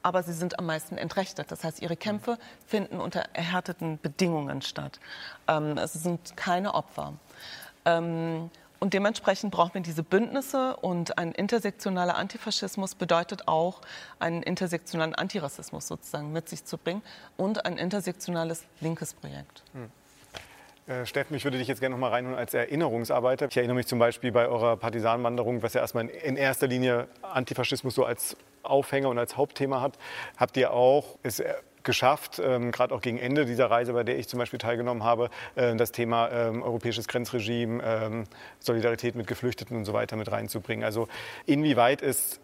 [0.02, 1.50] aber sie sind am meisten entrechtet.
[1.50, 5.00] Das heißt, ihre Kämpfe finden unter erhärteten Bedingungen statt.
[5.48, 7.14] Ähm, es sind keine Opfer.
[7.84, 8.50] Ähm,
[8.82, 13.80] und dementsprechend brauchen wir diese Bündnisse und ein intersektionaler Antifaschismus bedeutet auch,
[14.18, 17.00] einen intersektionalen Antirassismus sozusagen mit sich zu bringen
[17.36, 19.62] und ein intersektionales linkes Projekt.
[19.72, 19.88] Hm.
[20.92, 23.46] Äh, Steffen, ich würde dich jetzt gerne noch mal reinholen als Erinnerungsarbeiter.
[23.46, 27.94] Ich erinnere mich zum Beispiel bei eurer Partisanwanderung, was ja erstmal in erster Linie Antifaschismus
[27.94, 29.96] so als Aufhänger und als Hauptthema hat.
[30.36, 31.40] Habt ihr auch, ist
[31.84, 35.30] geschafft, ähm, gerade auch gegen Ende dieser Reise, bei der ich zum Beispiel teilgenommen habe,
[35.54, 38.24] äh, das Thema ähm, europäisches Grenzregime, ähm,
[38.60, 40.84] Solidarität mit Geflüchteten und so weiter mit reinzubringen.
[40.84, 41.08] Also
[41.46, 42.40] inwieweit ist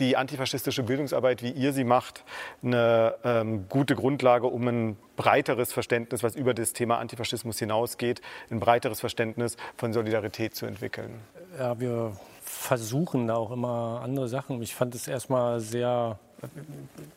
[0.00, 2.24] die antifaschistische Bildungsarbeit, wie ihr sie macht,
[2.62, 8.60] eine ähm, gute Grundlage, um ein breiteres Verständnis, was über das Thema Antifaschismus hinausgeht, ein
[8.60, 11.20] breiteres Verständnis von Solidarität zu entwickeln?
[11.58, 14.60] Ja, wir versuchen da auch immer andere Sachen.
[14.62, 16.18] Ich fand es erstmal sehr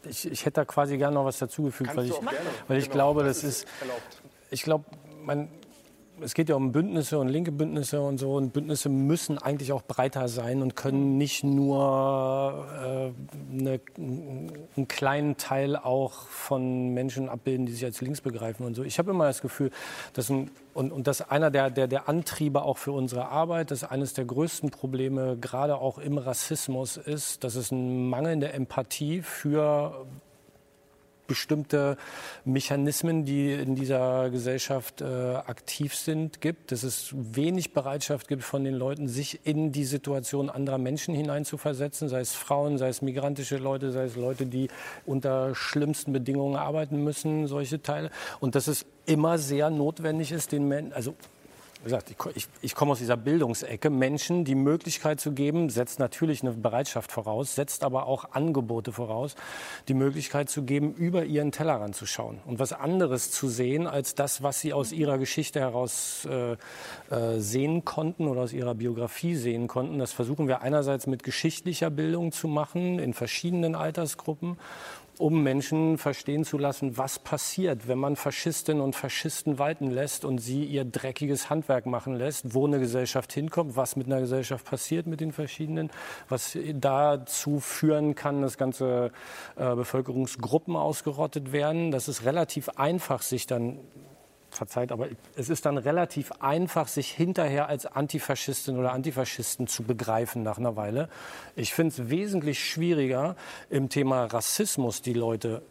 [0.09, 2.13] ich, ich, hätte da quasi gerne noch was dazugefügt, weil ich,
[2.67, 3.67] weil ich genau, glaube, das, das ist,
[4.49, 4.85] ich glaube,
[5.23, 5.49] man,
[6.21, 8.35] es geht ja um Bündnisse und linke Bündnisse und so.
[8.35, 15.37] Und Bündnisse müssen eigentlich auch breiter sein und können nicht nur äh, eine, einen kleinen
[15.37, 18.83] Teil auch von Menschen abbilden, die sich als links begreifen und so.
[18.83, 19.71] Ich habe immer das Gefühl,
[20.13, 23.83] dass ein, und, und das einer der, der, der Antriebe auch für unsere Arbeit, dass
[23.83, 30.05] eines der größten Probleme gerade auch im Rassismus ist, dass es eine mangelnde Empathie für
[31.27, 31.97] bestimmte
[32.45, 38.63] Mechanismen, die in dieser Gesellschaft äh, aktiv sind, gibt, dass es wenig Bereitschaft gibt von
[38.63, 43.57] den Leuten, sich in die Situation anderer Menschen hineinzuversetzen, sei es Frauen, sei es migrantische
[43.57, 44.67] Leute, sei es Leute, die
[45.05, 48.09] unter schlimmsten Bedingungen arbeiten müssen, solche Teile.
[48.39, 51.15] Und dass es immer sehr notwendig ist, den Menschen, also
[51.83, 56.41] gesagt, ich, ich, ich komme aus dieser Bildungsecke, Menschen die Möglichkeit zu geben, setzt natürlich
[56.41, 59.35] eine Bereitschaft voraus, setzt aber auch Angebote voraus,
[59.87, 64.15] die Möglichkeit zu geben, über ihren Tellerrand zu schauen und was anderes zu sehen als
[64.15, 69.35] das, was sie aus ihrer Geschichte heraus äh, äh, sehen konnten oder aus ihrer Biografie
[69.35, 69.99] sehen konnten.
[69.99, 74.57] Das versuchen wir einerseits mit geschichtlicher Bildung zu machen in verschiedenen Altersgruppen
[75.17, 80.39] um Menschen verstehen zu lassen, was passiert, wenn man Faschistinnen und Faschisten walten lässt und
[80.39, 85.07] sie ihr dreckiges Handwerk machen lässt, wo eine Gesellschaft hinkommt, was mit einer Gesellschaft passiert
[85.07, 85.91] mit den verschiedenen,
[86.29, 89.11] was dazu führen kann, dass ganze
[89.55, 91.91] äh, Bevölkerungsgruppen ausgerottet werden.
[91.91, 93.79] Das ist relativ einfach, sich dann
[94.55, 100.43] verzeiht, aber es ist dann relativ einfach, sich hinterher als Antifaschistin oder Antifaschisten zu begreifen
[100.43, 101.09] nach einer Weile.
[101.55, 103.35] Ich finde es wesentlich schwieriger,
[103.69, 105.61] im Thema Rassismus die Leute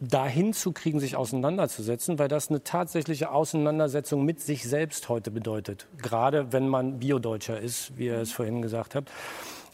[0.00, 5.86] dahin zu kriegen, sich auseinanderzusetzen, weil das eine tatsächliche Auseinandersetzung mit sich selbst heute bedeutet.
[5.98, 9.10] Gerade wenn man Biodeutscher ist, wie ihr es vorhin gesagt habt.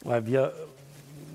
[0.03, 0.53] Weil wir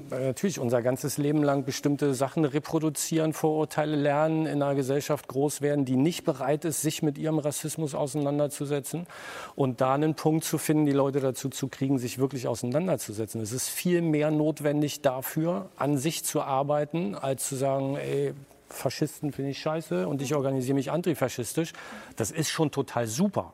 [0.09, 5.85] natürlich unser ganzes Leben lang bestimmte Sachen reproduzieren, Vorurteile lernen, in einer Gesellschaft groß werden,
[5.85, 9.07] die nicht bereit ist, sich mit ihrem Rassismus auseinanderzusetzen.
[9.55, 13.41] Und da einen Punkt zu finden, die Leute dazu zu kriegen, sich wirklich auseinanderzusetzen.
[13.41, 18.33] Es ist viel mehr notwendig dafür, an sich zu arbeiten, als zu sagen, ey,
[18.69, 21.73] Faschisten finde ich scheiße und ich organisiere mich antifaschistisch.
[22.15, 23.53] Das ist schon total super.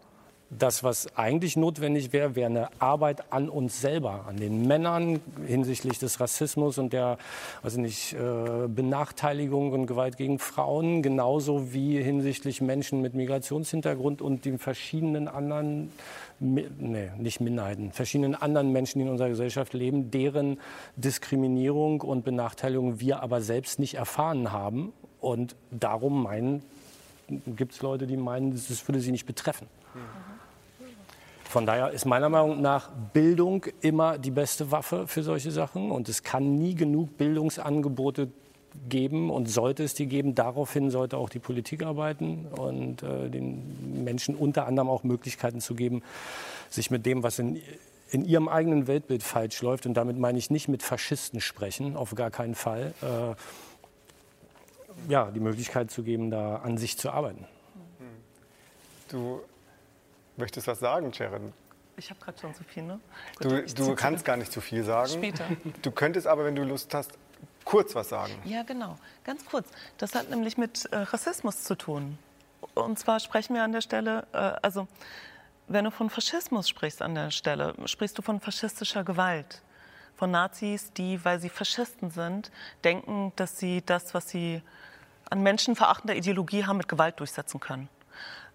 [0.53, 5.97] Das, was eigentlich notwendig wäre, wäre eine Arbeit an uns selber, an den Männern hinsichtlich
[5.97, 7.17] des Rassismus und der
[7.63, 14.43] also nicht, äh, Benachteiligung und Gewalt gegen Frauen, genauso wie hinsichtlich Menschen mit Migrationshintergrund und
[14.43, 15.89] den verschiedenen anderen,
[16.41, 20.59] nee, nicht Minderheiten, verschiedenen anderen Menschen, die in unserer Gesellschaft leben, deren
[20.97, 24.91] Diskriminierung und Benachteiligung wir aber selbst nicht erfahren haben
[25.21, 26.27] und darum
[27.55, 29.67] gibt es Leute, die meinen, das würde sie nicht betreffen.
[31.51, 35.91] Von daher ist meiner Meinung nach Bildung immer die beste Waffe für solche Sachen.
[35.91, 38.29] Und es kann nie genug Bildungsangebote
[38.87, 40.33] geben und sollte es die geben.
[40.33, 45.75] Daraufhin sollte auch die Politik arbeiten und äh, den Menschen unter anderem auch Möglichkeiten zu
[45.75, 46.03] geben,
[46.69, 47.61] sich mit dem, was in,
[48.11, 52.15] in ihrem eigenen Weltbild falsch läuft, und damit meine ich nicht mit Faschisten sprechen, auf
[52.15, 57.43] gar keinen Fall, äh, ja, die Möglichkeit zu geben, da an sich zu arbeiten.
[59.09, 59.41] Du
[60.37, 61.53] möchtest was sagen, Sharon?
[61.97, 62.99] Ich habe gerade schon so viel, ne?
[63.37, 65.11] Gut, du, du kannst gar nicht zu viel sagen.
[65.11, 65.45] Später.
[65.81, 67.11] Du könntest aber, wenn du Lust hast,
[67.65, 68.33] kurz was sagen.
[68.43, 68.97] Ja, genau.
[69.23, 69.69] Ganz kurz.
[69.97, 72.17] Das hat nämlich mit äh, Rassismus zu tun.
[72.73, 74.87] Und zwar sprechen wir an der Stelle, äh, also
[75.67, 79.61] wenn du von Faschismus sprichst an der Stelle, sprichst du von faschistischer Gewalt.
[80.15, 82.51] Von Nazis, die, weil sie Faschisten sind,
[82.83, 84.61] denken, dass sie das, was sie
[85.29, 87.89] an menschenverachtender Ideologie haben, mit Gewalt durchsetzen können.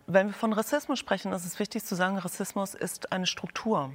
[0.08, 3.90] Wenn wir von Rassismus sprechen, ist es wichtig zu sagen, Rassismus ist eine Struktur.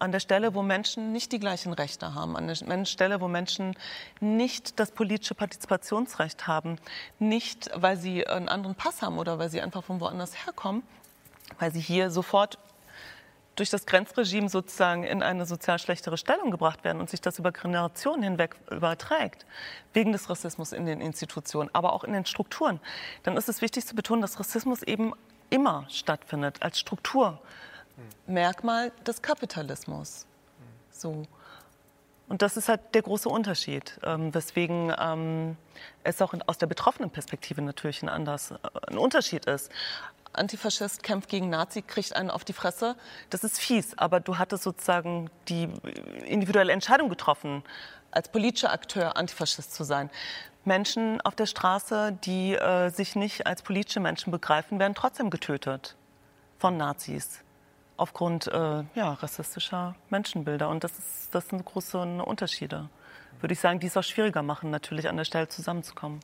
[0.00, 3.76] An der Stelle, wo Menschen nicht die gleichen Rechte haben, an der Stelle, wo Menschen
[4.18, 6.76] nicht das politische Partizipationsrecht haben,
[7.20, 10.82] nicht weil sie einen anderen Pass haben oder weil sie einfach von woanders herkommen,
[11.60, 12.58] weil sie hier sofort
[13.56, 17.52] durch das Grenzregime sozusagen in eine sozial schlechtere Stellung gebracht werden und sich das über
[17.52, 19.44] Generationen hinweg überträgt,
[19.92, 22.80] wegen des Rassismus in den Institutionen, aber auch in den Strukturen,
[23.24, 25.12] dann ist es wichtig zu betonen, dass Rassismus eben
[25.50, 30.26] immer stattfindet als Strukturmerkmal des Kapitalismus.
[30.90, 31.26] So.
[32.28, 35.58] Und das ist halt der große Unterschied, ähm, weswegen ähm,
[36.02, 38.56] es auch in, aus der betroffenen Perspektive natürlich ein, anders, äh,
[38.86, 39.70] ein Unterschied ist.
[40.32, 42.96] Antifaschist kämpft gegen Nazi, kriegt einen auf die Fresse.
[43.30, 45.68] Das ist fies, aber du hattest sozusagen die
[46.26, 47.62] individuelle Entscheidung getroffen,
[48.10, 50.10] als politischer Akteur Antifaschist zu sein.
[50.64, 55.96] Menschen auf der Straße, die äh, sich nicht als politische Menschen begreifen, werden trotzdem getötet
[56.58, 57.40] von Nazis
[57.96, 60.68] aufgrund äh, ja, rassistischer Menschenbilder.
[60.68, 62.88] Und das, ist, das sind große Unterschiede,
[63.40, 66.20] würde ich sagen, die es auch schwieriger machen, natürlich an der Stelle zusammenzukommen.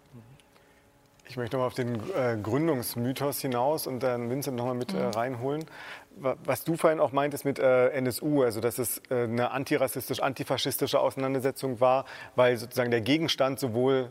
[1.38, 4.92] Ich möchte noch mal auf den äh, Gründungsmythos hinaus und dann Vincent noch mal mit
[4.92, 5.02] äh, mhm.
[5.02, 5.64] äh, reinholen.
[6.16, 11.78] Was du vorhin auch meintest mit äh, NSU, also dass es äh, eine antirassistisch-antifaschistische Auseinandersetzung
[11.78, 14.10] war, weil sozusagen der Gegenstand sowohl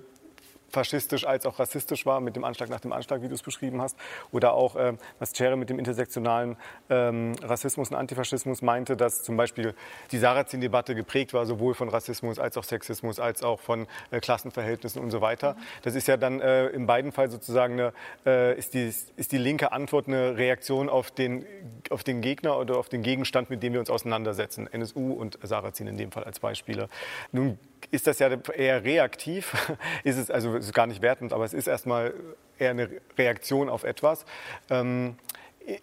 [0.69, 3.81] faschistisch als auch rassistisch war, mit dem Anschlag nach dem Anschlag, wie du es beschrieben
[3.81, 3.97] hast.
[4.31, 6.57] Oder auch, äh, was Cere mit dem intersektionalen
[6.89, 9.73] ähm, Rassismus und Antifaschismus meinte, dass zum Beispiel
[10.11, 15.01] die Sarrazin-Debatte geprägt war, sowohl von Rassismus als auch Sexismus, als auch von äh, Klassenverhältnissen
[15.01, 15.55] und so weiter.
[15.83, 17.93] Das ist ja dann äh, in beiden Fällen sozusagen eine,
[18.25, 21.45] äh, ist, die, ist die linke Antwort eine Reaktion auf den,
[21.89, 24.67] auf den Gegner oder auf den Gegenstand, mit dem wir uns auseinandersetzen.
[24.71, 26.89] NSU und Sarrazin in dem Fall als Beispiele.
[27.31, 27.57] Nun
[27.91, 29.53] ist das ja eher reaktiv,
[30.03, 32.13] ist es also ist gar nicht wertend, aber es ist erstmal
[32.57, 34.25] eher eine Reaktion auf etwas.
[34.69, 35.15] Ähm,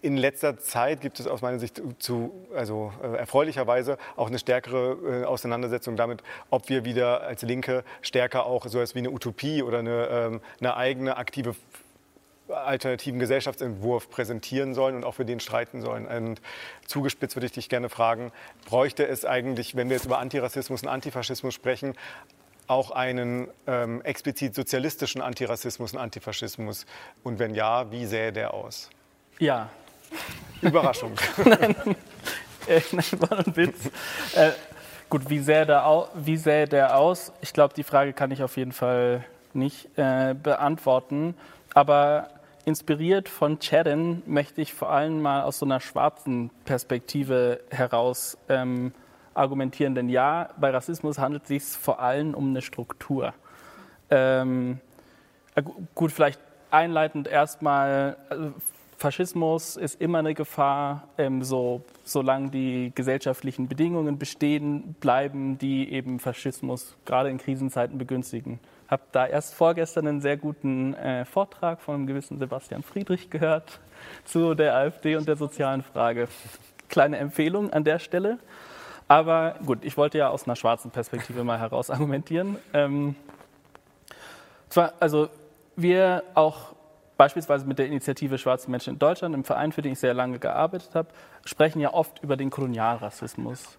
[0.01, 5.23] in letzter Zeit gibt es aus meiner Sicht zu, also äh, erfreulicherweise auch eine stärkere
[5.23, 9.63] äh, Auseinandersetzung damit, ob wir wieder als Linke stärker auch so etwas wie eine Utopie
[9.63, 11.55] oder eine, ähm, eine eigene aktive
[12.49, 16.07] alternativen Gesellschaftsentwurf präsentieren sollen und auch für den streiten sollen.
[16.07, 16.41] Und
[16.87, 18.33] zugespitzt würde ich dich gerne fragen,
[18.67, 21.95] bräuchte es eigentlich, wenn wir jetzt über Antirassismus und Antifaschismus sprechen,
[22.67, 26.87] auch einen ähm, explizit sozialistischen Antirassismus und Antifaschismus?
[27.23, 28.91] Und wenn ja, wie sähe der aus?
[29.39, 29.69] Ja.
[30.61, 31.13] Überraschung.
[31.45, 31.77] nein,
[32.67, 33.87] äh, nein, war ein Witz.
[34.35, 34.53] Äh,
[35.11, 37.33] gut, wie sähe, der wie sähe der aus?
[37.41, 41.35] Ich glaube, die Frage kann ich auf jeden Fall nicht äh, beantworten.
[41.75, 42.31] Aber
[42.65, 48.93] inspiriert von Chadden möchte ich vor allem mal aus so einer schwarzen Perspektive heraus ähm,
[49.35, 49.95] argumentieren.
[49.95, 53.35] Denn ja, bei Rassismus handelt es sich vor allem um eine Struktur.
[54.11, 54.81] Ähm,
[55.95, 56.41] gut, vielleicht
[56.71, 58.53] einleitend erstmal, also
[58.97, 66.21] Faschismus ist immer eine Gefahr, ähm, so, solange die gesellschaftlichen Bedingungen bestehen bleiben, die eben
[66.21, 71.97] Faschismus gerade in Krisenzeiten begünstigen habe da erst vorgestern einen sehr guten äh, Vortrag von
[71.97, 73.81] einem gewissen Sebastian Friedrich gehört
[74.25, 76.29] zu der AfD und der sozialen Frage.
[76.89, 78.39] Kleine Empfehlung an der Stelle.
[79.09, 82.59] Aber gut, ich wollte ja aus einer schwarzen Perspektive mal heraus argumentieren.
[82.73, 83.17] Ähm,
[84.69, 85.29] zwar, also
[85.77, 86.75] wir auch
[87.17, 90.39] beispielsweise mit der Initiative Schwarze Menschen in Deutschland, im Verein, für den ich sehr lange
[90.39, 91.09] gearbeitet habe,
[91.45, 93.79] sprechen ja oft über den Kolonialrassismus.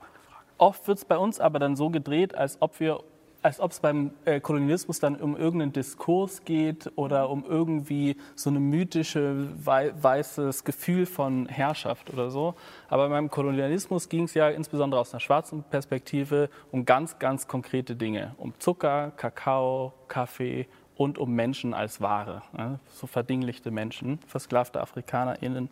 [0.58, 3.02] Oft wird es bei uns aber dann so gedreht, als ob wir
[3.46, 8.50] als ob es beim äh, Kolonialismus dann um irgendeinen Diskurs geht oder um irgendwie so
[8.50, 12.56] ein mythische, wei weißes Gefühl von Herrschaft oder so.
[12.90, 17.96] Aber beim Kolonialismus ging es ja insbesondere aus einer schwarzen Perspektive um ganz, ganz konkrete
[17.96, 18.34] Dinge.
[18.40, 20.66] Um Zucker, Kakao, Kaffee
[20.96, 25.70] und um Menschen als Ware, ja, so verdinglichte Menschen, versklavte AfrikanerInnen.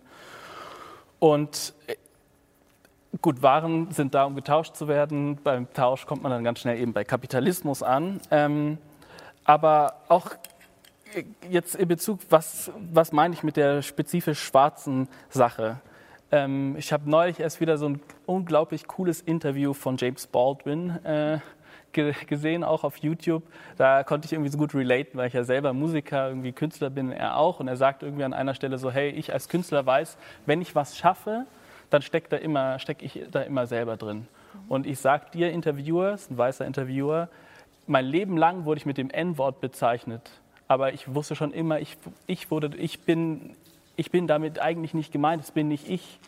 [1.18, 1.96] Und äh,
[3.22, 5.38] gut, Waren sind da, um getauscht zu werden.
[5.44, 8.20] Beim Tausch kommt man dann ganz schnell eben bei Kapitalismus an.
[8.32, 8.78] Ähm,
[9.46, 10.32] aber auch
[11.14, 15.80] äh, jetzt in Bezug, was, was meine ich mit der spezifisch schwarzen Sache?
[16.32, 21.40] Ähm, ich habe neulich erst wieder so ein unglaublich cooles Interview von James Baldwin äh,
[21.92, 23.44] gesehen, auch auf YouTube.
[23.78, 27.12] Da konnte ich irgendwie so gut relaten, weil ich ja selber Musiker, irgendwie Künstler bin,
[27.12, 27.60] er auch.
[27.60, 30.18] Und er sagt irgendwie an einer Stelle so, hey, ich als Künstler weiß,
[30.48, 31.46] wenn ich was schaffe,
[31.94, 34.28] dann stecke da immer, steck ich da immer selber drin.
[34.68, 37.30] Und ich sage dir, Interviewer, ist ein weißer Interviewer,
[37.86, 40.32] mein Leben lang wurde ich mit dem N-Wort bezeichnet.
[40.68, 41.98] Aber ich wusste schon immer, ich,
[42.28, 43.56] ich, wurde, ich, bin,
[43.96, 46.20] ich bin damit eigentlich nicht gemeint, es bin nicht ich.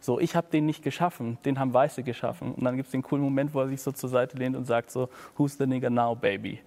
[0.00, 2.54] So, ich habe den nicht geschaffen, den haben Weiße geschaffen.
[2.54, 4.64] Und dann gibt es den coolen Moment, wo er sich so zur Seite lehnt und
[4.64, 6.60] sagt so, who's the nigger now, baby?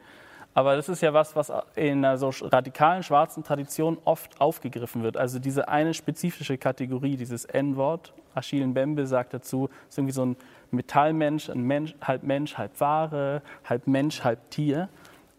[0.54, 5.18] Aber das ist ja was, was in einer so radikalen schwarzen Tradition oft aufgegriffen wird.
[5.18, 8.14] Also diese eine spezifische Kategorie, dieses N-Wort.
[8.36, 10.36] Achille Mbembe sagt dazu, ist irgendwie so ein
[10.72, 14.90] Metallmensch, ein Mensch, halb Mensch, halb Ware, halb Mensch, halb Tier.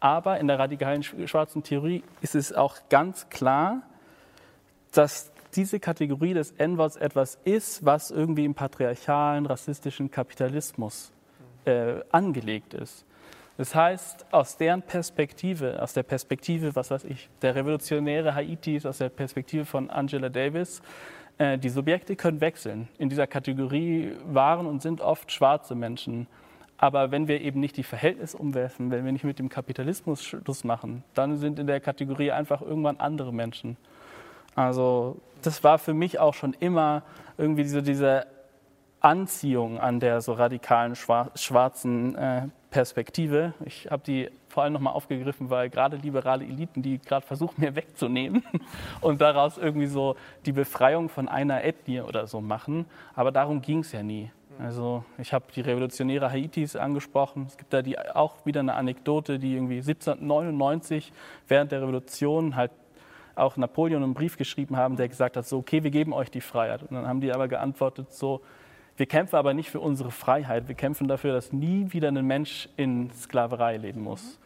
[0.01, 3.83] Aber in der radikalen schwarzen Theorie ist es auch ganz klar,
[4.93, 11.13] dass diese Kategorie des N-Worts etwas ist, was irgendwie im patriarchalen, rassistischen Kapitalismus
[11.65, 13.05] äh, angelegt ist.
[13.57, 18.99] Das heißt, aus deren Perspektive, aus der Perspektive, was weiß ich, der revolutionäre Haitis, aus
[18.99, 20.83] der Perspektive von Angela Davis,
[21.39, 22.89] äh, die Subjekte können wechseln.
[22.99, 26.27] In dieser Kategorie waren und sind oft schwarze Menschen.
[26.77, 30.65] Aber wenn wir eben nicht die Verhältnisse umwerfen, wenn wir nicht mit dem Kapitalismus Schluss
[30.65, 33.77] machen, dann sind in der Kategorie einfach irgendwann andere Menschen.
[34.55, 37.03] Also das war für mich auch schon immer
[37.39, 38.27] irgendwie diese, diese
[39.01, 43.55] Anziehung an der so radikalen schwarzen äh, Perspektive.
[43.65, 47.75] Ich habe die vor allem nochmal aufgegriffen, weil gerade liberale Eliten, die gerade versuchen, mir
[47.75, 48.45] wegzunehmen
[49.01, 50.15] und daraus irgendwie so
[50.47, 52.87] die Befreiung von einer Ethnie oder so machen.
[53.15, 54.31] Aber darum ging es ja nie.
[54.61, 57.47] Also ich habe die revolutionäre Haitis angesprochen.
[57.49, 61.13] Es gibt da die, auch wieder eine Anekdote, die irgendwie 1799
[61.49, 62.71] während der Revolution halt
[63.35, 66.41] auch Napoleon einen Brief geschrieben haben, der gesagt hat, so, okay, wir geben euch die
[66.41, 66.83] Freiheit.
[66.83, 68.41] Und dann haben die aber geantwortet, so,
[68.97, 72.69] wir kämpfen aber nicht für unsere Freiheit, wir kämpfen dafür, dass nie wieder ein Mensch
[72.77, 74.39] in Sklaverei leben muss.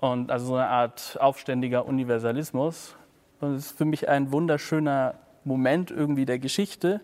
[0.00, 2.96] Und also so eine Art aufständiger Universalismus.
[3.40, 5.14] Und es ist für mich ein wunderschöner
[5.44, 7.00] Moment irgendwie der Geschichte.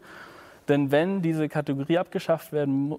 [0.68, 2.96] Denn wenn diese Kategorie abgeschafft werden,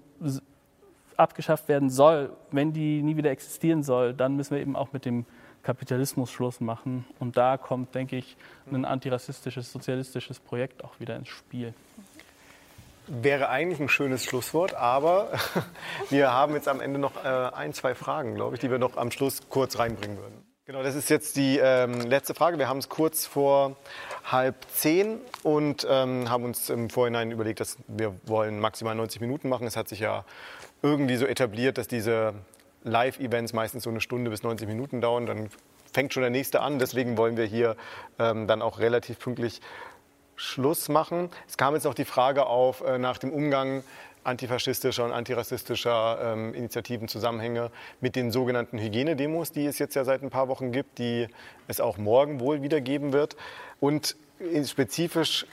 [1.16, 5.04] abgeschafft werden soll, wenn die nie wieder existieren soll, dann müssen wir eben auch mit
[5.04, 5.26] dem
[5.62, 7.04] Kapitalismus Schluss machen.
[7.18, 8.36] Und da kommt, denke ich,
[8.72, 11.74] ein antirassistisches, sozialistisches Projekt auch wieder ins Spiel.
[13.08, 15.30] Wäre eigentlich ein schönes Schlusswort, aber
[16.10, 18.96] wir haben jetzt am Ende noch äh, ein, zwei Fragen, glaube ich, die wir noch
[18.96, 20.44] am Schluss kurz reinbringen würden.
[20.66, 22.58] Genau, das ist jetzt die ähm, letzte Frage.
[22.58, 23.76] Wir haben es kurz vor
[24.30, 29.48] halb zehn und ähm, haben uns im Vorhinein überlegt, dass wir wollen maximal 90 Minuten
[29.48, 29.66] machen.
[29.66, 30.26] Es hat sich ja
[30.82, 32.34] irgendwie so etabliert, dass diese
[32.84, 35.24] Live-Events meistens so eine Stunde bis 90 Minuten dauern.
[35.24, 35.48] Dann
[35.90, 36.78] fängt schon der nächste an.
[36.78, 37.74] Deswegen wollen wir hier
[38.18, 39.62] ähm, dann auch relativ pünktlich
[40.38, 41.30] Schluss machen.
[41.48, 43.82] Es kam jetzt noch die Frage auf äh, nach dem Umgang
[44.22, 47.70] antifaschistischer und antirassistischer ähm, Initiativen Zusammenhänge
[48.00, 51.26] mit den sogenannten Hygienedemos, die es jetzt ja seit ein paar Wochen gibt, die
[51.66, 53.36] es auch morgen wohl wieder geben wird.
[53.80, 54.16] Und
[54.64, 55.46] spezifisch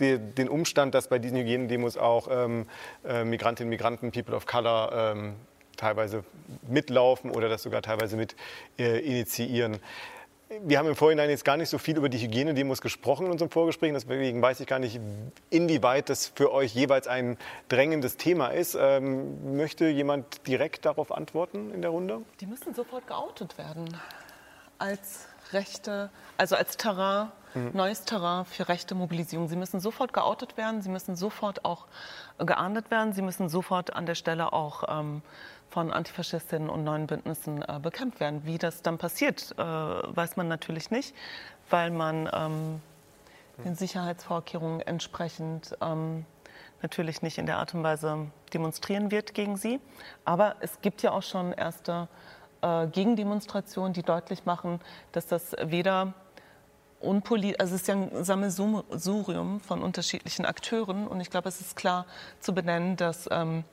[0.00, 2.66] die, den Umstand, dass bei diesen Hygienedemos auch ähm,
[3.06, 5.34] äh, Migrantinnen, Migranten, People of Color ähm,
[5.76, 6.24] teilweise
[6.68, 8.34] mitlaufen oder das sogar teilweise mit
[8.78, 9.78] äh, initiieren.
[10.48, 13.50] Wir haben im Vorhinein jetzt gar nicht so viel über die Hygienedemos gesprochen in unserem
[13.50, 13.92] Vorgespräch.
[13.92, 15.00] Deswegen weiß ich gar nicht,
[15.50, 17.38] inwieweit das für euch jeweils ein
[17.68, 18.76] drängendes Thema ist.
[18.78, 22.20] Ähm, möchte jemand direkt darauf antworten in der Runde?
[22.40, 23.96] Die müssen sofort geoutet werden
[24.78, 27.70] als rechte, also als Terrain, mhm.
[27.72, 29.48] neues Terrain für rechte Mobilisierung.
[29.48, 31.86] Sie müssen sofort geoutet werden, sie müssen sofort auch
[32.38, 35.22] geahndet werden, sie müssen sofort an der Stelle auch ähm,
[35.74, 38.42] von Antifaschistinnen und neuen Bündnissen äh, bekämpft werden.
[38.44, 41.16] Wie das dann passiert, äh, weiß man natürlich nicht,
[41.68, 42.80] weil man ähm,
[43.64, 46.26] den Sicherheitsvorkehrungen entsprechend ähm,
[46.80, 49.80] natürlich nicht in der Art und Weise demonstrieren wird gegen sie.
[50.24, 52.06] Aber es gibt ja auch schon erste
[52.62, 54.80] äh, Gegendemonstrationen, die deutlich machen,
[55.10, 56.14] dass das weder
[57.00, 61.74] unpolit, also es ist ja ein Sammelsurium von unterschiedlichen Akteuren und ich glaube, es ist
[61.74, 62.06] klar
[62.38, 63.64] zu benennen, dass ähm,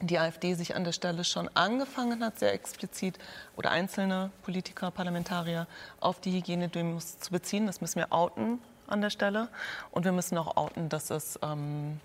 [0.00, 3.18] die AfD sich an der Stelle schon angefangen hat, sehr explizit
[3.56, 5.66] oder einzelne Politiker, Parlamentarier
[6.00, 7.66] auf die Hygienedemos zu beziehen.
[7.66, 9.48] Das müssen wir outen an der Stelle.
[9.90, 12.00] Und wir müssen auch outen, dass es, ähm,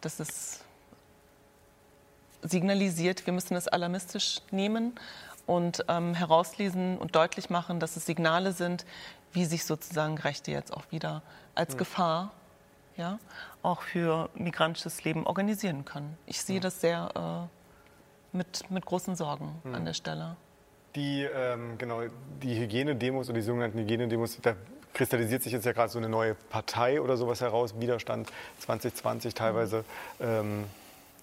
[0.00, 0.60] dass es
[2.42, 4.94] signalisiert, wir müssen es alarmistisch nehmen
[5.46, 8.84] und ähm, herauslesen und deutlich machen, dass es Signale sind,
[9.32, 11.22] wie sich sozusagen Rechte jetzt auch wieder
[11.54, 11.78] als mhm.
[11.78, 12.32] Gefahr
[13.00, 13.18] ja,
[13.62, 16.16] auch für migrantisches Leben organisieren können.
[16.26, 16.62] Ich sehe mhm.
[16.62, 17.48] das sehr
[18.32, 19.74] äh, mit, mit großen Sorgen mhm.
[19.74, 20.36] an der Stelle.
[20.94, 22.02] Die, ähm, genau,
[22.42, 24.54] die Hygienedemos oder die sogenannten Hygienedemos, da
[24.92, 28.28] kristallisiert sich jetzt ja gerade so eine neue Partei oder sowas heraus, Widerstand
[28.58, 29.84] 2020 teilweise.
[30.20, 30.64] Ähm,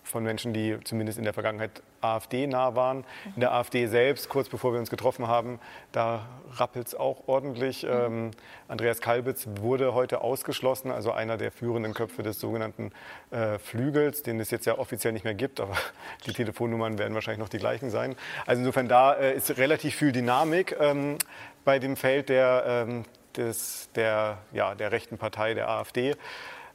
[0.03, 3.03] von Menschen, die zumindest in der Vergangenheit AfD-nah waren.
[3.35, 5.59] In der AfD selbst, kurz bevor wir uns getroffen haben,
[5.91, 7.83] da rappelt es auch ordentlich.
[7.83, 7.89] Mhm.
[7.89, 8.31] Ähm,
[8.67, 12.91] Andreas Kalbitz wurde heute ausgeschlossen, also einer der führenden Köpfe des sogenannten
[13.31, 15.75] äh, Flügels, den es jetzt ja offiziell nicht mehr gibt, aber
[16.25, 18.15] die Telefonnummern werden wahrscheinlich noch die gleichen sein.
[18.45, 21.17] Also insofern da äh, ist relativ viel Dynamik ähm,
[21.65, 23.03] bei dem Feld der, ähm,
[23.35, 26.15] des, der, ja, der rechten Partei, der AfD.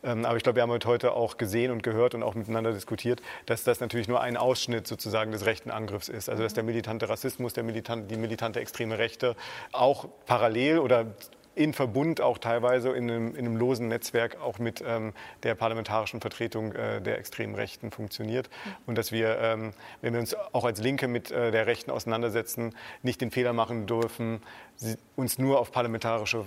[0.03, 3.23] Ähm, aber ich glaube, wir haben heute auch gesehen und gehört und auch miteinander diskutiert,
[3.47, 6.29] dass das natürlich nur ein Ausschnitt sozusagen des rechten Angriffs ist.
[6.29, 9.37] Also dass der militante Rassismus, der militant, die militante extreme Rechte
[9.73, 11.07] auch parallel oder
[11.55, 15.13] in Verbund auch teilweise in einem, in einem losen Netzwerk auch mit ähm,
[15.43, 18.49] der parlamentarischen Vertretung äh, der extremen Rechten funktioniert.
[18.87, 22.75] Und dass wir, ähm, wenn wir uns auch als Linke mit äh, der Rechten auseinandersetzen,
[23.03, 24.41] nicht den Fehler machen dürfen,
[25.15, 26.47] uns nur auf parlamentarische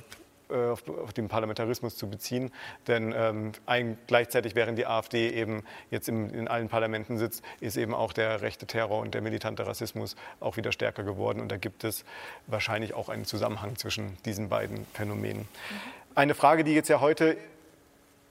[0.49, 2.51] äh, auf, auf, den Parlamentarismus zu beziehen.
[2.87, 7.77] Denn ähm, ein, gleichzeitig, während die AfD eben jetzt im, in allen Parlamenten sitzt, ist
[7.77, 11.39] eben auch der rechte Terror und der militante Rassismus auch wieder stärker geworden.
[11.39, 12.05] Und da gibt es
[12.47, 15.41] wahrscheinlich auch einen Zusammenhang zwischen diesen beiden Phänomenen.
[15.41, 15.47] Mhm.
[16.15, 17.37] Eine Frage, die jetzt ja heute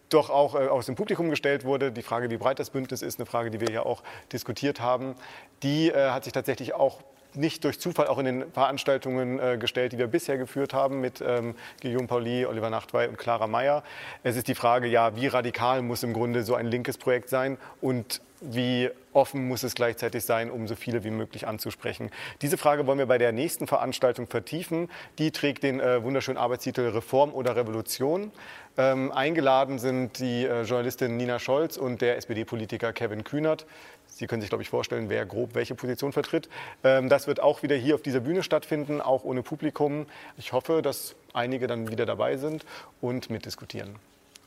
[0.08, 3.18] doch auch äh, aus dem Publikum gestellt wurde, die Frage, wie breit das Bündnis ist,
[3.18, 5.14] eine Frage, die wir ja auch diskutiert haben,
[5.62, 7.00] die äh, hat sich tatsächlich auch
[7.36, 11.22] nicht durch Zufall auch in den Veranstaltungen äh, gestellt, die wir bisher geführt haben mit
[11.26, 13.82] ähm, Guillaume Pauli, Oliver Nachtwey und Clara Meyer.
[14.22, 17.58] Es ist die Frage, ja, wie radikal muss im Grunde so ein linkes Projekt sein
[17.80, 22.10] und wie offen muss es gleichzeitig sein, um so viele wie möglich anzusprechen.
[22.42, 24.90] Diese Frage wollen wir bei der nächsten Veranstaltung vertiefen.
[25.18, 28.32] Die trägt den äh, wunderschönen Arbeitstitel Reform oder Revolution.
[28.76, 33.66] Ähm, eingeladen sind die äh, Journalistin Nina Scholz und der SPD-Politiker Kevin Kühnert.
[34.14, 36.48] Sie können sich, glaube ich, vorstellen, wer grob welche Position vertritt.
[36.84, 40.06] Ähm, das wird auch wieder hier auf dieser Bühne stattfinden, auch ohne Publikum.
[40.36, 42.64] Ich hoffe, dass einige dann wieder dabei sind
[43.00, 43.96] und mitdiskutieren.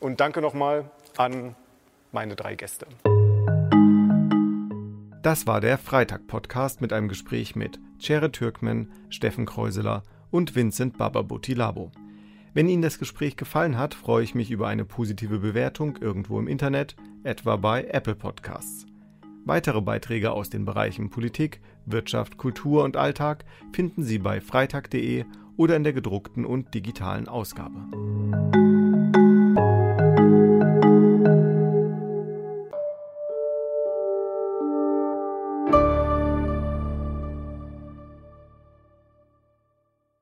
[0.00, 0.84] Und danke nochmal
[1.18, 1.54] an
[2.12, 2.86] meine drei Gäste.
[5.22, 11.92] Das war der Freitag-Podcast mit einem Gespräch mit Cere Türkmen, Steffen Kreuseler und Vincent Bababutilabo.
[12.54, 16.48] Wenn Ihnen das Gespräch gefallen hat, freue ich mich über eine positive Bewertung irgendwo im
[16.48, 18.87] Internet, etwa bei Apple Podcasts.
[19.48, 25.24] Weitere Beiträge aus den Bereichen Politik, Wirtschaft, Kultur und Alltag finden Sie bei freitag.de
[25.56, 28.77] oder in der gedruckten und digitalen Ausgabe.